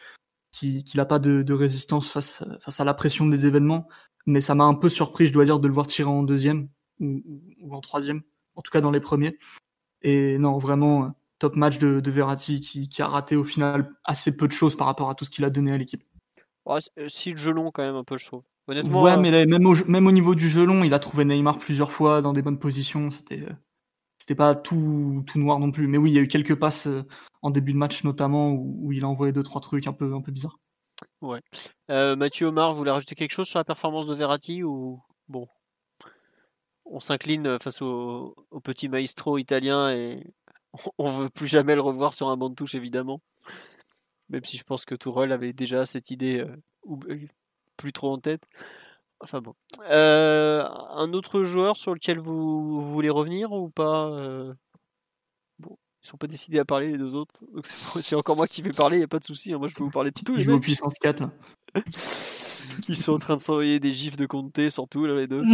[0.50, 3.88] qui n'a pas de, résistance face, face à la pression des événements.
[4.26, 6.68] Mais ça m'a un peu surpris, je dois dire, de le voir tirer en deuxième
[7.00, 8.22] ou, en troisième,
[8.54, 9.38] en tout cas dans les premiers.
[10.02, 14.36] Et non, vraiment, top match de, de Verratti qui, qui, a raté au final assez
[14.36, 16.04] peu de choses par rapport à tout ce qu'il a donné à l'équipe.
[17.08, 18.42] si le jeu long, quand même, un peu, je trouve.
[18.66, 21.24] Honnêtement, ouais, euh, mais même, au, même au niveau du jeu long, il a trouvé
[21.24, 23.10] Neymar plusieurs fois dans des bonnes positions.
[23.10, 23.52] C'était euh,
[24.24, 25.86] c'était pas tout, tout noir non plus.
[25.86, 27.02] Mais oui, il y a eu quelques passes euh,
[27.42, 30.22] en début de match notamment où, il a envoyé deux trois trucs un peu un
[30.22, 30.58] peu bizarres.
[31.20, 31.42] Ouais.
[31.88, 35.46] Mathieu Omar, vous voulez rajouter quelque chose sur la performance de Verratti ou bon,
[36.86, 40.24] on s'incline face au, petit maestro italien et
[40.98, 43.20] on veut plus jamais le revoir sur un banc de touche évidemment.
[44.30, 46.46] Même si je pense que Tourelle avait déjà cette idée
[47.76, 48.46] plus trop en tête.
[49.24, 49.54] Enfin bon.
[49.88, 50.62] Euh,
[50.94, 54.52] un autre joueur sur lequel vous, voulez revenir ou pas euh?
[55.58, 57.42] Bon, ils sont pas décidés à parler les deux autres.
[58.00, 59.52] c'est encore moi qui vais parler, il y a pas de souci.
[59.52, 59.58] Hein.
[59.58, 60.34] Moi je peux vous parler de tout.
[60.36, 61.30] Ils jouent puissance 4 là.
[62.88, 65.42] ils sont en train de s'envoyer des gifs de Comté surtout là les deux.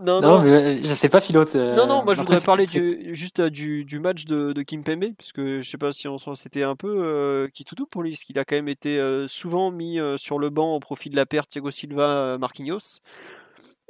[0.00, 1.54] Non, non, Mais euh, je sais pas, Philote.
[1.56, 2.66] Euh, non, non, moi je voudrais parler
[3.12, 6.08] juste euh, du, du, match de, de Kim Pembe, parce que je sais pas si
[6.08, 8.98] on c'était un peu euh, qui tout pour lui, parce qu'il a quand même été
[9.26, 13.00] souvent mis sur le banc au profit de la perte Thiago Silva, Marquinhos.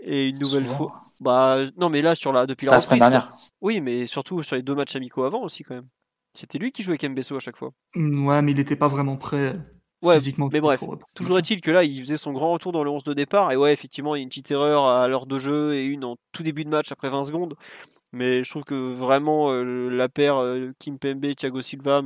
[0.03, 0.95] Et une nouvelle fois.
[1.21, 2.99] Bah, non, mais là, sur la, depuis la, reprise.
[2.99, 3.29] dernière.
[3.61, 5.89] Oui, mais surtout sur les deux matchs amicaux avant aussi, quand même.
[6.33, 7.73] C'était lui qui jouait Kembeso à chaque fois.
[7.95, 9.59] Mm, ouais, mais il n'était pas vraiment prêt.
[10.03, 10.17] Ouais,
[10.51, 10.83] mais bref,
[11.15, 13.53] toujours est-il que là, il faisait son grand retour dans le 11 de départ.
[13.53, 16.05] Et ouais, effectivement, il y a une petite erreur à l'heure de jeu et une
[16.05, 17.55] en tout début de match après 20 secondes.
[18.13, 22.03] Mais je trouve que vraiment, euh, la paire euh, Kim Pembe et Thiago Silva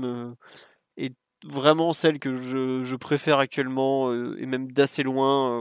[0.96, 1.14] est
[1.46, 5.60] vraiment celle que je, préfère actuellement euh, et même d'assez loin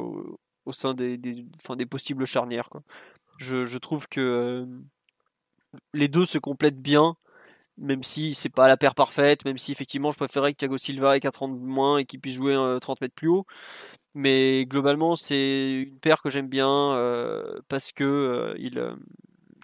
[0.66, 1.46] au sein des, des,
[1.78, 2.70] des possibles charnières.
[2.70, 2.82] Quoi.
[3.38, 4.68] Je, je, trouve que
[5.94, 7.16] les deux se complètent bien
[7.78, 11.18] même si c'est pas la paire parfaite, même si effectivement je préférais que Thiago Silva
[11.18, 13.46] ait 4 ans de moins et qu'il puisse jouer 30 euh, mètres plus haut.
[14.16, 18.96] Mais globalement, c'est une paire que j'aime bien euh, parce que euh,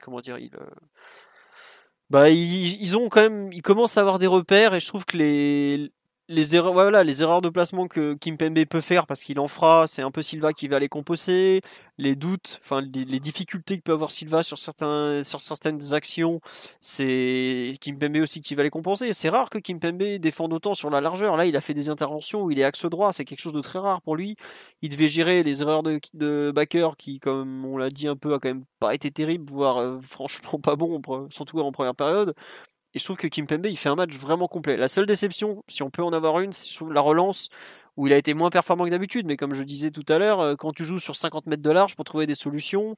[0.01, 0.51] comment dire, il,
[2.09, 5.91] bah ils commencent à avoir des repères et je trouve que les
[6.29, 9.47] les erreurs, voilà, les erreurs de placement que Kim Pembe peut faire parce qu'il en
[9.47, 11.61] fera, c'est un peu Silva qui va les composer.
[11.97, 16.39] Les doutes, enfin les, difficultés que peut avoir Silva sur certaines actions,
[16.81, 19.11] c'est Kim Pembe aussi qui va les compenser.
[19.11, 21.35] C'est rare que Kim Pembe défende autant sur la largeur.
[21.35, 23.61] Là, il a fait des interventions où il est axe droit, c'est quelque chose de
[23.61, 24.35] très rare pour lui.
[24.83, 28.35] Il devait gérer les erreurs de, de Backer qui, comme on l'a dit un peu,
[28.35, 31.01] a quand même pas été terrible, voire euh, franchement pas bon,
[31.31, 32.35] surtout en première période.
[32.93, 34.75] Et je trouve que Kim Pembe, il fait un match vraiment complet.
[34.75, 37.49] La seule déception, si on peut en avoir une, c'est la relance
[37.97, 39.25] où il a été moins performant que d'habitude.
[39.27, 41.69] Mais comme je disais tout à l'heure, euh, quand tu joues sur 50 mètres de
[41.69, 42.95] large pour trouver des solutions,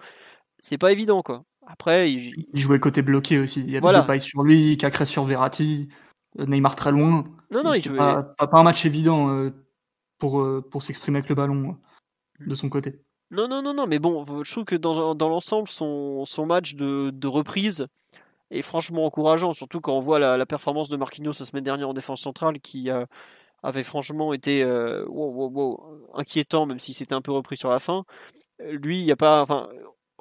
[0.60, 1.44] c'est pas évident quoi.
[1.68, 2.34] Après, il...
[2.54, 3.62] jouait côté bloqué aussi.
[3.62, 4.02] Il y avait voilà.
[4.02, 5.90] des sur lui, Cacré sur Verratti,
[6.40, 7.26] euh, Neymar très loin.
[7.52, 7.98] Non, non, il jouait...
[7.98, 9.52] pas, pas, un match évident euh,
[10.18, 11.78] pour, pour s'exprimer avec le ballon
[12.40, 13.02] de son côté.
[13.30, 16.76] Non, non, non, non, mais bon, je trouve que dans, dans l'ensemble, son, son match
[16.76, 17.88] de, de reprise,
[18.52, 21.94] est franchement encourageant, surtout quand on voit la, performance de Marquinhos la semaine dernière en
[21.94, 23.06] défense centrale qui euh,
[23.64, 25.06] avait franchement été euh,
[26.14, 28.04] inquiétant, même si c'était un peu repris sur la fin.
[28.60, 29.42] Lui, il n'y a pas.
[29.42, 29.70] Enfin,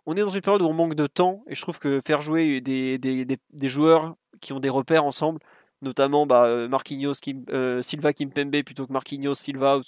[0.07, 2.21] on est dans une période où on manque de temps et je trouve que faire
[2.21, 5.41] jouer des, des, des, joueurs qui ont des repères ensemble,
[5.83, 7.45] notamment bah, Marquinhos, Kim,
[7.83, 9.81] Silva, Kimpembe plutôt que Marquinhos, Silva,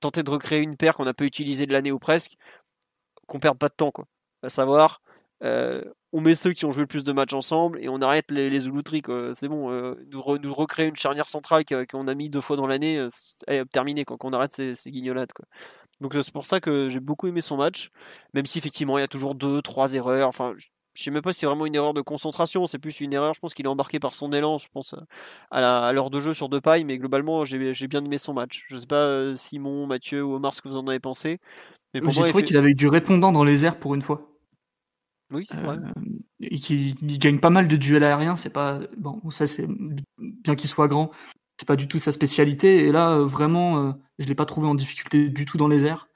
[0.00, 2.36] tenter de recréer une paire qu'on n'a pas utilisée de l'année ou presque,
[3.26, 4.06] qu'on perde pas de temps, quoi.
[4.42, 5.00] À savoir,
[6.16, 8.48] on met ceux qui ont joué le plus de matchs ensemble et on arrête les,
[8.48, 8.60] les
[9.34, 13.06] C'est bon, nous, recréer une charnière centrale qu'on a mis deux fois dans l'année,
[13.70, 15.32] terminé, quand on arrête ces, ces guignolades.
[15.34, 15.44] Quoi.
[16.00, 17.90] Donc c'est pour ça que j'ai beaucoup aimé son match,
[18.32, 20.28] même si effectivement il y a toujours deux, trois erreurs.
[20.28, 23.12] Enfin, je sais même pas si c'est vraiment une erreur de concentration, c'est plus une
[23.12, 23.34] erreur.
[23.34, 24.94] Je pense qu'il est embarqué par son élan, je pense
[25.50, 28.64] à l'heure de jeu sur deux pailles, mais globalement j'ai bien aimé son match.
[28.68, 31.38] Je sais pas euh, Simon, Mathieu ou Omar ce que vous en avez pensé.
[31.94, 34.35] Mais j'ai trouvé qu'il avait eu du répondant dans les airs pour une fois.
[35.32, 35.76] Oui, c'est vrai.
[35.76, 36.02] Euh,
[36.40, 38.36] et qu'il gagne pas mal de duels aériens.
[38.36, 39.66] C'est pas bon, ça c'est
[40.18, 41.10] bien qu'il soit grand,
[41.58, 42.86] c'est pas du tout sa spécialité.
[42.86, 45.84] Et là, euh, vraiment, euh, je l'ai pas trouvé en difficulté du tout dans les
[45.84, 46.08] airs.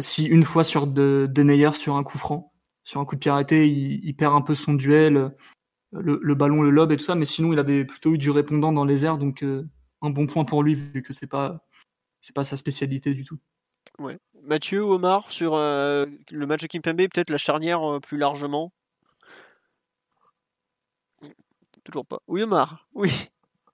[0.00, 2.52] Si une fois sur de, Denayer sur un coup franc,
[2.82, 5.34] sur un coup de pied arrêté, il, perd un peu son duel,
[5.92, 8.72] le, ballon, le lob et tout ça, mais sinon il avait plutôt eu du répondant
[8.72, 11.66] dans les airs, donc un bon point pour lui vu que c'est pas
[12.20, 13.38] c'est pas sa spécialité du tout.
[13.98, 14.18] Ouais.
[14.42, 18.72] Mathieu, Omar, sur le match de Kimpembe, peut-être la charnière plus largement?
[21.84, 22.20] Toujours pas.
[22.26, 22.86] Oui, Omar.
[22.94, 23.10] Oui.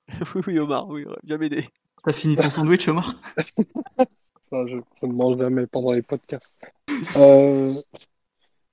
[0.35, 1.69] oui, oui, Omar, oui, bien m'aider.
[2.05, 3.15] T'as fini ton sandwich, Omar?
[4.51, 6.53] Ça, je ne mange jamais pendant les podcasts.
[7.17, 7.75] Euh,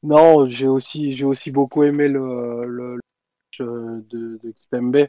[0.03, 2.99] non, j'ai aussi, j'ai aussi beaucoup aimé le, le,
[3.59, 5.07] de, de Kipembe.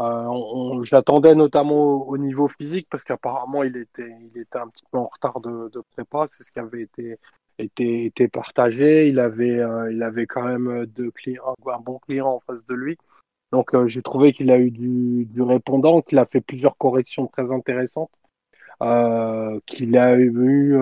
[0.00, 4.98] Euh, J'attendais notamment au, niveau physique parce qu'apparemment il était, il était un petit peu
[4.98, 6.26] en retard de, de prépa.
[6.26, 7.18] C'est ce qui avait été,
[7.58, 9.08] été, été partagé.
[9.08, 12.74] Il avait, euh, il avait quand même deux clients, un bon client en face de
[12.74, 12.98] lui.
[13.52, 17.50] Donc euh, j'ai trouvé qu'il a eu du, répondant, qu'il a fait plusieurs corrections très
[17.52, 18.10] intéressantes,
[19.66, 20.76] qu'il a eu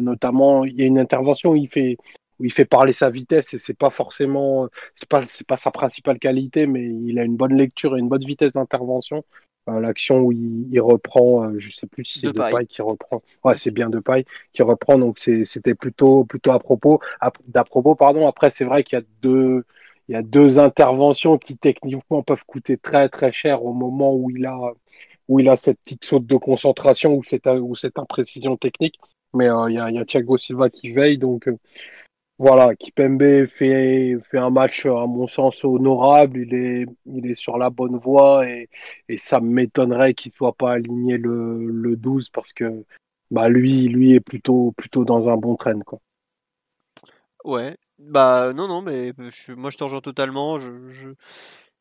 [0.00, 1.96] notamment, il y a une intervention il fait
[2.40, 5.70] où il fait parler sa vitesse et c'est pas forcément c'est pas c'est pas sa
[5.70, 9.24] principale qualité mais il a une bonne lecture et une bonne vitesse d'intervention
[9.66, 12.66] l'action où il, reprend je sais plus si c'est de, paille.
[12.66, 16.98] qui reprend ouais c'est bien de paille qui reprend donc c'était plutôt plutôt à propos
[17.46, 19.64] d'à propos pardon après c'est vrai qu'il y a deux
[20.08, 24.28] il y a deux interventions qui techniquement peuvent coûter très très cher au moment où
[24.30, 24.72] il a
[25.30, 28.98] où il a cette petite saute de concentration ou cette ou cette imprécision technique.
[29.32, 31.56] Mais euh, il, y a, y a, Thiago Silva qui veille donc euh,
[32.40, 36.38] voilà, Kipembe fait fait un match à mon sens honorable.
[36.38, 38.70] Il est il est sur la bonne voie et,
[39.10, 42.86] et ça m'étonnerait qu'il soit pas aligné le, le 12 parce que
[43.30, 46.00] bah lui lui est plutôt plutôt dans un bon train quoi.
[47.44, 49.12] Ouais, bah non, non, mais
[49.56, 50.56] moi je te rejoins totalement.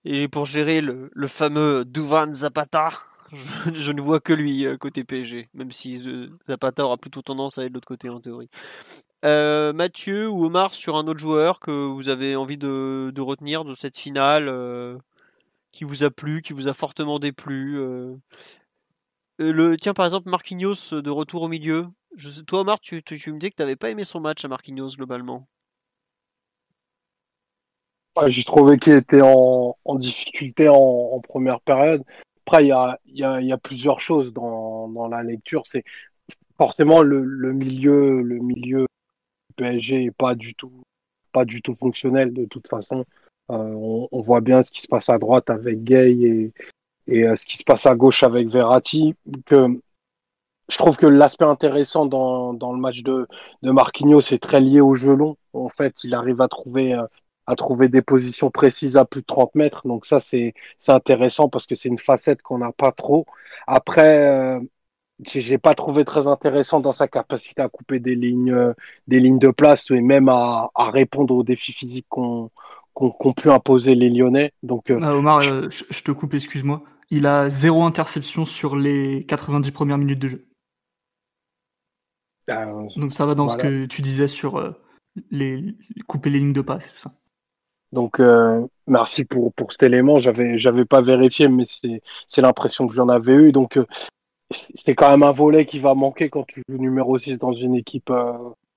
[0.04, 2.92] Et pour gérer le, le fameux Duvan Zapata,
[3.74, 6.02] je, ne vois que lui euh, côté PSG, même si
[6.50, 8.50] Zapata aura plutôt tendance à être de l'autre côté en théorie.
[9.26, 13.74] Euh, Mathieu ou Omar sur un autre joueur que vous avez envie de, retenir de
[13.74, 14.98] cette finale, euh,
[15.72, 17.80] qui vous a plu, qui vous a fortement déplu.
[19.38, 21.88] le, tiens, par exemple, Marquinhos de retour au milieu.
[22.48, 25.48] Toi, Omar, tu, me disais que tu n'avais pas aimé son match à Marquinhos globalement.
[28.28, 32.04] J'ai trouvé qu'il était en, difficulté en, première période.
[32.46, 35.64] Après, il y a, plusieurs choses dans, la lecture.
[35.66, 35.84] C'est
[36.58, 38.88] forcément le, milieu, le milieu
[39.60, 40.72] PSG est pas du tout,
[41.34, 43.06] pas du tout fonctionnel de toute façon.
[43.52, 46.52] Euh, on, voit bien ce qui se passe à droite avec Gay
[47.08, 49.16] et, euh, ce qui se passe à gauche avec Verratti.
[49.46, 49.68] Que
[50.70, 53.28] je trouve que l'aspect intéressant dans, le match de,
[53.64, 55.36] de Marquinhos, c'est très lié au jeu long.
[55.54, 57.06] En fait, il arrive à trouver euh,
[57.48, 59.82] à trouver des positions précises à plus de 30 mètres.
[59.88, 60.54] Donc ça, c'est
[60.88, 63.26] intéressant parce que c'est une facette qu'on n'a pas trop.
[63.66, 64.60] Après,
[65.26, 68.74] j'ai pas trouvé très intéressant dans sa capacité à couper des lignes, euh,
[69.08, 72.52] des lignes de place et même à, à répondre aux défis physiques qu'on
[72.94, 74.52] qu'on pu imposer les Lyonnais.
[74.62, 76.84] Donc, euh, ah, Omar, je, je, te coupe, excuse-moi.
[77.10, 80.46] Il a zéro interception sur les 90 premières minutes de jeu.
[82.98, 84.76] Donc ça va dans ce que tu disais sur
[85.32, 85.76] les
[86.08, 87.14] couper les lignes de passe et tout ça.
[87.92, 90.20] Donc euh, merci pour, pour cet élément.
[90.20, 93.52] J'avais j'avais pas vérifié, mais c'est c'est l'impression que j'en avais eu.
[93.52, 93.86] Donc euh,
[94.52, 97.76] c'est quand même un volet qui va manquer quand tu joues numéro 6 dans une
[97.76, 98.34] équipe euh,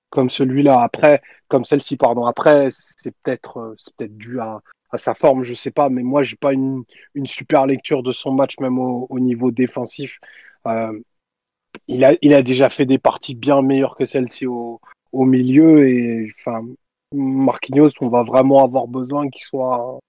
[0.09, 0.81] comme celui-là.
[0.81, 2.25] Après, comme celle-ci, pardon.
[2.25, 4.61] Après, c'est peut-être c'est peut-être dû à,
[4.95, 5.89] sa forme, je sais pas.
[5.89, 6.83] Mais moi, j'ai pas une
[7.15, 10.19] une super lecture de son match, même au, au niveau défensif.
[11.87, 14.79] il a il a déjà fait des parties bien meilleures que celle-ci au
[15.11, 16.63] au milieu et enfin
[17.13, 19.99] Marquinhos, on va vraiment avoir besoin qu'il soit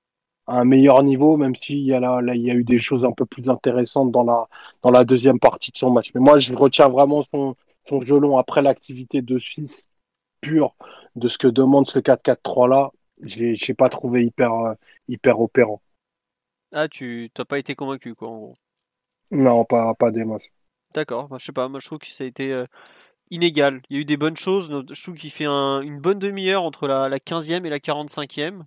[0.46, 3.12] un meilleur niveau, même s'il y a là, il y a eu des choses un
[3.12, 4.48] peu plus intéressantes dans la,
[4.82, 6.12] dans la deuxième partie de son match.
[6.14, 7.56] Mais moi, je retiens vraiment son,
[7.88, 9.88] son jeu long après l'activité de 6
[10.40, 10.74] pure
[11.16, 12.90] de ce que demande ce 4-4-3 là.
[13.22, 14.74] J'ai, j'ai pas trouvé hyper,
[15.08, 15.80] hyper opérant.
[16.72, 18.54] Ah, tu n'as pas été convaincu, quoi, en gros.
[19.30, 20.48] Non, pas, pas des masses.
[20.94, 22.66] D'accord, moi, je sais pas, moi je trouve que ça a été euh,
[23.30, 23.82] inégal.
[23.90, 26.88] Il y a eu des bonnes choses, je trouve qu'il fait une bonne demi-heure entre
[26.88, 28.66] la, la 15e et la 45e.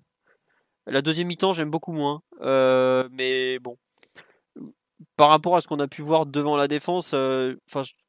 [0.87, 2.21] La deuxième mi-temps, j'aime beaucoup moins.
[2.41, 3.77] Euh, mais bon,
[5.15, 7.55] par rapport à ce qu'on a pu voir devant la défense, euh,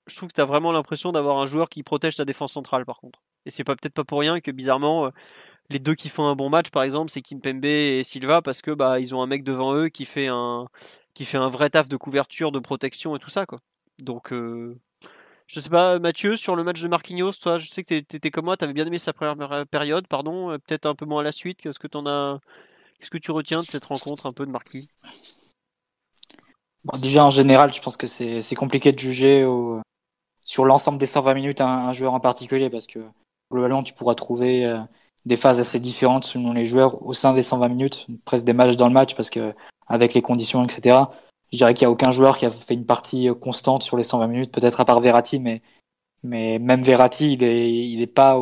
[0.07, 2.85] je trouve que tu as vraiment l'impression d'avoir un joueur qui protège ta défense centrale,
[2.87, 3.21] par contre.
[3.47, 5.11] Et c'est pas peut-être pas pour rien que bizarrement,
[5.71, 8.71] les deux qui font un bon match, par exemple, c'est Kimpembe et Silva, parce que
[8.71, 10.69] bah ils ont un mec devant eux qui fait un
[11.51, 13.59] vrai taf de couverture, de protection et tout ça, quoi.
[13.99, 14.79] Donc, euh,
[15.47, 18.31] je sais pas, Mathieu, sur le match de Marquinhos, toi, je sais que tu étais
[18.31, 21.21] comme moi, tu avais bien aimé sa première période, pardon, euh, peut-être un peu moins
[21.21, 21.61] à la suite.
[21.61, 22.41] Qu'est-ce que en as,
[22.99, 24.91] qu'est-ce que tu retiens de cette rencontre un peu de Marquis?
[27.01, 29.47] Déjà, en général, je pense que c'est compliqué de juger
[30.43, 33.01] sur l'ensemble des 120 minutes un, joueur en particulier, parce que
[33.53, 34.79] globalement, tu pourras trouver euh,
[35.27, 38.77] des phases assez différentes selon les joueurs au sein des 120 minutes, presque des matchs
[38.77, 39.55] dans le match, parce que
[39.87, 40.99] avec les conditions, etc.
[41.53, 43.97] Je dirais qu'il n'y a aucun joueur qui a fait une partie euh, constante sur
[43.97, 45.63] les 120 minutes, peut-être à part Verratti, mais,
[46.23, 48.39] mais même Verratti, il est, il pas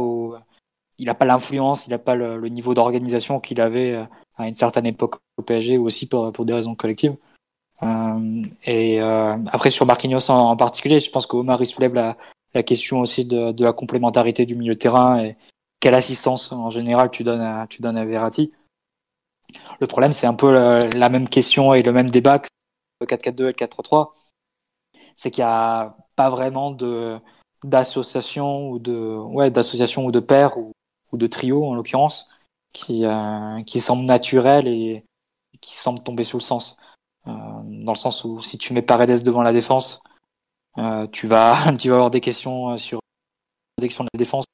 [0.99, 4.05] il n'a pas l'influence, il n'a pas le, niveau d'organisation qu'il avait euh,
[4.37, 7.17] à une certaine époque au PSG, ou aussi pour, pour des raisons collectives.
[7.83, 12.17] Euh, et euh, après sur Marquinhos en, particulier, je pense qu'Omar il soulève la,
[12.55, 15.37] la question aussi de, de, la complémentarité du milieu terrain et
[15.81, 18.51] quelle assistance en général tu donnes à, tu donnes à Verratti.
[19.81, 22.49] Le problème, c'est un peu la, même question et le même débat que
[23.01, 24.13] le 4-4-2 et le 4-3.
[25.15, 27.19] C'est qu'il n'y a pas vraiment de
[27.65, 30.73] d'association ou de ouais d'association ou de paire ou,
[31.13, 32.31] ou, de trio en l'occurrence
[32.77, 35.03] qui euh, qui semble naturel et
[35.61, 36.77] qui semble tomber sous le sens
[37.27, 37.33] euh,
[37.65, 40.01] dans le sens où si tu mets Paredes devant la défense
[40.79, 44.45] euh, tu vas avoir des questions sur la protection de la défense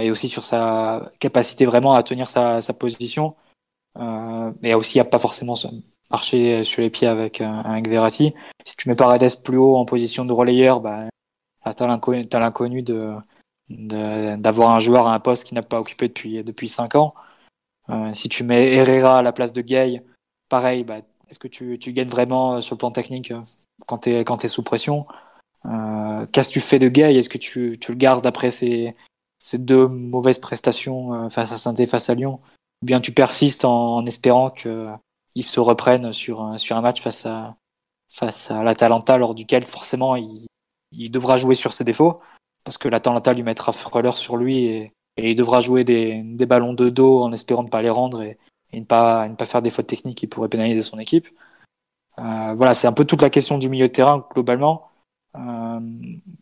[0.00, 3.34] et aussi sur sa capacité vraiment à tenir sa, position
[4.62, 5.54] et aussi à pas forcément
[6.10, 8.34] marcher sur les pieds avec, avec Verratti.
[8.64, 11.08] Si tu mets Paredes plus haut en position de relayeur, bah,
[11.64, 13.16] tu as l'inconnu de,
[13.76, 17.14] d'avoir un joueur à un poste qui n'a pas occupé depuis depuis cinq ans.
[17.90, 20.02] Euh, si tu mets Herrera à la place de Gay,
[20.48, 23.32] pareil, bah, est-ce que tu, tu gagnes vraiment sur le plan technique
[23.86, 25.06] quand tu es es sous pression?
[25.66, 27.16] Euh, Qu'est-ce que tu fais de Gay?
[27.16, 28.94] Est-ce que tu, tu le gardes après ces,
[29.38, 32.40] ces deux mauvaises prestations face à saint face à Lyon?
[32.82, 34.98] Ou bien tu persistes en, espérant qu'ils
[35.40, 37.56] se reprennent sur, sur un match face à,
[38.12, 40.46] face à l'Atalanta, lors duquel forcément il,
[40.92, 42.20] il, devra jouer sur ses défauts,
[42.64, 46.88] parce que l'Atalanta lui mettra frôleur sur lui et, il devra jouer des, ballons de
[46.88, 48.38] dos en espérant ne pas les rendre et,
[48.72, 51.28] ne, pas, ne pas faire des fautes techniques qui pourraient pénaliser son équipe.
[52.18, 54.90] Euh, voilà, c'est un peu toute la question du milieu de terrain globalement,
[55.36, 55.80] euh,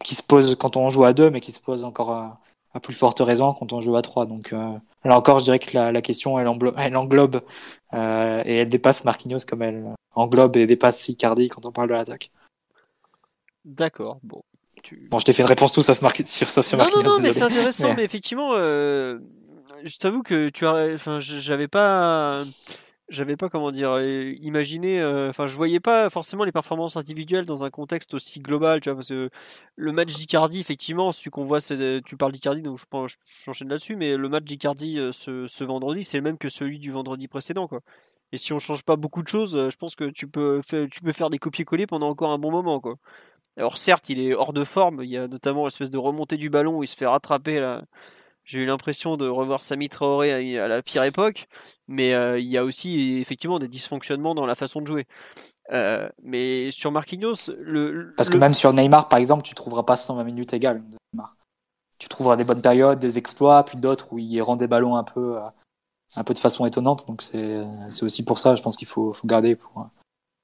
[0.04, 2.40] qui se pose quand on joue à deux, mais qui se pose encore à,
[2.82, 4.26] plus forte raison quand on joue à 3.
[4.26, 7.42] Donc euh, là encore, je dirais que la, question, elle, elle englobe
[7.94, 11.94] euh, et elle dépasse Marquinhos comme elle englobe et dépasse Icardi quand on parle de
[11.94, 12.30] l'attaque.
[13.64, 14.42] D'accord, bon.
[14.82, 15.08] Tu...
[15.10, 16.86] Bon, je t'ai fait une réponse tout sauf, Marquinhos, sur, sauf sur non.
[16.94, 19.18] Non, non, mais c'est intéressant, mais, mais effectivement, euh,
[19.84, 22.44] je t'avoue que tu as, enfin, j'avais pas
[23.10, 27.44] j'avais pas comment dire euh, imaginé euh, enfin je voyais pas forcément les performances individuelles
[27.44, 29.30] dans un contexte aussi global tu vois parce que
[29.74, 33.68] le match d'Icardi effectivement celui qu'on voit c'est tu parles d'Icardi donc je pense j'enchaîne
[33.68, 36.92] là-dessus mais le match d'Icardi euh, ce, ce, vendredi c'est le même que celui du
[36.92, 37.80] vendredi précédent quoi
[38.32, 41.12] et si on change pas beaucoup de choses je pense que tu peux tu peux
[41.12, 42.94] faire des copier-coller pendant encore un bon moment quoi
[43.60, 46.50] alors certes il est hors de forme il y a notamment l'espèce de remontée du
[46.50, 47.80] ballon où il se fait rattraper
[48.50, 51.46] j'ai eu l'impression de revoir Sami Traoré à, la pire époque,
[51.86, 55.06] mais euh, il y a aussi effectivement des dysfonctionnements dans la façon de jouer.
[55.72, 57.52] Euh, mais sur Marquinhos,
[58.16, 60.82] parce que même sur Neymar, par exemple, tu trouveras pas 120 minutes égales.
[61.98, 65.04] Tu trouveras des bonnes périodes, des exploits, puis d'autres où il rend des ballons un
[65.04, 65.42] peu, euh,
[66.16, 67.06] un peu de façon étonnante.
[67.06, 69.88] Donc c'est aussi pour ça, je pense qu'il faut, faut garder pour,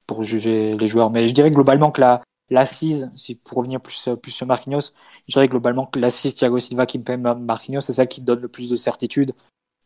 [0.06, 1.10] pour juger les joueurs.
[1.10, 4.92] Mais je dirais globalement que la, l'assise, si pour revenir plus, plus sur Marquinhos,
[5.28, 8.40] je dirais globalement que l'assise Thiago Silva qui me paye Marquinhos, c'est celle qui donne
[8.40, 9.32] le plus de certitude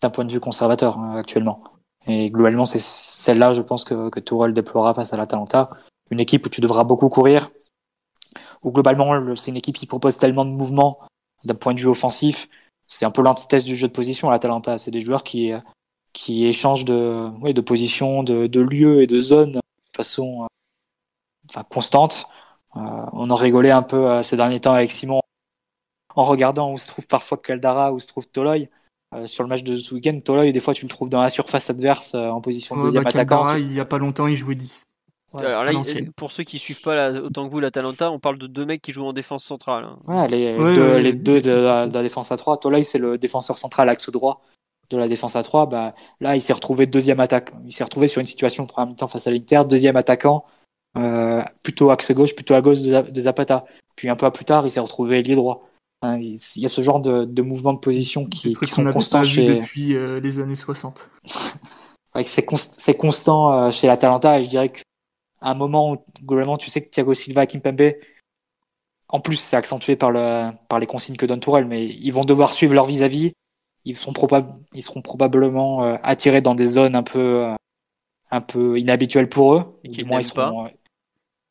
[0.02, 1.62] d'un point de vue conservateur hein, actuellement.
[2.06, 5.68] Et globalement, c'est celle-là, je pense, que, que Tourelle déplorera face à l'Atalanta.
[6.10, 7.50] Une équipe où tu devras beaucoup courir,
[8.62, 10.98] où globalement, c'est une équipe qui propose tellement de mouvements
[11.44, 12.48] d'un point de vue offensif.
[12.86, 14.78] C'est un peu l'antithèse du jeu de position à l'Atalanta.
[14.78, 15.52] C'est des joueurs qui,
[16.12, 19.60] qui échangent de, de position, de, de lieu et de zone de
[19.94, 20.46] façon
[21.48, 22.24] enfin, constante.
[22.76, 22.80] Euh,
[23.12, 25.20] on en rigolait un peu euh, ces derniers temps avec Simon
[26.14, 28.68] en regardant où se trouve parfois Caldara, où se trouve Toloy.
[29.12, 31.30] Euh, sur le match de ce week-end, Toloy, des fois, tu le trouves dans la
[31.30, 33.56] surface adverse en position de deuxième bah, attaquant.
[33.56, 34.86] Il y a pas longtemps, il jouait 10.
[35.34, 35.70] Alors là,
[36.16, 38.82] pour ceux qui suivent pas la, autant que vous l'Atalanta, on parle de deux mecs
[38.82, 39.86] qui jouent en défense centrale.
[40.08, 40.26] Hein.
[40.26, 42.58] les, deux, les, deux, de, la, défense à 3.
[42.58, 44.42] Toloi, c'est le défenseur central axe droit.
[44.90, 47.52] de la défense à 3, bah, là, il s'est retrouvé deuxième attaque.
[47.64, 50.44] Il s'est retrouvé sur une situation pour un mi-temps face à l'Inter, deuxième attaquant,
[50.96, 53.64] euh, plutôt axe gauche, plutôt à gauche de, Zapata.
[53.96, 55.68] Puis un peu plus tard, il s'est retrouvé ailier droit.
[56.02, 59.22] Hein, il y a ce genre de, de mouvements de position qui, qui sont constants
[59.22, 59.60] chez...
[59.60, 61.08] depuis euh, les années 60.
[62.24, 64.82] c'est constant euh, chez l'Atalanta et je dirais qu'à
[65.42, 67.92] un moment où globalement tu sais que Thiago Silva et Kimpembe
[69.08, 72.24] en plus c'est accentué par, le, par les consignes que donne Tourelle mais ils vont
[72.24, 73.32] devoir suivre leur vis-à-vis
[73.84, 74.12] ils, sont
[74.74, 77.54] ils seront probablement euh, attirés dans des zones un peu, euh,
[78.30, 79.80] un peu inhabituelles pour eux.
[79.84, 80.52] Et qui n'aiment pas.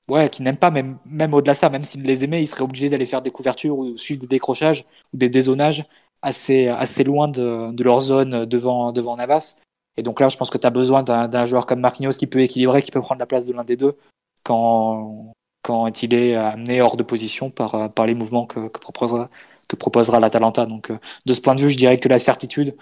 [0.09, 2.63] Ouais, qui n'aiment pas, même, même au-delà de ça, même s'ils les aimaient, ils seraient
[2.63, 5.85] obligés d'aller faire des couvertures ou suivre des décrochages ou des dézonages
[6.21, 9.59] assez, assez loin de, de leur zone devant, devant Navas.
[9.97, 12.41] Et donc là, je pense que tu as besoin d'un joueur comme Marquinhos qui peut
[12.41, 13.97] équilibrer, qui peut prendre la place de l'un des deux
[14.43, 19.29] quand, quand il est amené hors de position par, par les mouvements que, que proposera,
[19.67, 20.65] que proposera l'Atalanta.
[20.65, 22.75] Donc, euh, de ce point de vue, je dirais que la certitude,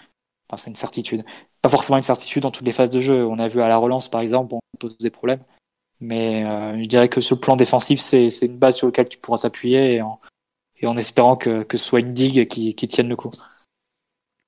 [0.49, 1.25] enfin, c'est une certitude,
[1.61, 3.25] pas forcément une certitude dans toutes les phases de jeu.
[3.25, 5.41] On a vu à la relance, par exemple, on pose des problèmes.
[5.99, 9.17] Mais euh, je dirais que sur le plan défensif, c'est une base sur laquelle tu
[9.17, 10.19] pourras t'appuyer et en,
[10.83, 13.31] en espérant que, que ce soit une digue qui, qui tienne le coup.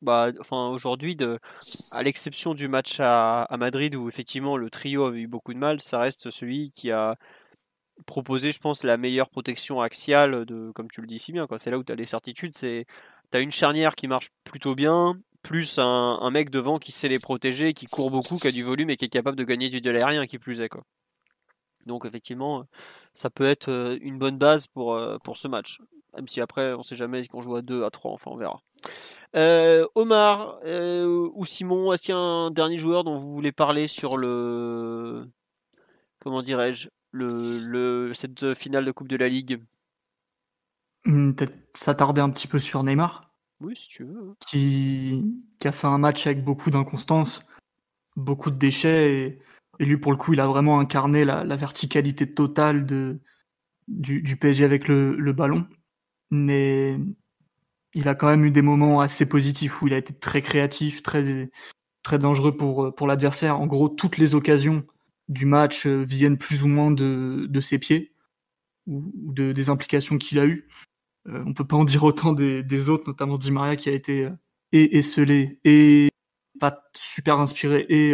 [0.01, 1.17] Bah, enfin, aujourd'hui,
[1.91, 5.81] à l'exception du match à, Madrid où effectivement le trio avait eu beaucoup de mal,
[5.81, 7.15] ça reste celui qui a
[8.05, 11.47] proposer, je pense, la meilleure protection axiale, de, comme tu le dis si bien.
[11.57, 12.53] C'est là où tu as les certitudes.
[12.53, 12.85] Tu
[13.33, 17.73] as une charnière qui marche plutôt bien, plus un, mec devant qui sait les protéger,
[17.73, 19.97] qui court beaucoup, qui a du volume et qui est capable de gagner du duel
[19.97, 20.69] aérien, qui plus est.
[20.69, 20.83] Quoi.
[21.89, 22.65] Donc effectivement,
[23.13, 25.79] ça peut être une bonne base pour, pour ce match.
[26.15, 28.61] Même si après, on sait jamais qu'on joue à 2, à 3, enfin on verra.
[29.35, 33.87] Euh, Omar ou Simon, est-ce qu'il y a un dernier joueur dont vous voulez parler
[33.87, 35.27] sur le...
[36.19, 39.61] Comment dirais-je le, le, cette finale de Coupe de la Ligue?
[41.05, 43.31] Hmm, Peut-être s'attarder un petit peu sur Neymar.
[43.61, 44.35] Oui, si tu veux.
[44.39, 45.25] Qui,
[45.59, 47.43] qui a fait un match avec beaucoup d'inconstance,
[48.15, 49.13] beaucoup de déchets.
[49.13, 49.39] Et,
[49.79, 52.85] et, lui, pour le coup, il a vraiment incarné la, verticalité totale
[53.87, 55.67] du, PSG avec le, ballon.
[56.31, 56.97] Mais
[57.93, 61.01] il a quand même eu des moments assez positifs où il a été très créatif,
[61.01, 61.49] très,
[62.03, 63.59] très dangereux pour, pour l'adversaire.
[63.59, 64.85] En gros, toutes les occasions
[65.29, 68.13] du match euh, viennent plus ou moins de, de ses pieds
[68.87, 70.67] ou, de, des implications qu'il a eues.
[71.27, 74.25] Euh, on peut pas en dire autant des, autres, notamment Di Maria qui a été
[74.25, 74.31] euh,
[74.71, 76.09] et esselé et
[76.59, 78.13] pas super inspiré et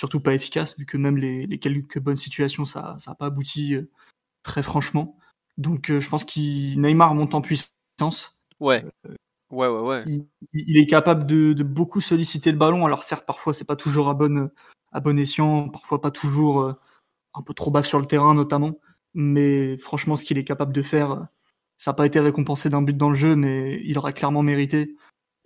[0.00, 3.76] surtout pas efficace vu que même les, les quelques bonnes situations ça n'a pas abouti
[4.42, 5.18] très franchement.
[5.58, 8.38] Donc je pense qu'il Neymar monte en puissance.
[8.60, 8.82] Ouais.
[9.50, 10.02] Ouais, ouais, ouais.
[10.06, 12.86] Il, il est capable de, de, beaucoup solliciter le ballon.
[12.86, 14.50] Alors certes, parfois c'est pas toujours à bonne
[14.90, 16.72] à bon escient, parfois pas toujours euh,
[17.34, 18.78] un peu trop bas sur le terrain notamment.
[19.12, 21.20] Mais franchement, ce qu'il est capable de faire, euh,
[21.76, 24.96] ça n'a pas été récompensé d'un but dans le jeu, mais il aurait clairement mérité.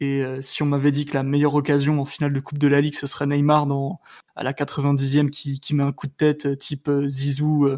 [0.00, 2.68] Et euh, si on m'avait dit que la meilleure occasion en finale de Coupe de
[2.68, 4.00] la Ligue, ce serait Neymar dans,
[4.34, 7.68] à la 90e qui, qui met un coup de tête type Zizou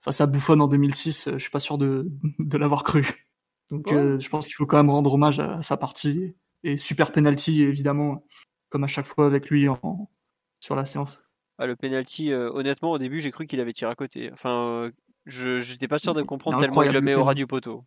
[0.00, 3.06] face à Buffon en 2006, je suis pas sûr de, de l'avoir cru.
[3.70, 6.34] Donc je pense qu'il faut quand même rendre hommage à, sa partie.
[6.62, 8.24] Et super penalty, évidemment,
[8.68, 10.10] comme à chaque fois avec lui en,
[10.60, 11.20] sur la séance.
[11.58, 14.30] Ah, le penalty, euh, honnêtement, au début, j'ai cru qu'il avait tiré à côté.
[14.32, 14.90] Enfin, euh,
[15.26, 17.84] je n'étais pas sûr de comprendre tellement il le met au ras du poteau.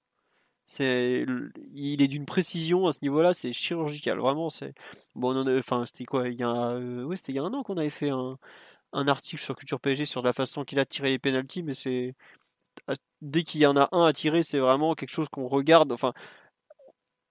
[0.67, 1.25] C'est,
[1.73, 4.49] il est d'une précision à ce niveau-là, c'est chirurgical, vraiment.
[4.49, 4.73] C'est
[5.15, 7.77] bon, enfin, c'était quoi Il y a, euh, c'était il y a un an qu'on
[7.77, 8.37] avait fait un,
[8.93, 12.15] un, article sur Culture PSG sur la façon qu'il a tiré les penalties, mais c'est
[13.21, 15.91] dès qu'il y en a un à tirer, c'est vraiment quelque chose qu'on regarde.
[15.91, 16.13] Enfin,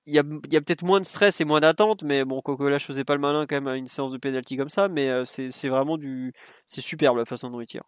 [0.06, 2.68] il y a, y a peut-être moins de stress et moins d'attente, mais bon, Coco
[2.68, 4.88] là, je faisais pas le malin quand même à une séance de penalty comme ça,
[4.88, 6.32] mais euh, c'est vraiment du.
[6.66, 7.84] C'est superbe la façon dont il tire.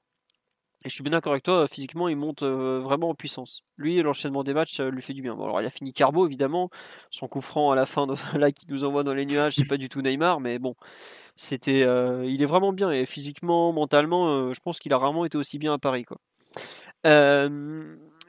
[0.86, 3.62] Et je suis bien d'accord avec toi, physiquement, il monte euh, vraiment en puissance.
[3.78, 5.34] Lui, l'enchaînement des matchs, ça lui fait du bien.
[5.34, 6.68] Bon, alors, il a fini Carbo, évidemment.
[7.10, 8.06] Son coup franc à la fin,
[8.36, 10.74] là, qui nous envoie dans les nuages, c'est pas du tout Neymar, mais bon,
[11.36, 11.84] c'était.
[11.84, 12.90] Euh, il est vraiment bien.
[12.90, 16.18] Et physiquement, mentalement, je pense qu'il a rarement été aussi bien à Paris, quoi.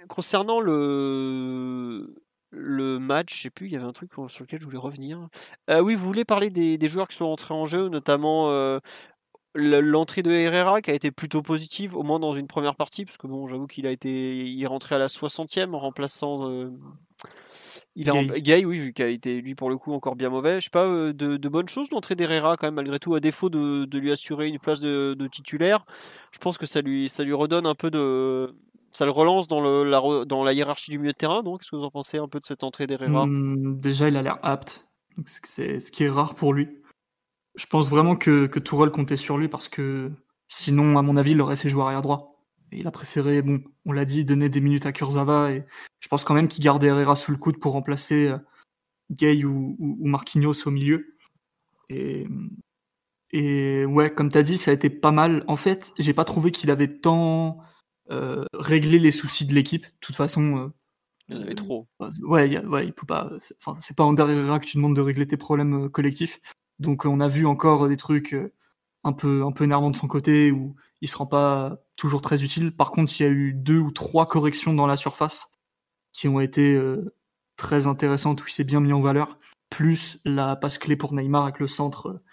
[0.08, 2.16] concernant le
[2.56, 5.28] le match, je sais plus, il y avait un truc sur lequel je voulais revenir.
[5.70, 8.80] Euh, oui, vous voulez parler des, joueurs qui sont entrés en jeu, notamment euh,
[9.56, 13.18] l'entrée de Herrera qui a été plutôt positive, au moins dans une première partie, parce
[13.18, 16.50] que bon, j'avoue qu'il a été, il est rentré à la 60e en remplaçant.
[16.50, 16.70] Euh,
[17.96, 18.66] il a Gay.
[18.66, 20.60] oui, qui a été lui pour le coup encore bien mauvais.
[20.60, 23.98] Je sais pas, de, bonnes choses l'entrée d'Herrera quand même, malgré tout, à défaut de,
[23.98, 25.86] lui assurer une place de, de, titulaire.
[26.32, 28.54] Je pense que ça lui, ça lui redonne un peu de,
[28.96, 31.72] ça le relance dans, le, la, dans la hiérarchie du milieu de terrain, donc Qu'est-ce
[31.72, 33.26] que vous en pensez un peu de cette entrée d'Herrera?
[33.26, 34.88] Mmh, Déjà, il a l'air apte,
[35.26, 36.70] c'est ce qui est rare pour lui.
[37.56, 40.12] Je pense vraiment que, que Tourelle comptait sur lui parce que
[40.48, 42.36] sinon, à mon avis, il l'aurait fait jouer arrière droit.
[42.72, 45.66] Et il a préféré, bon, on l'a dit, donner des minutes à Kurzawa et
[46.00, 48.38] je pense quand même qu'il gardait Herrera sous le coude pour remplacer euh,
[49.12, 51.16] Gay ou, ou, Marquinhos au milieu.
[51.90, 52.28] Et,
[53.32, 55.44] et ouais, comme tu as dit, ça a été pas mal.
[55.48, 57.60] En fait, j'ai pas trouvé qu'il avait tant
[58.12, 59.86] euh, réglé les soucis de l'équipe.
[59.86, 60.58] De toute façon.
[60.58, 60.68] Euh,
[61.28, 61.88] il y en avait trop.
[62.22, 63.32] ouais, ouais, il peut pas.
[63.58, 66.40] Enfin, c'est pas en derrière que tu demandes de régler tes problèmes collectifs.
[66.80, 68.36] Donc, on a vu encore des trucs
[69.04, 72.44] un peu, un peu énervants de son côté où il se rend pas toujours très
[72.44, 72.76] utile.
[72.76, 75.48] Par contre, il y a eu deux ou trois corrections dans la surface
[76.12, 76.80] qui ont été
[77.58, 79.38] très intéressantes où il s'est bien mis en valeur
[79.70, 82.24] plus la passe clé pour Neymar avec le centre euh,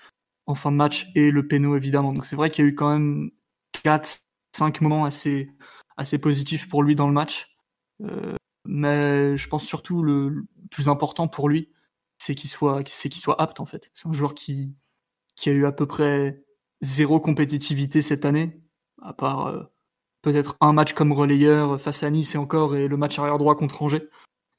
[0.46, 2.12] en fin de match et le péno évidemment.
[2.12, 3.30] Donc c'est vrai qu'il y a eu quand même
[3.82, 5.50] 4 5 moments assez
[5.96, 7.56] assez positifs pour lui dans le match.
[8.02, 11.70] Euh, mais je pense surtout le, plus important pour lui,
[12.22, 13.90] c'est qu'il soit c'est qu'il soit apte en fait.
[13.92, 14.76] C'est un joueur qui
[15.34, 16.44] qui a eu à peu près
[16.80, 18.60] zéro compétitivité cette année,
[19.00, 19.64] à part euh,
[20.22, 23.56] peut-être un match comme relayeur face à Nice et encore et le match arrière droit
[23.56, 24.08] contre Angers.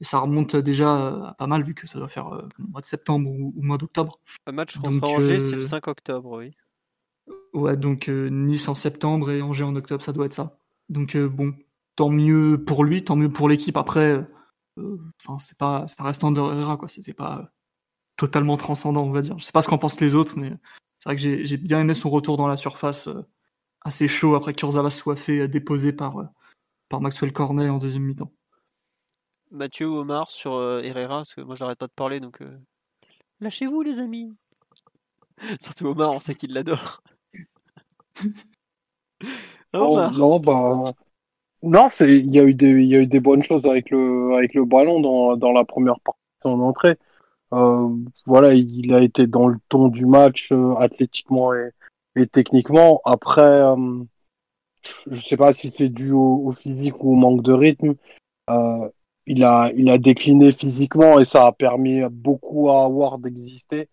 [0.02, 2.86] Et ça remonte déjà à pas mal, vu que ça doit faire euh, mois de
[2.86, 4.20] septembre ou, mois d'octobre.
[4.46, 6.52] Un match contre Angers, c'est le 5 euh, octobre, oui.
[7.54, 10.60] Ouais, donc euh, Nice en septembre et Angers en octobre, ça doit être ça.
[10.90, 11.54] Donc bon,
[11.96, 13.78] tant mieux pour lui, tant mieux pour l'équipe.
[13.78, 14.26] Après,
[14.78, 16.88] enfin, c'est pas, ça reste en Herrera, quoi.
[16.88, 17.52] C'était pas
[18.18, 19.38] totalement transcendant, on va dire.
[19.40, 20.54] Je sais pas ce qu'en pensent les autres, mais
[21.00, 23.10] c'est vrai que j'ai bien aimé son retour dans la surface,
[23.82, 26.30] assez chaud après que Kurzawa soit fait déposer par,
[26.90, 28.32] par Maxwell Cornet en deuxième mi-temps.
[29.54, 32.60] Mathieu ou Omar sur euh, Herrera, parce que moi j'arrête pas de parler, donc euh,
[33.40, 34.36] lâchez-vous les amis.
[35.62, 37.04] Surtout Omar, on sait qu'il l'adore.
[39.74, 40.94] oh, non, bah,
[41.64, 44.36] non, il y a eu des il y a eu des bonnes choses avec le
[44.36, 46.98] avec le ballon dans, dans la première partie son entrée.
[47.54, 47.90] Euh,
[48.26, 51.72] voilà, il a été dans le ton du match athlétiquement et,
[52.16, 53.02] et, techniquement.
[53.06, 53.62] Après,
[55.08, 57.96] je sais pas si c'est dû au, au, physique ou au manque de rythme
[59.26, 63.90] il a, il a décliné physiquement et ça a permis beaucoup à Howard d'exister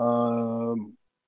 [0.00, 0.74] euh,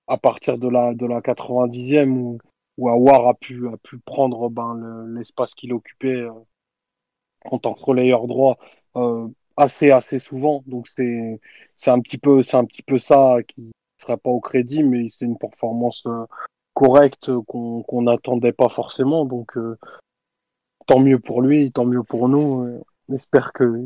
[0.06, 2.38] à partir de la, de la 90e où,
[2.76, 6.32] où Howard a pu, a pu prendre ben, l'espace qu'il occupait euh,
[7.44, 8.58] en tant que relayeur droit
[8.96, 10.62] euh, assez, assez souvent.
[10.66, 11.40] Donc c'est,
[11.76, 14.82] c'est un petit peu, c'est un petit peu ça qui ne serait pas au crédit,
[14.82, 16.24] mais c'est une performance euh,
[16.74, 19.24] correcte qu'on qu'on n'attendait pas forcément.
[19.24, 19.78] Donc euh,
[20.86, 23.80] tant mieux pour lui, tant mieux pour nous j'espère que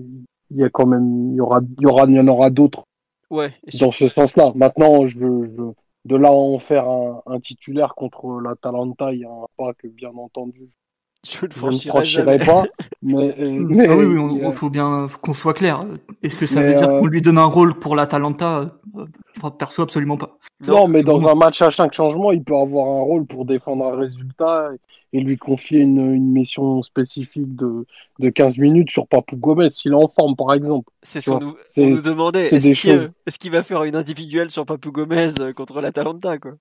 [0.51, 2.51] il y a quand même, il y aura, il y aura, il y en aura
[2.51, 2.85] d'autres.
[3.31, 3.53] Ouais.
[3.81, 4.53] Dans ce sens-là.
[4.55, 5.63] Maintenant, je, je,
[6.09, 9.75] de là en faire un, un titulaire contre la Talenta, il y a un pas
[9.75, 10.71] que bien entendu
[11.27, 12.65] je ne franchirai pas.
[13.03, 15.87] Mais, euh, ah oui, oui, il faut bien qu'on soit clair.
[16.23, 18.73] Est-ce que ça veut dire qu'on lui donne un rôle pour l'Atalanta?
[19.37, 20.39] Enfin, Perso, absolument pas.
[20.67, 23.87] Non, mais dans un match à 5 changements, il peut avoir un rôle pour défendre
[23.87, 24.71] un résultat
[25.13, 27.87] et lui confier une, une mission spécifique de,
[28.19, 30.91] de 15 minutes sur Papou Gomez, s'il est en forme, par exemple.
[31.03, 32.49] C'est ce qu'on nous, on nous demandait.
[32.53, 36.53] Est-ce qu'il va faire une individuelle sur Papou Gomez euh, contre l'Atalanta quoi?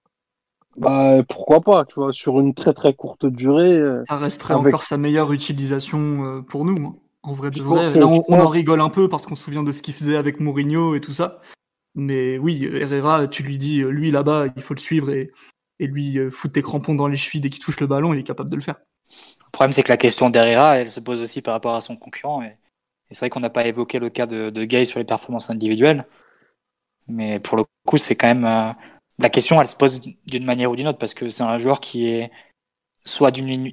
[0.76, 3.78] Bah pourquoi pas, tu vois, sur une très très courte durée.
[3.78, 6.96] Euh, ça resterait encore sa meilleure utilisation euh, pour nous, hein.
[7.24, 7.98] en vrai de vrai.
[7.98, 10.40] Là, on, en rigole un peu parce qu'on se souvient de ce qu'il faisait avec
[10.40, 11.42] Mourinho et tout ça.
[11.96, 15.32] Mais oui, Herrera, tu lui dis, lui là-bas, il faut le suivre et,
[15.80, 18.20] et lui euh, foutre tes crampons dans les chevilles dès qu'il touche le ballon, il
[18.20, 18.76] est capable de le faire.
[19.10, 21.96] Le problème, c'est que la question d'Herrera, elle se pose aussi par rapport à son
[21.96, 22.42] concurrent.
[22.42, 22.58] Et,
[23.10, 26.06] c'est vrai qu'on n'a pas évoqué le cas de, de Gay sur les performances individuelles.
[27.08, 28.76] Mais pour le coup, c'est quand même
[29.20, 31.80] la question, elle se pose d'une manière ou d'une autre parce que c'est un joueur
[31.80, 32.32] qui est
[33.06, 33.72] soit d'une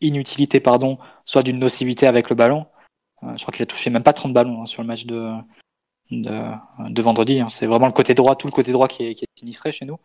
[0.00, 2.66] inutilité pardon, soit d'une nocivité avec le ballon.
[3.22, 5.32] Euh, je crois qu'il a touché même pas 30 ballons hein, sur le match de
[6.10, 7.40] de, vendredi.
[7.40, 7.48] Hein.
[7.50, 9.86] C'est vraiment le côté droit, tout le côté droit qui est, qui est sinistré chez
[9.86, 9.98] nous.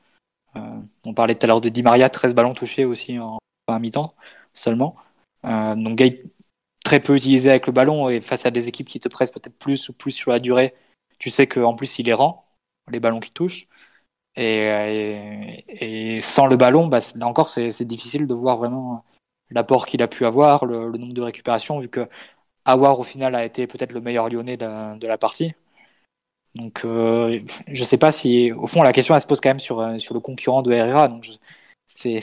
[0.56, 3.38] Euh, on parlait tout à l'heure de Di Maria, 13 ballons touchés aussi en,
[3.68, 4.16] en mi-temps
[4.54, 4.96] seulement.
[5.46, 6.24] Euh, donc Gay
[6.84, 9.58] très peu utilisé avec le ballon et face à des équipes qui te pressent peut-être
[9.58, 10.74] plus ou plus sur la durée,
[11.20, 12.48] tu sais qu'en plus il est rend
[12.90, 13.68] les ballons qui touchent.
[14.38, 19.04] Et, et, sans le ballon, bah, là encore, c'est difficile de voir vraiment
[19.50, 22.08] l'apport qu'il a pu avoir, le, nombre de récupérations, vu que
[22.66, 25.54] Awar, au final, a été peut-être le meilleur lyonnais de, la partie.
[26.56, 29.60] Donc, euh, je sais pas si, au fond, la question, elle se pose quand même
[29.60, 31.10] sur, sur le concurrent de Herrera.
[31.88, 32.20] C'est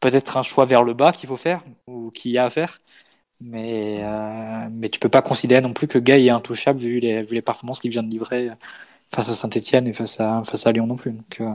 [0.00, 2.80] peut-être un choix vers le bas qu'il faut faire, ou qu'il y a à faire.
[3.40, 7.42] Mais, euh, mais tu peux pas considérer non plus que Gay est intouchable vu les
[7.42, 8.50] performances qu'il vient de livrer
[9.14, 11.12] face à Saint-Etienne et face à, face à Lyon non plus.
[11.12, 11.52] Donc, euh,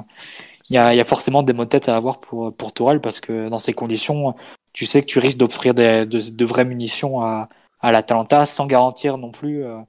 [0.69, 3.01] il y, a, y, a, forcément des mots de tête à avoir pour, pour Tourelle
[3.01, 4.33] parce que dans ces conditions,
[4.71, 7.49] tu sais que tu risques d'offrir de, de, vraies munitions à,
[7.79, 9.79] à l'Atalanta sans garantir non plus euh,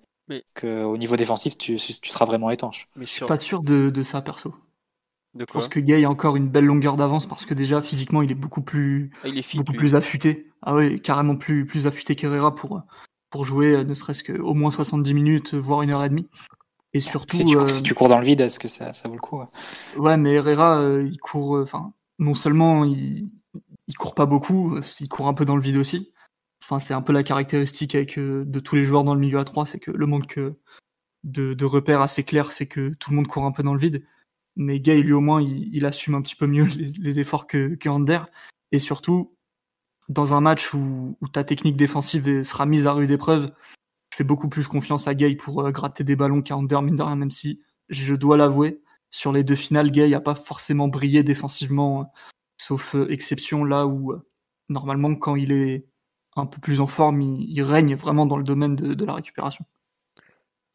[0.55, 2.89] qu'au niveau défensif, tu, tu seras vraiment étanche.
[2.97, 4.55] Mais suis Pas sûr de, de ça, perso.
[5.35, 7.83] De quoi je pense que Gay a encore une belle longueur d'avance parce que déjà
[7.83, 10.49] physiquement il est beaucoup plus, ah, il est beaucoup plus affûté.
[10.63, 12.83] Ah oui, carrément plus, plus affûté qu'Herrera pour,
[13.31, 16.29] pour jouer ne serait-ce qu'au moins 70 minutes, voire une heure et demie.
[16.95, 17.37] Et surtout.
[17.37, 19.43] Si tu, cours dans le vide, est-ce que ça, ça vaut le coup
[19.97, 21.59] Ouais, mais Herrera, il court.
[21.61, 23.29] Enfin, non seulement il,
[23.89, 26.13] il court pas beaucoup, il court un peu dans le vide aussi.
[26.63, 29.45] Enfin, c'est un peu la caractéristique avec, de tous les joueurs dans le milieu à
[29.45, 30.39] 3, c'est que le manque
[31.25, 33.81] de, de, repères assez clairs fait que tout le monde court un peu dans le
[33.81, 34.05] vide.
[34.57, 36.65] Mais Gay, lui, au moins, il, assume un petit peu mieux
[36.99, 38.21] les, efforts que, que Ander.
[38.73, 39.37] Et surtout,
[40.09, 43.53] dans un match où, ta technique défensive sera mise à rude épreuve,
[44.15, 46.95] je fais beaucoup plus confiance à Gay pour euh, gratter des ballons qu'à Ander, mine
[46.95, 48.81] de rien, même si je dois l'avouer,
[49.11, 52.13] sur les deux finales, Gay n'a pas forcément brillé défensivement,
[52.57, 54.25] sauf euh, exception là où, euh,
[54.69, 55.89] normalement, quand il est
[56.37, 59.65] un peu plus en forme, il, règne vraiment dans le domaine de, la récupération.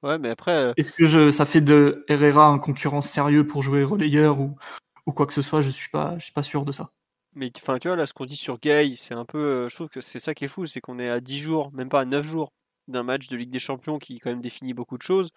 [0.03, 0.51] Ouais, mais après.
[0.51, 4.57] Euh, Est-ce que je, ça fait de Herrera un concurrent sérieux pour jouer relayeur ou,
[5.05, 5.61] ou quoi que ce soit?
[5.61, 6.91] Je suis pas, je suis pas sûr de ça.
[7.35, 9.37] Mais enfin, tu vois, là, ce qu'on dit sur Gay, c'est un peu.
[9.37, 11.71] Euh, je trouve que c'est ça qui est fou, c'est qu'on est à 10 jours,
[11.71, 12.51] même pas à 9 jours
[12.89, 15.29] d'un match de Ligue des Champions qui, quand même, définit beaucoup de choses.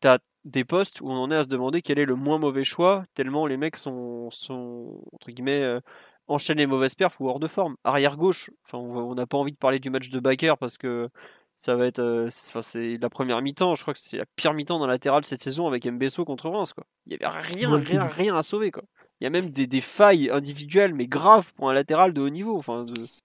[0.00, 2.38] Tu as des postes où on en est à se demander quel est le moins
[2.38, 5.80] mauvais choix, tellement les mecs sont, sont entre guillemets, euh,
[6.26, 7.76] enchaînent les mauvaises perfs ou hors de forme.
[7.84, 11.08] Arrière gauche, enfin, on n'a pas envie de parler du match de Baker parce que
[11.56, 13.76] ça va être, euh, c'est la première mi-temps.
[13.76, 16.72] Je crois que c'est la pire mi-temps dans latéral cette saison avec Mbesso contre Reims.
[16.72, 16.84] Quoi.
[17.06, 18.72] Il y avait rien, rien, rien à sauver.
[18.72, 18.82] Quoi.
[19.22, 22.28] Il y a même des, des, failles individuelles, mais graves pour un latéral de haut
[22.28, 22.58] niveau.
[22.58, 22.84] Enfin,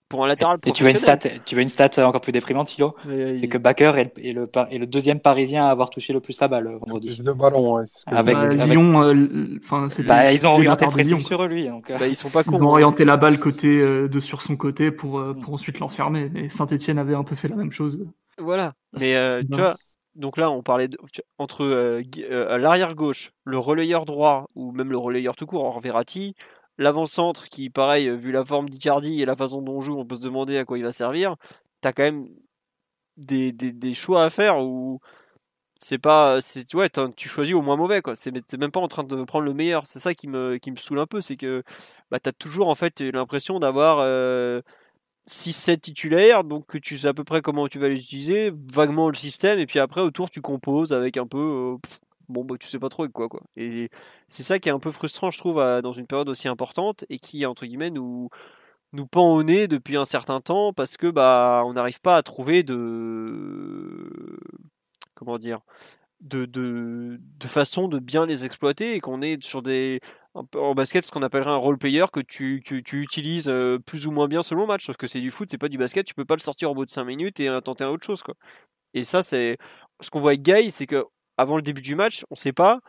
[0.10, 2.68] pour un latéral Et tu veux une stat, tu veux une stat encore plus déprimante,
[2.68, 2.96] Thilo
[3.34, 6.50] C'est que Baker est le, est, le, deuxième Parisien à avoir touché le plus la
[6.50, 7.20] balle vendredi.
[7.26, 11.48] Le ballon, ouais, Avec, bah, Lyon, euh, enfin, bah, ils ont orienté le pressing sur
[11.48, 11.68] lui.
[11.68, 11.98] Donc, euh.
[11.98, 12.52] bah, ils sont pas cons.
[12.52, 12.74] Ils ont hein.
[12.74, 16.30] orienté la balle côté euh, de sur son côté pour pour ensuite l'enfermer.
[16.32, 17.98] Mais Saint-Etienne avait un peu fait la même chose.
[18.38, 18.74] Voilà.
[19.00, 19.16] Mais
[19.52, 19.78] tu vois,
[20.18, 20.90] donc là, on parlait
[21.38, 25.80] entre euh, euh, l'arrière gauche, le relayeur droit ou même le relayeur tout court, en
[25.80, 26.36] Verratti,
[26.78, 30.16] l'avant-centre qui, pareil, vu la forme d'Icardi et la façon dont on joue, on peut
[30.16, 31.36] se demander à quoi il va servir.
[31.82, 32.28] T'as quand même
[33.18, 35.00] des, choix à faire où
[35.80, 38.16] c'est pas, c'est ouais, tu choisis au moins mauvais quoi.
[38.16, 39.86] C'est même pas en train de prendre le meilleur.
[39.86, 41.64] C'est ça qui me qui saoule un peu, c'est que
[42.12, 44.62] bah t'as toujours en fait l'impression d'avoir euh,
[45.28, 49.16] 6-7 titulaires, donc tu sais à peu près comment tu vas les utiliser, vaguement le
[49.16, 51.38] système, et puis après autour tu composes avec un peu.
[51.78, 51.90] Euh,
[52.30, 53.42] bon, bah, tu sais pas trop avec quoi, quoi.
[53.58, 53.90] Et
[54.30, 57.20] c'est ça qui est un peu frustrant, je trouve, dans une période aussi importante, et
[57.20, 58.30] qui, entre guillemets, nous,
[58.94, 62.24] nous pend au nez depuis un certain temps, parce que bah on n'arrive pas à
[62.24, 64.10] trouver de.
[65.16, 65.60] Comment dire
[66.22, 70.00] de, de, de, façon de bien les exploiter et qu'on est sur des
[70.56, 74.12] en basket ce qu'on appellerait un role player que tu, tu, utilises euh, plus ou
[74.12, 76.14] moins bien selon le match sauf que c'est du foot c'est pas du basket tu
[76.14, 78.36] peux pas le sortir au bout de 5 minutes et tenter un autre chose quoi.
[78.94, 79.58] Et ça c'est
[80.02, 81.06] ce qu'on voit avec Guy c'est que
[81.38, 82.80] avant le début du match on sait pas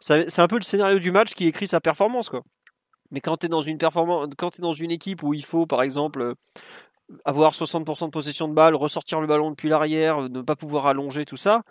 [0.00, 2.42] c'est un peu le scénario du match qui écrit sa performance quoi.
[3.10, 6.34] Mais quand tu es dans une dans une équipe où il faut par exemple
[7.24, 11.24] avoir 60% de possession de balle ressortir le ballon depuis l'arrière ne pas pouvoir allonger
[11.24, 11.62] tout ça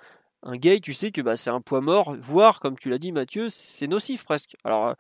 [0.43, 3.11] un gay, tu sais que bah, c'est un poids mort, voire, comme tu l'as dit
[3.11, 4.55] Mathieu, c'est nocif presque.
[4.63, 4.93] Alors, euh,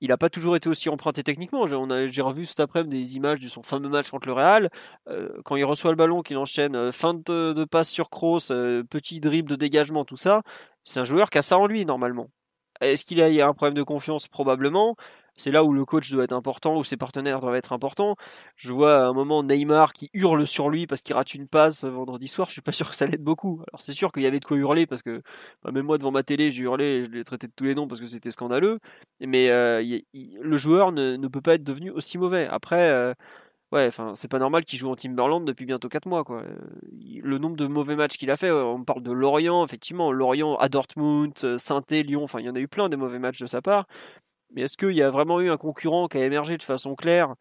[0.00, 1.66] il n'a pas toujours été aussi emprunté techniquement.
[1.66, 4.70] J'ai revu cet après-midi des images de son fameux match contre le Real.
[5.08, 9.20] Euh, quand il reçoit le ballon, qu'il enchaîne euh, fin de, passe sur cross, petit
[9.20, 10.42] dribble de dégagement, tout ça,
[10.84, 12.28] c'est un joueur qui a ça en lui normalement.
[12.80, 14.26] Est-ce qu'il a, a un problème de confiance?
[14.26, 14.96] Probablement.
[15.40, 18.14] C'est là où le coach doit être important, où ses partenaires doivent être importants.
[18.56, 21.84] Je vois à un moment Neymar qui hurle sur lui parce qu'il rate une passe
[21.84, 22.48] vendredi soir.
[22.48, 23.62] Je suis pas sûr que ça l'aide beaucoup.
[23.72, 25.22] Alors c'est sûr qu'il y avait de quoi hurler parce que
[25.62, 27.88] bah, même moi devant ma télé, j'ai hurlé, je l'ai traité de tous les noms
[27.88, 28.80] parce que c'était scandaleux.
[29.20, 32.46] Mais euh, le joueur ne, peut pas être devenu aussi mauvais.
[32.46, 32.90] Après.
[32.90, 33.14] Euh,
[33.72, 36.42] ouais, c'est pas normal qu'il joue en Timberland depuis bientôt 4 mois, quoi.
[37.22, 40.68] Le nombre de mauvais matchs qu'il a fait, on parle de Lorient, effectivement, Lorient à
[40.68, 43.62] Dortmund, saint Lyon, enfin, il y en a eu plein des mauvais matchs de sa
[43.62, 43.86] part.
[44.52, 47.34] Mais est-ce qu'il y a vraiment eu un concurrent qui a émergé de façon claire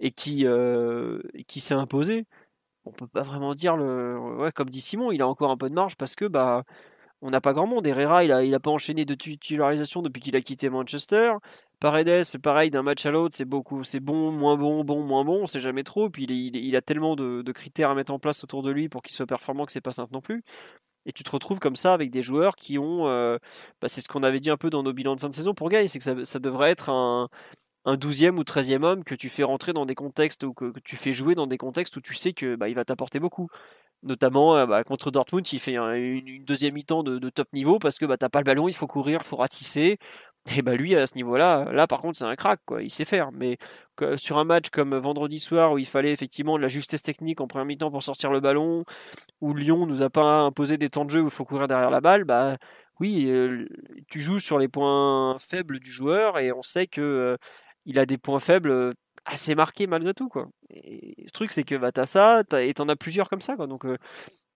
[0.00, 1.20] et qui, euh,
[1.56, 2.26] s'est imposé?
[2.84, 4.18] On peut pas vraiment dire le.
[4.38, 6.64] Ouais, comme dit Simon, il a encore un peu de marge parce que bah
[7.24, 7.86] on n'a pas grand monde.
[7.86, 11.34] Herrera, il a, pas enchaîné de titularisation depuis qu'il a quitté Manchester.
[11.80, 15.24] Paredes, c'est pareil, d'un match à l'autre, c'est beaucoup, c'est bon, moins bon, bon, moins
[15.24, 16.10] bon, on sait jamais trop.
[16.10, 18.90] Puis il, il, a tellement de, de, critères à mettre en place autour de lui
[18.90, 20.44] pour qu'il soit performant que c'est pas simple non plus.
[21.06, 23.08] Et tu te retrouves comme ça avec des joueurs qui ont.
[23.08, 23.38] Euh,
[23.80, 25.54] bah, c'est ce qu'on avait dit un peu dans nos bilans de fin de saison
[25.54, 27.28] pour Guy, c'est que ça, devrait être un,
[27.84, 30.96] un 12e ou 13e homme que tu fais rentrer dans des contextes ou que, tu
[30.96, 33.48] fais jouer dans des contextes où tu sais que bah, il va t'apporter beaucoup.
[34.02, 38.04] Notamment euh, bah, contre Dortmund, il fait une, deuxième mi-temps de, top niveau parce que
[38.06, 39.98] bah, t'as pas le ballon, il faut courir, il faut ratisser.
[40.52, 43.04] Et bah lui à ce niveau-là, là par contre c'est un crack quoi, il sait
[43.06, 43.32] faire.
[43.32, 43.56] Mais
[44.16, 47.46] sur un match comme vendredi soir où il fallait effectivement de la justesse technique en
[47.46, 48.84] première mi-temps pour sortir le ballon,
[49.40, 51.90] où Lyon nous a pas imposé des temps de jeu où il faut courir derrière
[51.90, 52.56] la balle, bah
[53.00, 53.66] oui, euh,
[54.08, 57.36] tu joues sur les points faibles du joueur et on sait que euh,
[57.86, 58.90] il a des points faibles
[59.24, 60.28] assez marqué malgré tout.
[60.28, 60.48] Quoi.
[60.70, 63.40] Et le truc, c'est que bah, tu as ça, et tu en as plusieurs comme
[63.40, 63.56] ça.
[63.56, 63.66] Quoi.
[63.66, 63.86] Donc,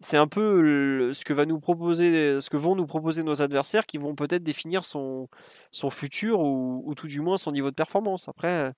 [0.00, 4.84] c'est un peu ce que va vont nous proposer nos adversaires qui vont peut-être définir
[4.84, 5.28] son,
[5.90, 8.28] futur ou, tout du moins son niveau de performance.
[8.28, 8.72] Après,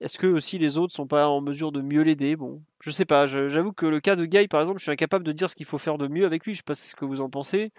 [0.00, 2.36] est-ce que aussi les autres sont pas en mesure de mieux l'aider?
[2.36, 3.26] Bon, je sais pas.
[3.26, 5.66] J'avoue que le cas de Guy, par exemple, je suis incapable de dire ce qu'il
[5.66, 6.54] faut faire de mieux avec lui.
[6.54, 7.72] Je sais pas ce que vous en pensez.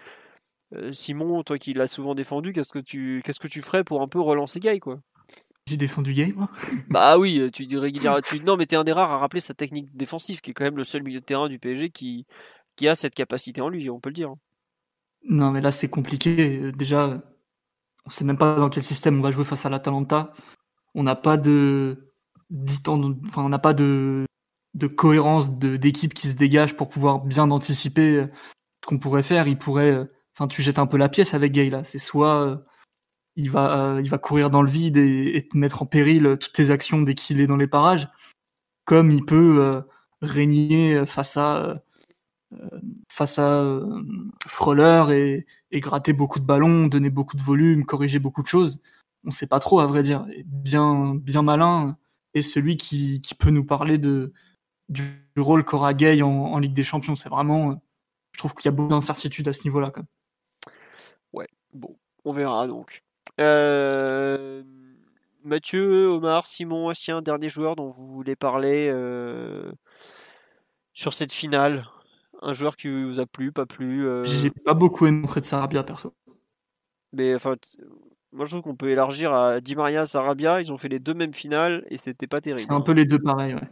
[0.92, 4.08] Simon, toi qui l'as souvent défendu, qu'est-ce que tu qu'est-ce que tu ferais pour un
[4.08, 5.00] peu relancer Guy, quoi?
[5.66, 6.50] J'ai défendu Gay, moi
[6.90, 8.20] Bah oui, tu dis régulièrement.
[8.20, 8.40] Tu...
[8.40, 10.76] Non, mais t'es un des rares à rappeler sa technique défensive, qui est quand même
[10.76, 12.26] le seul milieu de terrain du PSG qui,
[12.76, 14.34] qui a cette capacité en lui, on peut le dire.
[15.28, 16.70] Non, mais là, c'est compliqué.
[16.72, 17.22] Déjà,
[18.04, 20.34] on sait même pas dans quel système on va jouer face à l'Atalanta.
[20.94, 22.12] On n'a pas de.
[22.86, 24.26] Enfin, on n'a pas de,
[24.74, 28.26] de cohérence d'équipe qui se dégage pour pouvoir bien anticiper
[28.82, 29.48] ce qu'on pourrait faire.
[29.48, 30.06] Il pourrait.
[30.34, 31.84] Enfin, tu jettes un peu la pièce avec Gay, là.
[31.84, 32.62] C'est soit
[33.36, 36.70] il va, il va courir dans le vide et, te mettre en péril toutes tes
[36.70, 38.08] actions dès qu'il est dans les parages,
[38.84, 39.80] comme il peut euh,
[40.22, 41.74] régner face à,
[42.52, 42.80] euh,
[43.10, 45.40] face à euh,
[45.70, 48.80] et, gratter beaucoup de ballons, donner beaucoup de volume, corriger beaucoup de choses.
[49.24, 50.26] On sait pas trop, à vrai dire.
[50.44, 51.96] bien, bien malin
[52.34, 54.32] et celui qui, peut nous parler du
[55.36, 57.16] rôle qu'aura Gay en, Ligue des Champions.
[57.16, 57.80] C'est vraiment,
[58.32, 59.92] je trouve qu'il y a beaucoup d'incertitudes à ce niveau-là.
[61.32, 63.02] Ouais, bon, on verra donc.
[63.40, 64.62] Euh,
[65.44, 69.72] Mathieu, Omar, Simon, Astien, dernier joueur dont vous voulez parler euh,
[70.92, 71.86] sur cette finale.
[72.42, 74.24] Un joueur qui vous a plu, pas plu euh...
[74.24, 76.14] J'ai pas beaucoup aimé montrer de Sarabia perso.
[77.12, 77.54] Mais enfin,
[78.32, 80.60] moi je trouve qu'on peut élargir à Di Maria, Sarabia.
[80.60, 82.60] Ils ont fait les deux mêmes finales et c'était pas terrible.
[82.60, 83.70] C'est un peu les deux pareils, ouais.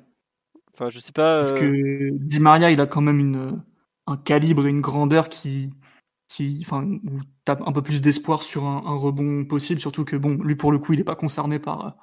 [0.72, 1.44] Enfin, je sais pas.
[1.44, 3.62] Parce que Di Maria, il a quand même une,
[4.06, 5.70] un calibre et une grandeur qui,
[6.32, 6.88] qui, enfin,
[7.46, 10.94] un peu plus d'espoir sur un, rebond possible, surtout que bon, lui pour le coup,
[10.94, 11.96] il n'est pas concerné par,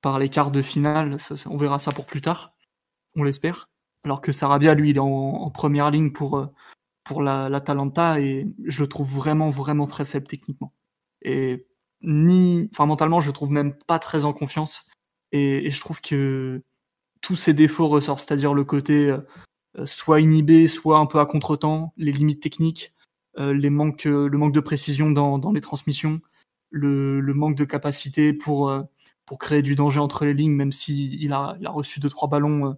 [0.00, 1.16] par les quarts de finale.
[1.46, 2.54] on verra ça pour plus tard,
[3.16, 3.70] on l'espère.
[4.04, 6.48] Alors que Sarabia, lui, il est en, première ligne pour,
[7.02, 10.72] pour la, la, Talenta et je le trouve vraiment, vraiment très faible techniquement.
[11.22, 11.66] Et
[12.02, 14.86] ni, enfin, mentalement, je le trouve même pas très en confiance.
[15.32, 16.62] Et, je trouve que
[17.22, 19.10] tous ses défauts ressortent, c'est-à-dire le côté
[19.78, 22.93] euh, soit inhibé, soit un peu à contretemps, les limites techniques, euh,
[23.36, 26.20] les manques, euh, le manque de précision dans, dans les transmissions,
[26.70, 28.82] le, le, manque de capacité pour, euh,
[29.26, 32.10] pour créer du danger entre les lignes, même s'il il a, il a reçu deux
[32.10, 32.76] trois ballons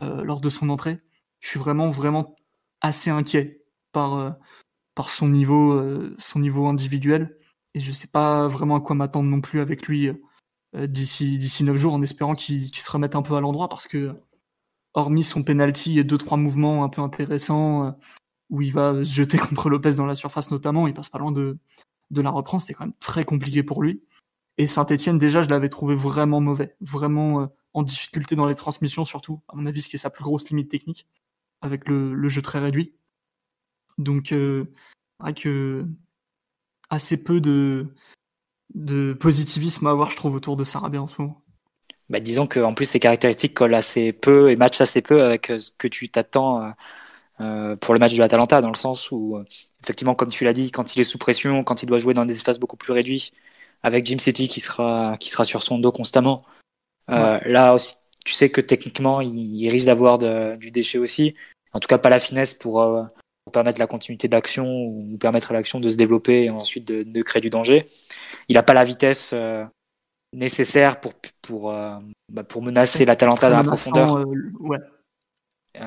[0.00, 0.98] lors de son entrée.
[1.40, 2.34] Je suis vraiment vraiment
[2.80, 4.36] assez inquiet par,
[4.94, 5.78] par son niveau,
[6.18, 7.36] son niveau individuel
[7.74, 10.10] et je sais pas vraiment à quoi m'attendre non plus avec lui
[10.74, 14.14] d'ici d'ici neuf jours en espérant qu'il se remette un peu à l'endroit parce que
[14.94, 17.94] hormis son penalty et deux trois mouvements un peu intéressants
[18.50, 21.32] où il va se jeter contre Lopez dans la surface notamment, il passe pas loin
[21.32, 21.58] de,
[22.10, 24.02] de la reprendre, c'était quand même très compliqué pour lui.
[24.58, 29.04] Et Saint-Etienne, déjà, je l'avais trouvé vraiment mauvais, vraiment euh, en difficulté dans les transmissions
[29.04, 31.06] surtout, à mon avis, ce qui est sa plus grosse limite technique,
[31.62, 32.94] avec le, jeu très réduit.
[33.98, 34.70] Donc, euh,
[35.36, 35.86] que
[36.90, 37.86] assez peu de,
[39.20, 41.42] positivisme à avoir, je trouve, autour de Sarabia en ce moment.
[42.08, 45.60] Bah, disons qu'en plus, ces caractéristiques collent assez peu et matchent assez peu avec euh,
[45.60, 46.74] ce que tu t'attends
[47.40, 49.44] euh, pour le match de l'Atalanta, dans le sens où, euh,
[49.82, 52.26] effectivement, comme tu l'as dit, quand il est sous pression, quand il doit jouer dans
[52.26, 53.32] des espaces beaucoup plus réduits,
[53.82, 56.44] avec Jim City qui sera, qui sera sur son dos constamment,
[57.08, 57.94] euh, là aussi,
[58.26, 60.18] tu sais que techniquement, il, risque d'avoir
[60.58, 61.34] du déchet aussi.
[61.72, 63.08] En tout cas, pas la finesse pour,
[63.52, 67.40] permettre la continuité d'action ou permettre à l'action de se développer et ensuite de, créer
[67.40, 67.90] du danger.
[68.48, 69.34] Il n'a pas la vitesse
[70.32, 71.72] nécessaire pour, pour,
[72.28, 74.24] bah, pour menacer l'Atalanta dans la profondeur.
[74.60, 74.78] ouais.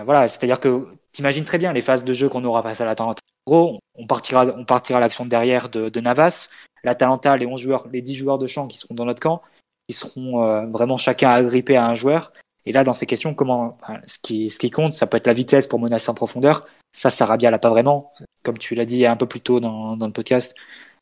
[0.03, 3.19] voilà, c'est-à-dire que T'imagines très bien les phases de jeu qu'on aura face à l'Atalanta.
[3.45, 6.49] En gros, on partira, on partira l'action derrière de, de Navas.
[6.83, 9.41] L'Atalanta, les 11 joueurs, les 10 joueurs de champ qui seront dans notre camp,
[9.87, 12.33] qui seront euh, vraiment chacun agrippés à un joueur.
[12.65, 13.77] Et là, dans ces questions, comment,
[14.07, 16.65] ce, qui, ce qui compte, ça peut être la vitesse pour menacer en profondeur.
[16.93, 18.13] Ça, Sarabia l'a pas vraiment.
[18.43, 20.55] Comme tu l'as dit un peu plus tôt dans, dans le podcast,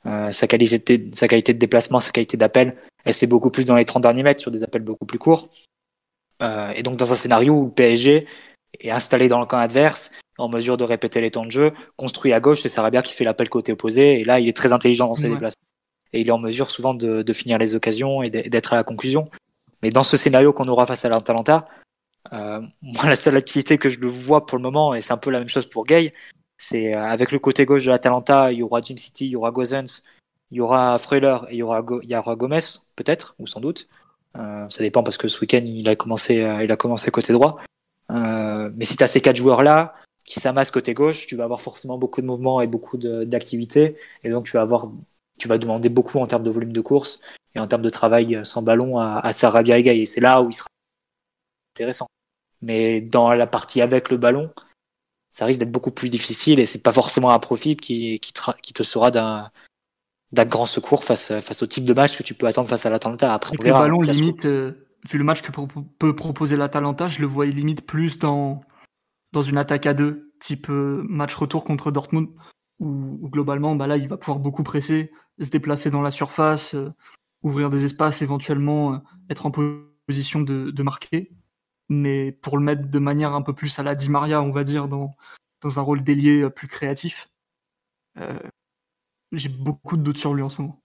[0.08, 2.76] euh, sa, qualité de, sa qualité de déplacement, sa qualité d'appel,
[3.06, 5.50] elle c'est beaucoup plus dans les 30 derniers mètres sur des appels beaucoup plus courts.
[6.42, 8.26] Euh, et donc, dans un scénario où le PSG
[8.80, 12.34] est installé dans le camp adverse, en mesure de répéter les temps de jeu, construit
[12.34, 15.08] à gauche, c'est Sarabia qui fait l'appel côté opposé, et là il est très intelligent
[15.08, 15.62] dans ses déplacements.
[16.14, 18.84] Et il est en mesure souvent de, de finir les occasions et d'être à la
[18.84, 19.30] conclusion.
[19.82, 21.66] Mais dans ce scénario qu'on aura face à l'Atalanta,
[22.34, 25.18] euh, moi la seule activité que je le vois pour le moment, et c'est un
[25.18, 26.14] peu la même chose pour Gay,
[26.58, 29.36] c'est euh, avec le côté gauche de l'Atalanta, il y aura Jim City, il y
[29.36, 30.04] aura Gozens,
[30.52, 32.60] il y aura Freuler et il y aura, il y aura Gomez,
[32.96, 33.88] peut-être, ou sans doute.
[34.38, 37.34] Euh, ça dépend parce que ce week-end il a commencé, euh, il a commencé côté
[37.34, 37.58] droit.
[38.62, 41.62] Euh, mais si tu as ces quatre joueurs-là qui s'amassent côté gauche, tu vas avoir
[41.62, 43.98] forcément beaucoup de mouvements et beaucoup d'activités.
[44.24, 44.92] Et donc, tu vas, avoir,
[45.40, 47.22] tu vas demander beaucoup en termes de volume de course
[47.56, 50.50] et en termes de travail sans ballon à, à Sarabia et Et c'est là où
[50.50, 50.68] il sera
[51.76, 52.08] intéressant.
[52.62, 54.52] Mais dans la partie avec le ballon,
[55.32, 58.74] ça risque d'être beaucoup plus difficile et c'est pas forcément un profit qui, qui, qui
[58.74, 59.50] te sera d'un
[60.32, 62.90] d'un grand secours face, face au type de match que tu peux attendre face à
[62.90, 63.34] l'Atalanta.
[63.34, 65.52] Après, on le ballon, limite, euh, vu le match que
[66.00, 68.62] peut proposer l'Atalanta, je le voyais limite plus dans,
[69.32, 72.30] dans une attaque à deux, type euh, match retour contre Dortmund,
[72.80, 76.92] où, globalement, bah là, il va pouvoir beaucoup presser, se déplacer dans la surface, euh,
[77.44, 79.52] ouvrir des espaces, éventuellement être en
[80.08, 81.32] position de, de marquer
[81.92, 84.64] mais pour le mettre de manière un peu plus à la Di Maria, on va
[84.64, 85.14] dire, dans,
[85.60, 87.30] dans un rôle d'ailier euh, plus créatif.
[88.18, 88.40] Euh,
[89.34, 90.81] j'ai beaucoup de doutes sur lui en ce moment.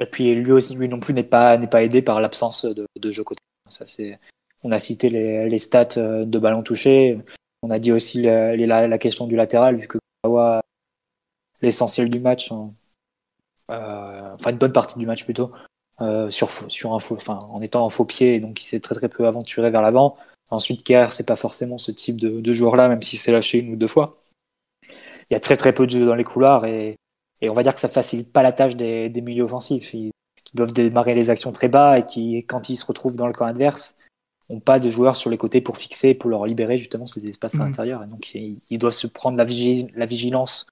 [0.00, 2.86] Et puis lui aussi, lui non plus n'est pas n'est pas aidé par l'absence de,
[2.98, 3.40] de jeu côté.
[3.68, 4.18] Ça c'est,
[4.62, 7.18] on a cité les, stats euh, de ballons touchés.
[7.62, 9.98] On a dit aussi la, question du latéral vu que
[11.60, 12.70] l'essentiel du match, hein,
[13.68, 15.52] enfin une bonne partie du match plutôt,
[16.30, 19.26] sur sur un faux, en étant en faux pied, donc il s'est très très peu
[19.26, 20.16] aventuré vers l'avant.
[20.48, 23.74] Ensuite, Kerr, c'est pas forcément ce type de, de joueur-là, même si c'est lâché une
[23.74, 24.16] ou deux fois.
[25.30, 26.96] Il y a très très peu de jeux dans les couloirs et,
[27.40, 29.94] et on va dire que ça facilite pas la tâche des, des milieux offensifs.
[29.94, 30.10] Ils,
[30.50, 33.32] qui doivent démarrer les actions très bas et qui, quand ils se retrouvent dans le
[33.32, 33.96] camp adverse,
[34.48, 37.54] ont pas de joueurs sur les côtés pour fixer, pour leur libérer justement ces espaces
[37.54, 37.66] à mmh.
[37.66, 38.02] l'intérieur.
[38.02, 40.66] Et donc, ils, doivent se prendre la, la vigilance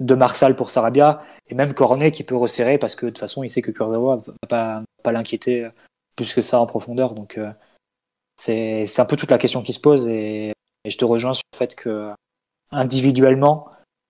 [0.00, 3.42] de Marsal pour Sarabia et même Cornet qui peut resserrer parce que de toute façon,
[3.42, 5.68] il sait que Kurzawa va pas, pas l'inquiéter
[6.16, 7.14] plus que ça en profondeur.
[7.14, 7.52] Donc, euh,
[8.36, 10.52] c'est un peu toute la question qui se pose et,
[10.86, 12.12] je te rejoins sur le fait que
[12.70, 13.68] individuellement,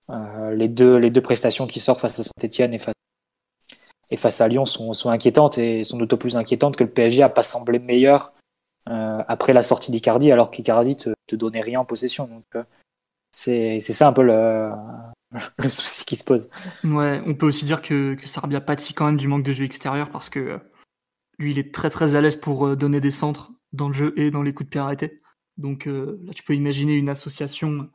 [0.09, 2.95] euh, les, deux, les deux prestations qui sortent face à Saint-Etienne et face,
[4.09, 7.21] et face à Lyon sont, sont inquiétantes et sont d'autant plus inquiétantes que le PSG
[7.23, 8.33] a pas semblé meilleur
[8.89, 12.25] euh, après la sortie d'Icardi alors qu'Icardi te, te donnait rien en possession.
[12.27, 12.63] Donc euh,
[13.31, 16.49] c'est ça un peu le, souci qui se pose.
[16.83, 19.63] Ouais, on peut aussi dire que, que Sarabia pâtit quand même du manque de jeu
[19.63, 20.59] extérieur parce que
[21.37, 24.31] lui, il est très très à l'aise pour donner des centres dans le jeu et
[24.31, 25.21] dans les coups de pied arrêtés.
[25.59, 27.89] Donc euh, là, tu peux imaginer une association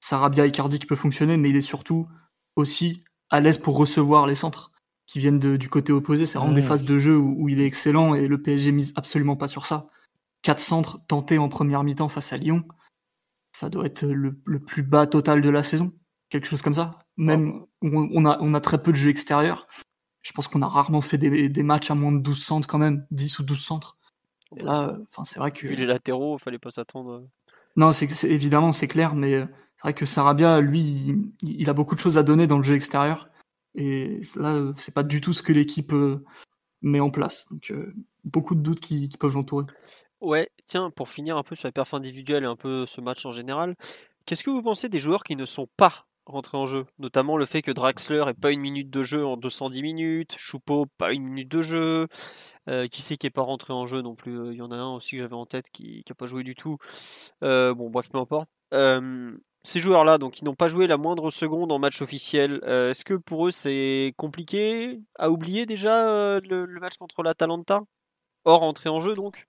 [0.00, 2.08] Sarabia et Cardi qui peut fonctionner, mais il est surtout
[2.54, 4.72] aussi à l'aise pour recevoir les centres
[5.06, 6.26] qui viennent du côté opposé.
[6.26, 9.36] C'est vraiment des phases de jeu où, il est excellent et le PSG mise absolument
[9.36, 9.86] pas sur ça.
[10.42, 12.64] Quatre centres tentés en première mi-temps face à Lyon,
[13.52, 15.92] ça doit être le, plus bas total de la saison.
[16.28, 16.98] Quelque chose comme ça.
[17.16, 19.66] Même on, a, on a très peu de jeux extérieurs.
[20.22, 22.78] Je pense qu'on a rarement fait des, des matchs à moins de 12 centres quand
[22.78, 23.96] même, 10 ou 12 centres.
[24.56, 25.66] Et là, enfin, c'est vrai que.
[25.66, 27.12] Vu les latéraux, il fallait pas s'attendre.
[27.12, 27.28] Euh.
[27.76, 29.46] Non, c'est évidemment, c'est clair, mais euh,
[29.86, 33.28] vrai que Sarabia, lui, il, a beaucoup de choses à donner dans le jeu extérieur.
[33.74, 36.24] Et là, c'est pas du tout ce que l'équipe euh,
[36.82, 37.46] met en place.
[37.50, 37.72] Donc,
[38.24, 39.64] beaucoup de doutes qui, peuvent l'entourer.
[40.20, 43.24] Ouais, tiens, pour finir un peu sur la perf individuelle et un peu ce match
[43.26, 43.76] en général,
[44.24, 46.86] qu'est-ce que vous pensez des joueurs qui ne sont pas rentrés en jeu?
[46.98, 50.86] Notamment le fait que Draxler ait pas une minute de jeu en 210 minutes, Choupeau
[50.98, 52.08] pas une minute de jeu,
[52.68, 54.38] euh, qui sait qui est pas rentré en jeu non plus?
[54.38, 56.42] Euh, Il y en a un aussi que j'avais en tête qui n'a pas joué
[56.42, 56.78] du tout.
[57.44, 58.48] Euh, bon, bref, peu importe.
[59.66, 62.60] Ces joueurs-là, donc, ils n'ont pas joué la moindre seconde en match officiel.
[62.64, 67.82] Est-ce que pour eux c'est compliqué à oublier déjà le, match contre l'Atalanta?
[68.44, 69.48] Hors entrée en jeu donc?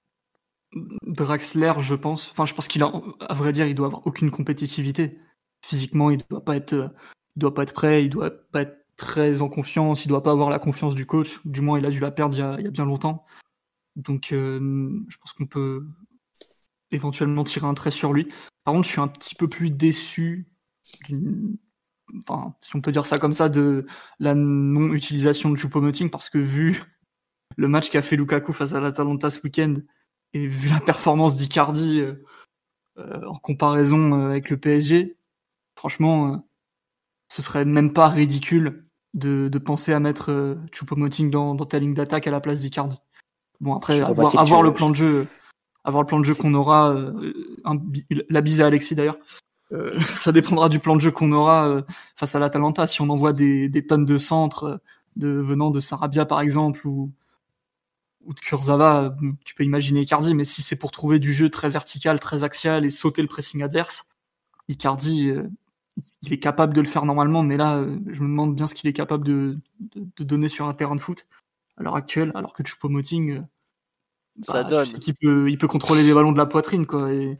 [1.04, 2.30] Draxler, je pense.
[2.32, 2.92] Enfin, je pense qu'il a,
[3.22, 5.20] à vrai dire, il doit avoir aucune compétitivité.
[5.64, 6.92] Physiquement, il doit pas être,
[7.36, 10.32] il doit pas être prêt, il doit pas être très en confiance, il doit pas
[10.32, 12.72] avoir la confiance du coach, du moins il a dû la perdre il y a,
[12.72, 13.26] bien longtemps.
[13.96, 14.60] Donc euh,
[15.08, 15.88] je pense qu'on peut
[16.92, 18.28] éventuellement tirer un trait sur lui.
[18.64, 20.48] Par contre, je suis un petit peu plus déçu
[22.28, 23.86] enfin, si on peut dire ça comme ça, de
[24.20, 26.84] la non-utilisation de Choupo-Moting parce que vu
[27.56, 29.76] le match qu'a fait Lukaku face à l'Atalanta ce week-end
[30.34, 32.24] et vu la performance d'Icardi euh,
[32.98, 35.18] euh, en comparaison avec le PSG,
[35.78, 36.48] franchement,
[37.30, 42.28] ce serait même pas ridicule de, penser à mettre euh, Choupo-Moting dans, ta ligne d'attaque
[42.28, 42.98] à la place d'Icardi.
[43.60, 45.28] Bon, après, avoir, le plan de jeu,
[45.88, 47.34] avoir le plan de jeu qu'on aura, euh,
[48.30, 49.18] la bise à Alexis d'ailleurs,
[49.72, 51.82] euh, ça dépendra du plan de jeu qu'on aura
[52.16, 52.86] face à l'Atalanta.
[52.86, 54.80] Si on envoie des, tonnes de centres
[55.16, 57.12] de, venant de Sarabia par exemple ou,
[58.26, 61.70] ou de Kurzawa, tu peux imaginer Icardi, mais si c'est pour trouver du jeu très
[61.70, 64.06] vertical, très axial et sauter le pressing adverse,
[64.68, 65.34] Icardi,
[66.24, 68.76] il est capable de le faire normalement, mais là, euh, je me demande bien ce
[68.76, 69.58] qu'il est capable de,
[70.20, 71.26] donner sur un terrain de foot
[71.78, 73.42] à l'heure actuelle, alors que Choupo-Moting, euh,
[74.42, 74.90] ça bah, donne.
[75.06, 77.12] Il peut, il peut contrôler les ballons de la poitrine, quoi.
[77.12, 77.38] Et,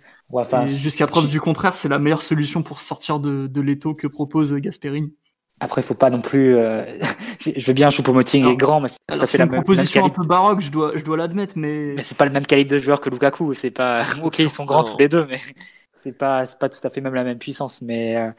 [0.66, 4.54] jusqu'à preuve du contraire, c'est la meilleure solution pour sortir de, de l'étau que propose
[4.54, 5.14] Gasperini.
[5.60, 6.56] Après, il faut pas non plus.
[6.56, 6.86] Euh,
[7.40, 10.92] je veux bien, Choupo-Moting est grand, mais c'est une proposition un peu baroque, je dois,
[10.96, 11.94] je dois l'admettre, mais.
[11.96, 13.54] Mais c'est pas le même calibre de joueur que Lukaku.
[13.54, 14.04] C'est pas.
[14.24, 15.40] ok, ils sont grands tous les deux, mais
[15.98, 18.32] c'est pas c'est pas tout à fait même la même puissance mais euh,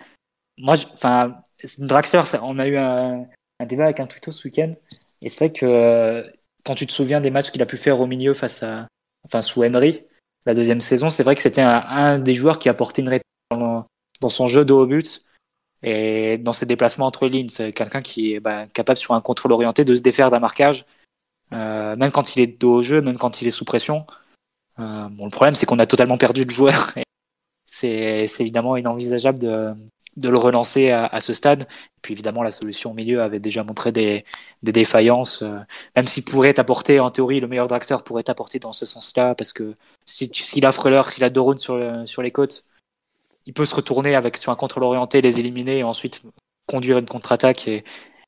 [0.56, 1.40] moi enfin
[1.78, 3.26] Draxler on a eu un,
[3.66, 4.74] débat avec un Twitter ce week-end
[5.20, 6.22] et c'est vrai que euh,
[6.64, 8.86] quand tu te souviens des matchs qu'il a pu faire au milieu face à
[9.24, 10.04] enfin sous Emery
[10.46, 13.84] la deuxième saison, c'est vrai que c'était un, des joueurs qui apportait une réponse
[14.20, 15.22] dans, son jeu de haut but
[15.82, 17.50] et dans ses déplacements entre lignes.
[17.50, 20.86] C'est quelqu'un qui est bah, capable sur un contrôle orienté de se défaire d'un marquage,
[21.52, 24.06] euh, même quand il est dos au jeu, même quand il est sous pression.
[24.78, 26.94] Euh, bon, le problème, c'est qu'on a totalement perdu de joueur.
[27.70, 29.74] C'est évidemment inenvisageable de,
[30.18, 31.66] de le relancer à, ce stade.
[32.02, 34.24] Puis évidemment, la solution au milieu avait déjà montré des,
[34.62, 35.42] des défaillances.
[35.42, 35.58] Euh,
[35.96, 39.52] même s'il pourrait t'apporter, en théorie, le meilleur dragster pourrait t'apporter dans ce sens-là, parce
[39.52, 39.74] que
[40.04, 42.64] s'il si, a Freuler, qu'il a Dorun sur, sur les côtes,
[43.46, 46.22] il peut se retourner avec sur un contrôle orienté, les éliminer et ensuite
[46.66, 47.68] conduire une contre-attaque.
[47.68, 47.84] Et,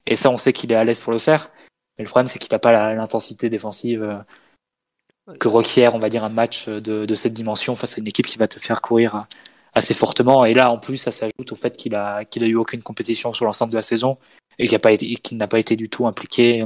[0.07, 1.51] et ça, on sait qu'il est à l'aise pour le faire.
[1.99, 6.25] Mais le problème, c'est qu'il n'a pas l'intensité défensive euh, que requiert, on va dire,
[6.25, 9.27] un match de, de, cette dimension face à une équipe qui va te faire courir
[9.75, 10.45] assez fortement.
[10.45, 13.33] Et là, en plus, ça s'ajoute au fait qu'il a, qu'il a eu aucune compétition
[13.33, 14.19] sur l'ensemble de la saison
[14.59, 16.65] et qu'il n'a pas, pas été du tout impliqué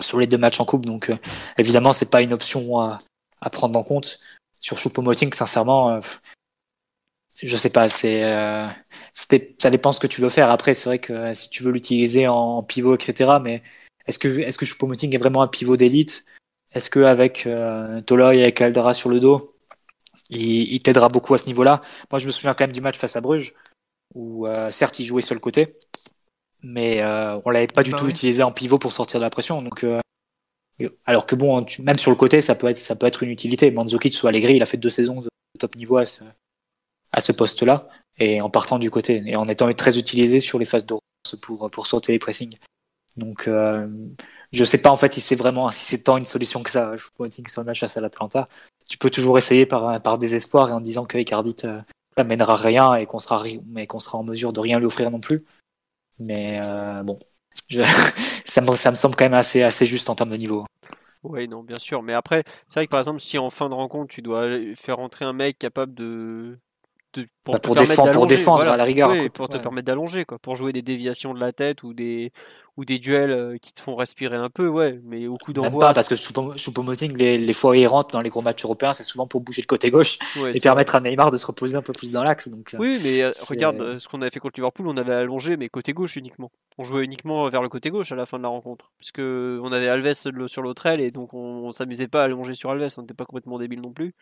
[0.00, 0.86] sur les deux matchs en coupe.
[0.86, 1.16] Donc, euh,
[1.58, 2.98] évidemment, c'est pas une option à,
[3.40, 4.20] à, prendre en compte.
[4.60, 6.00] Sur Choupo-Moting, sincèrement, euh,
[7.42, 8.66] je sais pas, c'est, euh,
[9.12, 10.50] ça dépend ce que tu veux faire.
[10.50, 13.62] Après, c'est vrai que si tu veux l'utiliser en pivot, etc., mais
[14.06, 16.24] est-ce que, est-ce que Choupo-Moting est vraiment un pivot d'élite?
[16.72, 19.54] Est-ce qu'avec euh, Toloy et avec Caldera sur le dos,
[20.30, 22.98] il, il t'aidera beaucoup à ce niveau-là Moi, je me souviens quand même du match
[22.98, 23.54] face à Bruges,
[24.14, 25.68] où euh, certes, il jouait sur le côté,
[26.62, 29.30] mais euh, on l'avait pas du bah tout utilisé en pivot pour sortir de la
[29.30, 29.62] pression.
[29.62, 30.00] Donc, euh,
[31.04, 33.70] alors que bon, même sur le côté, ça peut être, ça peut être une utilité.
[33.70, 35.28] Mandzukic ou Allegri, il a fait deux saisons de
[35.58, 36.24] top niveau à ce,
[37.12, 37.88] à ce poste-là,
[38.18, 40.94] et en partant du côté, et en étant très utilisé sur les phases de
[41.40, 42.56] pour, pour sauter les pressings.
[43.16, 43.88] Donc, euh,
[44.52, 46.96] je sais pas en fait si c'est vraiment si c'est tant une solution que ça.
[46.96, 48.48] Je vous que le match à l'Atlanta.
[48.90, 51.54] Tu peux toujours essayer par, par désespoir et en disant que Icardi
[52.16, 55.20] t'amènera rien et qu'on sera, mais qu'on sera en mesure de rien lui offrir non
[55.20, 55.44] plus.
[56.18, 57.18] Mais euh, bon,
[57.68, 57.80] je,
[58.44, 60.64] ça, me, ça me semble quand même assez, assez juste en termes de niveau.
[61.22, 62.02] Oui, non, bien sûr.
[62.02, 64.98] Mais après, c'est vrai que par exemple, si en fin de rencontre, tu dois faire
[64.98, 66.58] entrer un mec capable de,
[67.44, 69.12] pour, bah, pour, défendre, pour défendre à la rigueur.
[69.32, 70.38] pour te permettre d'allonger, quoi.
[70.38, 72.32] Pour jouer des déviations de la tête ou des,
[72.80, 74.98] ou des duels euh, qui te font respirer un peu, ouais.
[75.04, 75.88] Mais au coup d'envoi.
[75.88, 78.94] pas, parce que Choupo-Moting, les, les fois où il rentre dans les gros matchs européens,
[78.94, 80.18] c'est souvent pour bouger le côté gauche
[80.54, 82.48] et permettre à Neymar de se reposer un peu plus dans l'axe.
[82.48, 85.58] Donc, euh, oui, mais euh, regarde ce qu'on avait fait contre Liverpool, on avait allongé,
[85.58, 86.50] mais côté gauche uniquement.
[86.78, 88.90] On jouait uniquement vers le côté gauche à la fin de la rencontre.
[88.96, 90.14] Puisque on avait Alves
[90.46, 93.26] sur l'autre aile et donc on, s'amusait pas à allonger sur Alves, on n'était pas
[93.26, 94.14] complètement débile non plus.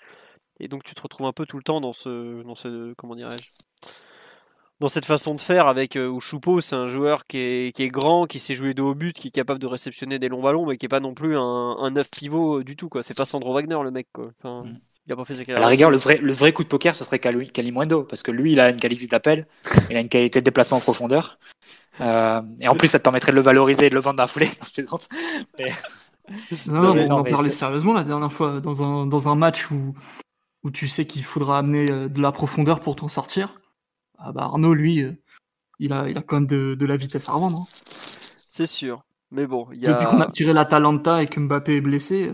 [0.59, 3.15] Et donc tu te retrouves un peu tout le temps dans ce, dans ce comment
[3.15, 3.53] dirais-je,
[4.81, 7.89] dans cette façon de faire avec euh, Choupo, c'est un joueur qui est, qui est,
[7.89, 10.67] grand, qui sait jouer de haut but, qui est capable de réceptionner des longs ballons,
[10.67, 13.03] mais qui est pas non plus un, un neuf pivot euh, du tout quoi.
[13.03, 14.31] C'est pas Sandro Wagner le mec quoi.
[14.39, 14.79] Enfin, mm.
[15.07, 16.95] Il a pas fait ses à la rigueur, le vrai, le vrai coup de poker,
[16.95, 19.47] ce serait Kalimundo, parce que lui, il a une qualité d'appel,
[19.89, 21.39] il a une qualité de déplacement en profondeur.
[22.03, 24.27] Euh, et en plus, ça te permettrait de le valoriser et de le vendre d'un
[24.27, 24.51] foulée.
[25.59, 25.69] mais...
[26.67, 29.95] Non, non, on en parlait sérieusement la dernière fois, dans un, dans un match où
[30.65, 33.58] où tu sais qu'il faudra amener euh, de la profondeur pour t'en sortir,
[34.19, 35.13] ah bah Arnaud, lui, euh,
[35.79, 37.61] il a, il a quand même de, de la vitesse à revendre.
[37.61, 37.67] Hein.
[38.49, 39.05] C'est sûr.
[39.31, 39.93] Mais bon, il y a...
[39.93, 42.33] Depuis qu'on a tiré la Talenta et que Mbappé est blessé,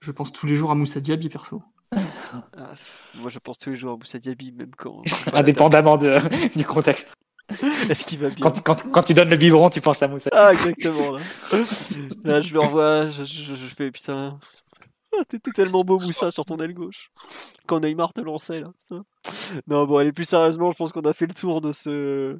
[0.00, 1.62] je pense tous les jours à Moussa Diaby, perso.
[1.92, 2.72] Ah,
[3.14, 5.02] moi, je pense tous les jours à Moussa Diaby, même quand...
[5.32, 6.18] Indépendamment de,
[6.56, 7.12] du contexte.
[7.88, 10.30] Est-ce qu'il va bien quand, quand, quand, tu donnes le biberon, tu penses à Moussa.
[10.32, 11.12] Ah, exactement.
[11.12, 11.20] Là,
[12.24, 14.38] là je le revois, je, je, je fais putain,
[15.28, 17.10] t'étais tellement beau Moussa sur ton aile gauche.
[17.66, 18.72] Quand Neymar te lançait là.
[19.66, 22.38] Non bon allez plus sérieusement, je pense qu'on a fait le tour de ce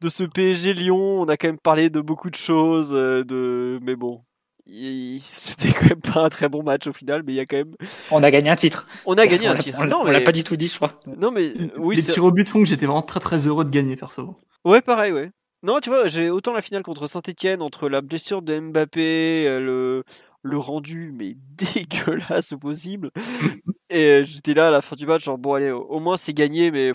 [0.00, 1.20] de ce PSG Lyon.
[1.20, 4.22] On a quand même parlé de beaucoup de choses, euh, de mais bon.
[5.22, 7.56] C'était quand même pas un très bon match au final, mais il y a quand
[7.56, 7.74] même.
[8.10, 8.86] On a gagné un titre.
[9.04, 9.84] On a gagné un titre.
[9.86, 11.00] non, on l'a pas du tout dit, je crois.
[11.18, 11.96] Non, mais oui.
[11.96, 14.36] Les tirs au but font que j'étais vraiment très très heureux de gagner, perso.
[14.64, 15.30] Ouais, pareil, ouais.
[15.62, 19.60] Non, tu vois, j'ai autant la finale contre Saint-Etienne, entre la blessure de Mbappé, euh,
[19.60, 20.04] le,
[20.42, 21.36] le rendu mais
[21.74, 23.10] dégueulasse au possible.
[23.90, 26.70] Et j'étais là à la fin du match, genre bon allez, au moins c'est gagné,
[26.70, 26.92] mais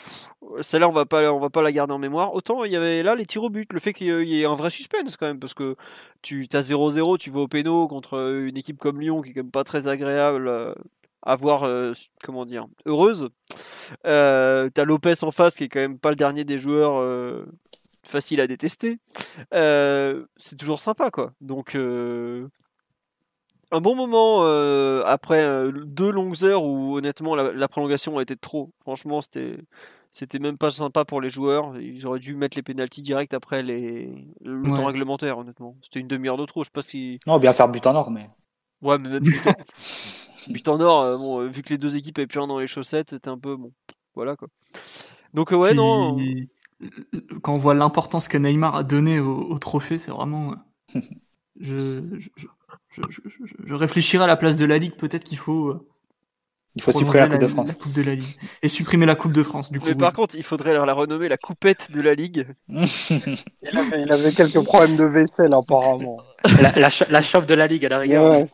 [0.62, 2.34] celle-là on va pas, on va pas la garder en mémoire.
[2.34, 4.56] Autant il y avait là les tirs au but, le fait qu'il y ait un
[4.56, 5.76] vrai suspense quand même, parce que
[6.22, 9.44] tu as 0-0, tu vas au péno contre une équipe comme Lyon qui est quand
[9.44, 10.74] même pas très agréable euh,
[11.26, 11.94] à voir, euh,
[12.24, 13.30] comment dire, heureuse.
[14.06, 17.46] Euh, t'as Lopez en face qui est quand même pas le dernier des joueurs euh,
[18.04, 19.00] facile à détester.
[19.52, 21.34] c'est toujours sympa quoi.
[21.42, 21.76] Donc
[23.76, 28.36] un bon moment euh, après euh, deux longues heures où honnêtement la, prolongation a été
[28.36, 28.72] trop.
[28.80, 29.58] Franchement, c'était
[30.12, 31.78] c'était même pas sympa pour les joueurs.
[31.78, 35.38] Ils auraient dû mettre les pénalties direct après les le temps réglementaire.
[35.38, 36.64] Honnêtement, c'était une demi-heure de trop.
[36.64, 37.20] Je sais pas si.
[37.28, 38.30] Non, bien faire but en or, mais.
[38.82, 39.24] Ouais, mais même
[40.50, 41.02] but en, or.
[41.04, 43.38] Euh, bon, vu que les deux équipes avaient plus rien dans les chaussettes, c'était un
[43.38, 43.72] peu bon.
[44.16, 44.48] Voilà quoi.
[45.34, 46.18] Donc ouais, non.
[47.42, 50.56] Quand on voit l'importance que Neymar a donné au, trophée, c'est vraiment.
[51.60, 52.48] je, je, je,
[53.70, 54.96] réfléchirai à la place de la Ligue.
[54.96, 55.88] Peut-être qu'il faut,
[56.76, 57.78] Il faut supprimer la Coupe de France.
[57.80, 58.38] de la Ligue.
[58.62, 59.88] Et supprimer la Coupe de France, du coup.
[59.88, 62.48] Mais par contre, il faudrait la renommer la Coupette de la Ligue.
[62.70, 66.18] il, avait, quelques problèmes de vaisselle, apparemment.
[66.62, 68.46] La, la, la de la Ligue, à la rigueur.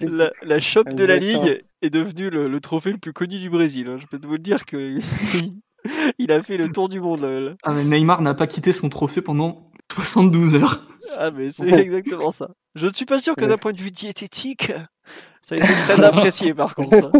[0.00, 3.88] la, la de la Ligue est devenue le, trophée le plus connu du Brésil.
[3.88, 3.96] Hein.
[3.98, 4.98] Je peux vous le dire que
[6.18, 7.56] il a fait le tour du monde.
[7.62, 10.86] Ah, mais Neymar n'a pas quitté son trophée pendant 72 heures.
[11.16, 12.50] Ah, mais c'est exactement ça.
[12.74, 14.72] Je ne suis pas sûr que d'un point de vue diététique,
[15.42, 17.12] ça a été très apprécié par contre.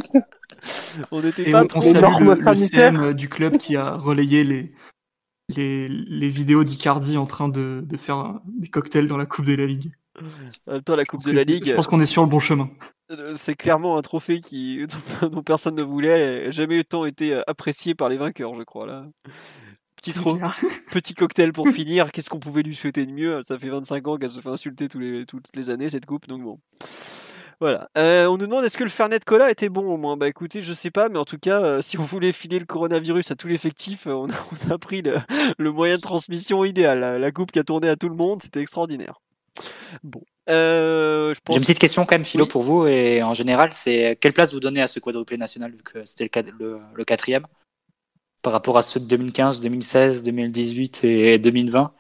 [1.11, 1.81] On était pas trop...
[1.81, 4.73] salue le, CM du club qui a relayé les,
[5.49, 9.55] les, les vidéos d'Icardi en train de, de, faire des cocktails dans la Coupe de
[9.55, 9.93] la Ligue.
[10.67, 11.69] En même temps, la Coupe de la Ligue.
[11.69, 12.71] Je pense qu'on est sur le bon chemin.
[13.11, 14.83] Euh, c'est clairement un trophée qui,
[15.23, 18.87] dont personne ne voulait, jamais autant été apprécié par les vainqueurs, je crois.
[18.87, 19.07] Là.
[19.97, 20.13] Petit,
[20.91, 22.13] petit cocktail pour finir.
[22.13, 23.43] Qu'est-ce qu'on pouvait lui souhaiter de mieux?
[23.43, 26.29] Ça fait 25 ans qu'elle se fait insulter tous les, toutes les années, cette coupe.
[26.29, 26.59] Donc bon.
[27.61, 27.89] Voilà.
[27.97, 30.17] Euh, on nous demande est-ce que le Fernet Cola était bon au moins?
[30.17, 32.67] Bah écoutez, je sais pas, mais en tout cas, euh, si on voulait filer le
[32.67, 34.29] coronavirus à tout l'effectif, on,
[34.69, 37.19] on, a pris le, moyen de transmission idéal.
[37.19, 39.21] La, coupe qui a tourné à tout le monde, c'était extraordinaire.
[40.03, 40.21] Bon.
[40.51, 42.87] Euh, J'ai une petite question quand même, Philo, pour vous.
[42.87, 46.31] Et en général, c'est quelle place vous donnez à ce quadruplé national, vu que c'était
[46.59, 47.47] le, le, quatrième,
[48.47, 51.93] par rapport à ceux de 2015, 2016, 2018 et 2020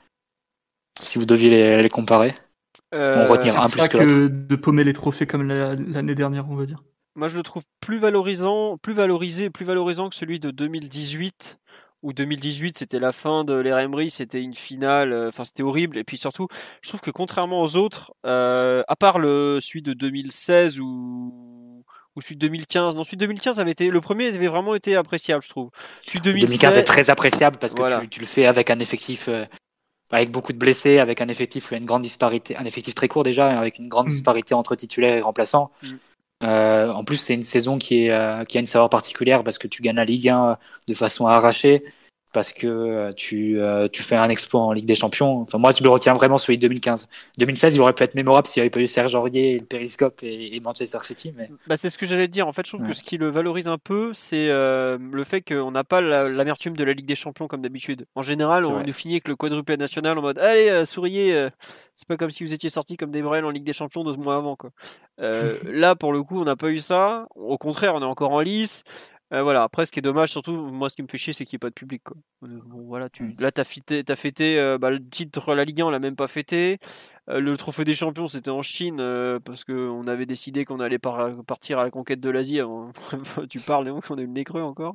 [1.03, 2.37] Si vous deviez les, comparer
[2.93, 6.65] On retenir un plus que, que de paumer les trophées comme l'année dernière, on va
[6.65, 6.85] dire.
[7.17, 11.59] Moi, je le trouve plus valorisant, plus valorisé, plus valorisant que celui de 2018
[12.03, 15.99] ou 2018 c'était la fin de l'ère Emery, c'était une finale, euh, enfin c'était horrible.
[15.99, 16.47] Et puis surtout,
[16.81, 21.46] je trouve que contrairement aux autres, euh, à part le celui de 2016 ou
[22.17, 24.97] ou celui de 2015, non celui de 2015 avait été le premier avait vraiment été
[24.97, 25.71] appréciable, je trouve.
[26.03, 29.29] Celui de 2015 est très appréciable parce que tu, le fais avec un effectif.
[29.29, 29.45] Euh,
[30.11, 33.59] avec beaucoup de blessés, avec un effectif, une grande disparité, un effectif très court déjà,
[33.59, 34.11] avec une grande mm.
[34.11, 35.73] disparité entre titulaires et remplaçants.
[35.83, 35.89] Mm.
[36.45, 39.59] Euh, en plus, c'est une saison qui, est, euh, qui a une saveur particulière parce
[39.59, 41.83] que tu gagnes la Ligue 1 de façon arrachée
[42.37, 45.41] parce que euh, tu, euh, tu fais un exploit en Ligue des Champions.
[45.41, 47.09] Enfin, moi, je le retiens vraiment celui de 2015.
[47.39, 50.23] 2016, il aurait pu être mémorable s'il n'y avait pas eu Serge Aurier, le Périscope
[50.23, 51.33] et, Manchester City.
[51.35, 51.49] Mais...
[51.67, 52.47] Bah, c'est ce que j'allais dire.
[52.47, 55.41] En fait, je trouve que ce qui le valorise un peu, c'est euh, le fait
[55.41, 58.05] qu'on n'a pas l'amertume de la Ligue des Champions comme d'habitude.
[58.15, 61.49] En général, on nous finit avec le quadruplé national en mode Allez, souriez,
[61.95, 64.15] c'est pas comme si vous étiez sorti comme des Brels en Ligue des Champions deux
[64.17, 64.57] mois avant.
[64.57, 64.73] Quoi.
[65.65, 67.29] là, pour le coup, on n'a pas eu ça.
[67.35, 68.85] Au contraire, on est encore en lice.
[69.33, 71.45] Euh, voilà, après, ce qui est dommage, surtout, moi, ce qui me fait chier, c'est
[71.45, 72.03] qu'il n'y ait pas de public.
[72.05, 72.17] Quoi.
[72.45, 75.81] Euh, voilà, tu, là, tu as fêté, as fêté euh, bah, le titre la Ligue
[75.81, 76.79] 1, on l'a même pas fêté.
[77.27, 78.99] le trophée des champions, c'était en Chine,
[79.45, 82.61] parce qu'on avait décidé qu'on allait partir à la conquête de l'Asie.
[83.51, 84.95] tu parles, Léon, qu'on a eu le nez creux encore.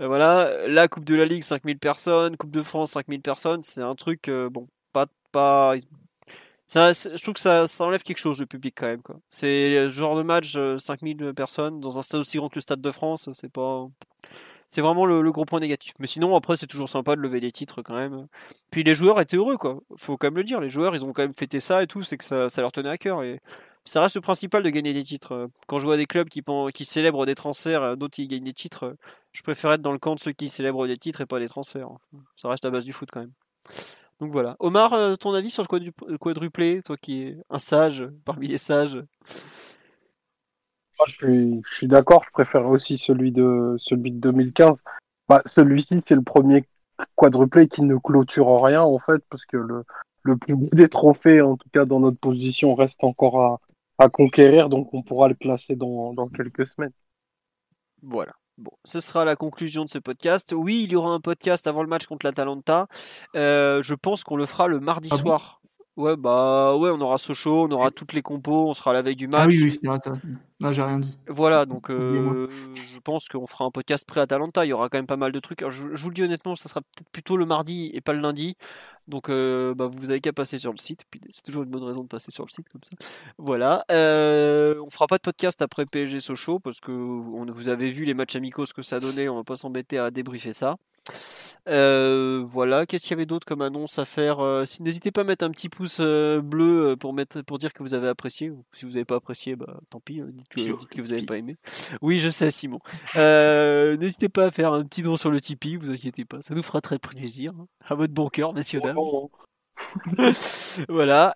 [0.00, 2.36] voilà, la Coupe de la Ligue, 5000 personnes.
[2.36, 3.62] Coupe de France, 5000 personnes.
[3.62, 5.74] C'est un truc, bon, pas, pas,
[6.68, 9.02] je trouve que ça, ça, enlève quelque chose, le public, quand même.
[9.30, 12.60] C'est le genre de match, 5000 euh, personnes, dans un stade aussi grand que le
[12.60, 13.86] Stade de France, c'est pas.
[14.68, 15.92] C'est vraiment le, gros point négatif.
[15.98, 18.26] Mais sinon, après, c'est toujours sympa de lever les titres quand même.
[18.70, 19.80] Puis les joueurs étaient heureux, quoi.
[19.96, 20.60] Faut quand même le dire.
[20.60, 22.70] Les joueurs, ils ont quand même fêté ça et tout, c'est que ça, ça, leur
[22.70, 23.22] tenait à cœur.
[23.22, 23.40] Et
[23.86, 25.48] ça reste le principal de gagner des titres.
[25.68, 26.42] Quand je vois des clubs qui,
[26.74, 28.94] qui célèbrent des transferts, d'autres qui gagnent des titres,
[29.32, 31.48] je préfère être dans le camp de ceux qui célèbrent des titres et pas des
[31.48, 31.88] transferts.
[32.36, 33.32] Ça reste la base du foot quand même.
[34.20, 34.56] Donc voilà.
[34.58, 38.96] Omar, euh, ton avis sur le quadruplé, toi qui es un sage parmi les sages?
[40.98, 44.76] Moi, je suis, d'accord, je préfère aussi celui de, celui de 2015.
[45.28, 46.64] Bah, celui-ci, c'est le premier
[47.14, 49.84] quadruplé qui ne clôture rien, en fait, parce que le,
[50.22, 53.60] le plus beau des trophées, en tout cas dans notre position, reste encore à,
[53.98, 56.92] à conquérir, donc on pourra le placer dans, dans quelques semaines.
[58.02, 58.32] Voilà.
[58.58, 60.52] Bon, ce sera la conclusion de ce podcast.
[60.52, 62.88] Oui, il y aura un podcast avant le match contre l'Atalanta.
[63.36, 65.57] Euh, je pense qu'on le fera le mardi ah soir.
[65.98, 69.16] Ouais, bah ouais, on aura Sochaux, on aura toutes les compos, on sera la veille
[69.16, 69.40] du match.
[69.42, 69.98] Ah oui, oui, c'est vrai.
[70.60, 71.18] Non, j'ai rien dit.
[71.26, 74.64] Voilà, donc euh, je pense qu'on fera un podcast pré-Atalanta.
[74.64, 75.68] Il y aura quand même pas mal de trucs.
[75.68, 78.56] je, vous le dis honnêtement, ça sera peut-être plutôt le mardi et pas le lundi.
[79.08, 81.02] Donc euh, bah, vous avez qu'à passer sur le site.
[81.10, 82.92] Puis c'est toujours une bonne raison de passer sur le site comme ça.
[83.36, 83.84] Voilà.
[83.90, 88.04] Euh, on fera pas de podcast après PSG Sochaux parce que on, vous avez vu
[88.04, 89.28] les matchs amicaux ce que ça donnait.
[89.28, 90.76] On va pas s'embêter à débriefer ça.
[91.68, 95.24] Euh, voilà, qu'est-ce qu'il y avait d'autre comme annonce à faire euh, N'hésitez pas à
[95.24, 98.50] mettre un petit pouce euh, bleu pour, mettre, pour dire que vous avez apprécié.
[98.72, 101.56] Si vous n'avez pas apprécié, bah, tant pis, dites, que, vous n'avez pas aimé.
[102.00, 102.80] Oui, je sais, Simon.
[103.16, 106.62] N'hésitez pas à faire un petit don sur le Tipeee, vous inquiétez pas, ça nous
[106.62, 107.52] fera très plaisir.
[107.58, 107.66] Hein.
[107.86, 108.96] À votre bon cœur, messieurs, dames.
[110.88, 111.34] voilà.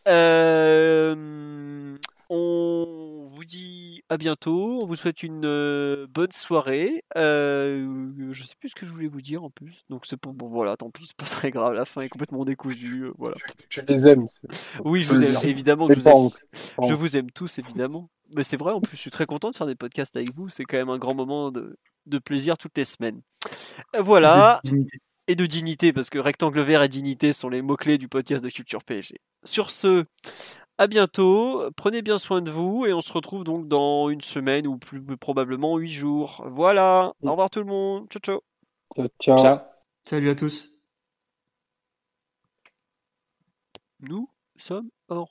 [2.35, 4.81] On vous dit à bientôt.
[4.81, 7.05] On vous souhaite une euh, bonne soirée.
[7.15, 9.85] Euh, je sais plus ce que je voulais vous dire en plus.
[9.91, 11.75] Donc c'est pour bon voilà, tant pis, c'est pas très grave.
[11.75, 13.05] La fin est complètement décousue.
[13.05, 13.35] Euh, voilà.
[13.69, 14.27] Tu, les aimes.
[14.83, 15.89] Oui, je vous aime évidemment.
[15.91, 16.31] Je vous aime.
[16.89, 18.09] je vous aime tous évidemment.
[18.35, 20.49] Mais c'est vrai, en plus, je suis très content de faire des podcasts avec vous.
[20.49, 21.77] C'est quand même un grand moment de,
[22.07, 23.21] de plaisir toutes les semaines.
[23.99, 24.63] Voilà.
[25.29, 28.51] Et de dignité, parce que rectangle vert et dignité sont les mots-clés du podcast de
[28.51, 29.21] Culture PSG.
[29.45, 30.05] Sur ce,
[30.83, 34.67] à bientôt, prenez bien soin de vous et on se retrouve donc dans une semaine
[34.67, 36.43] ou plus probablement huit jours.
[36.47, 39.09] Voilà, au revoir tout le monde, ciao ciao.
[39.21, 39.39] Ciao.
[39.39, 39.59] ciao.
[40.03, 40.69] Salut à tous.
[44.01, 45.31] Nous sommes hors.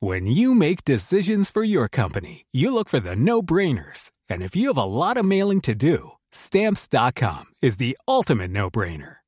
[0.00, 4.12] When you make decisions for your company, you look for the no-brainers.
[4.28, 9.17] And if you have a lot of mailing to do, stamps.com is the ultimate no-brainer.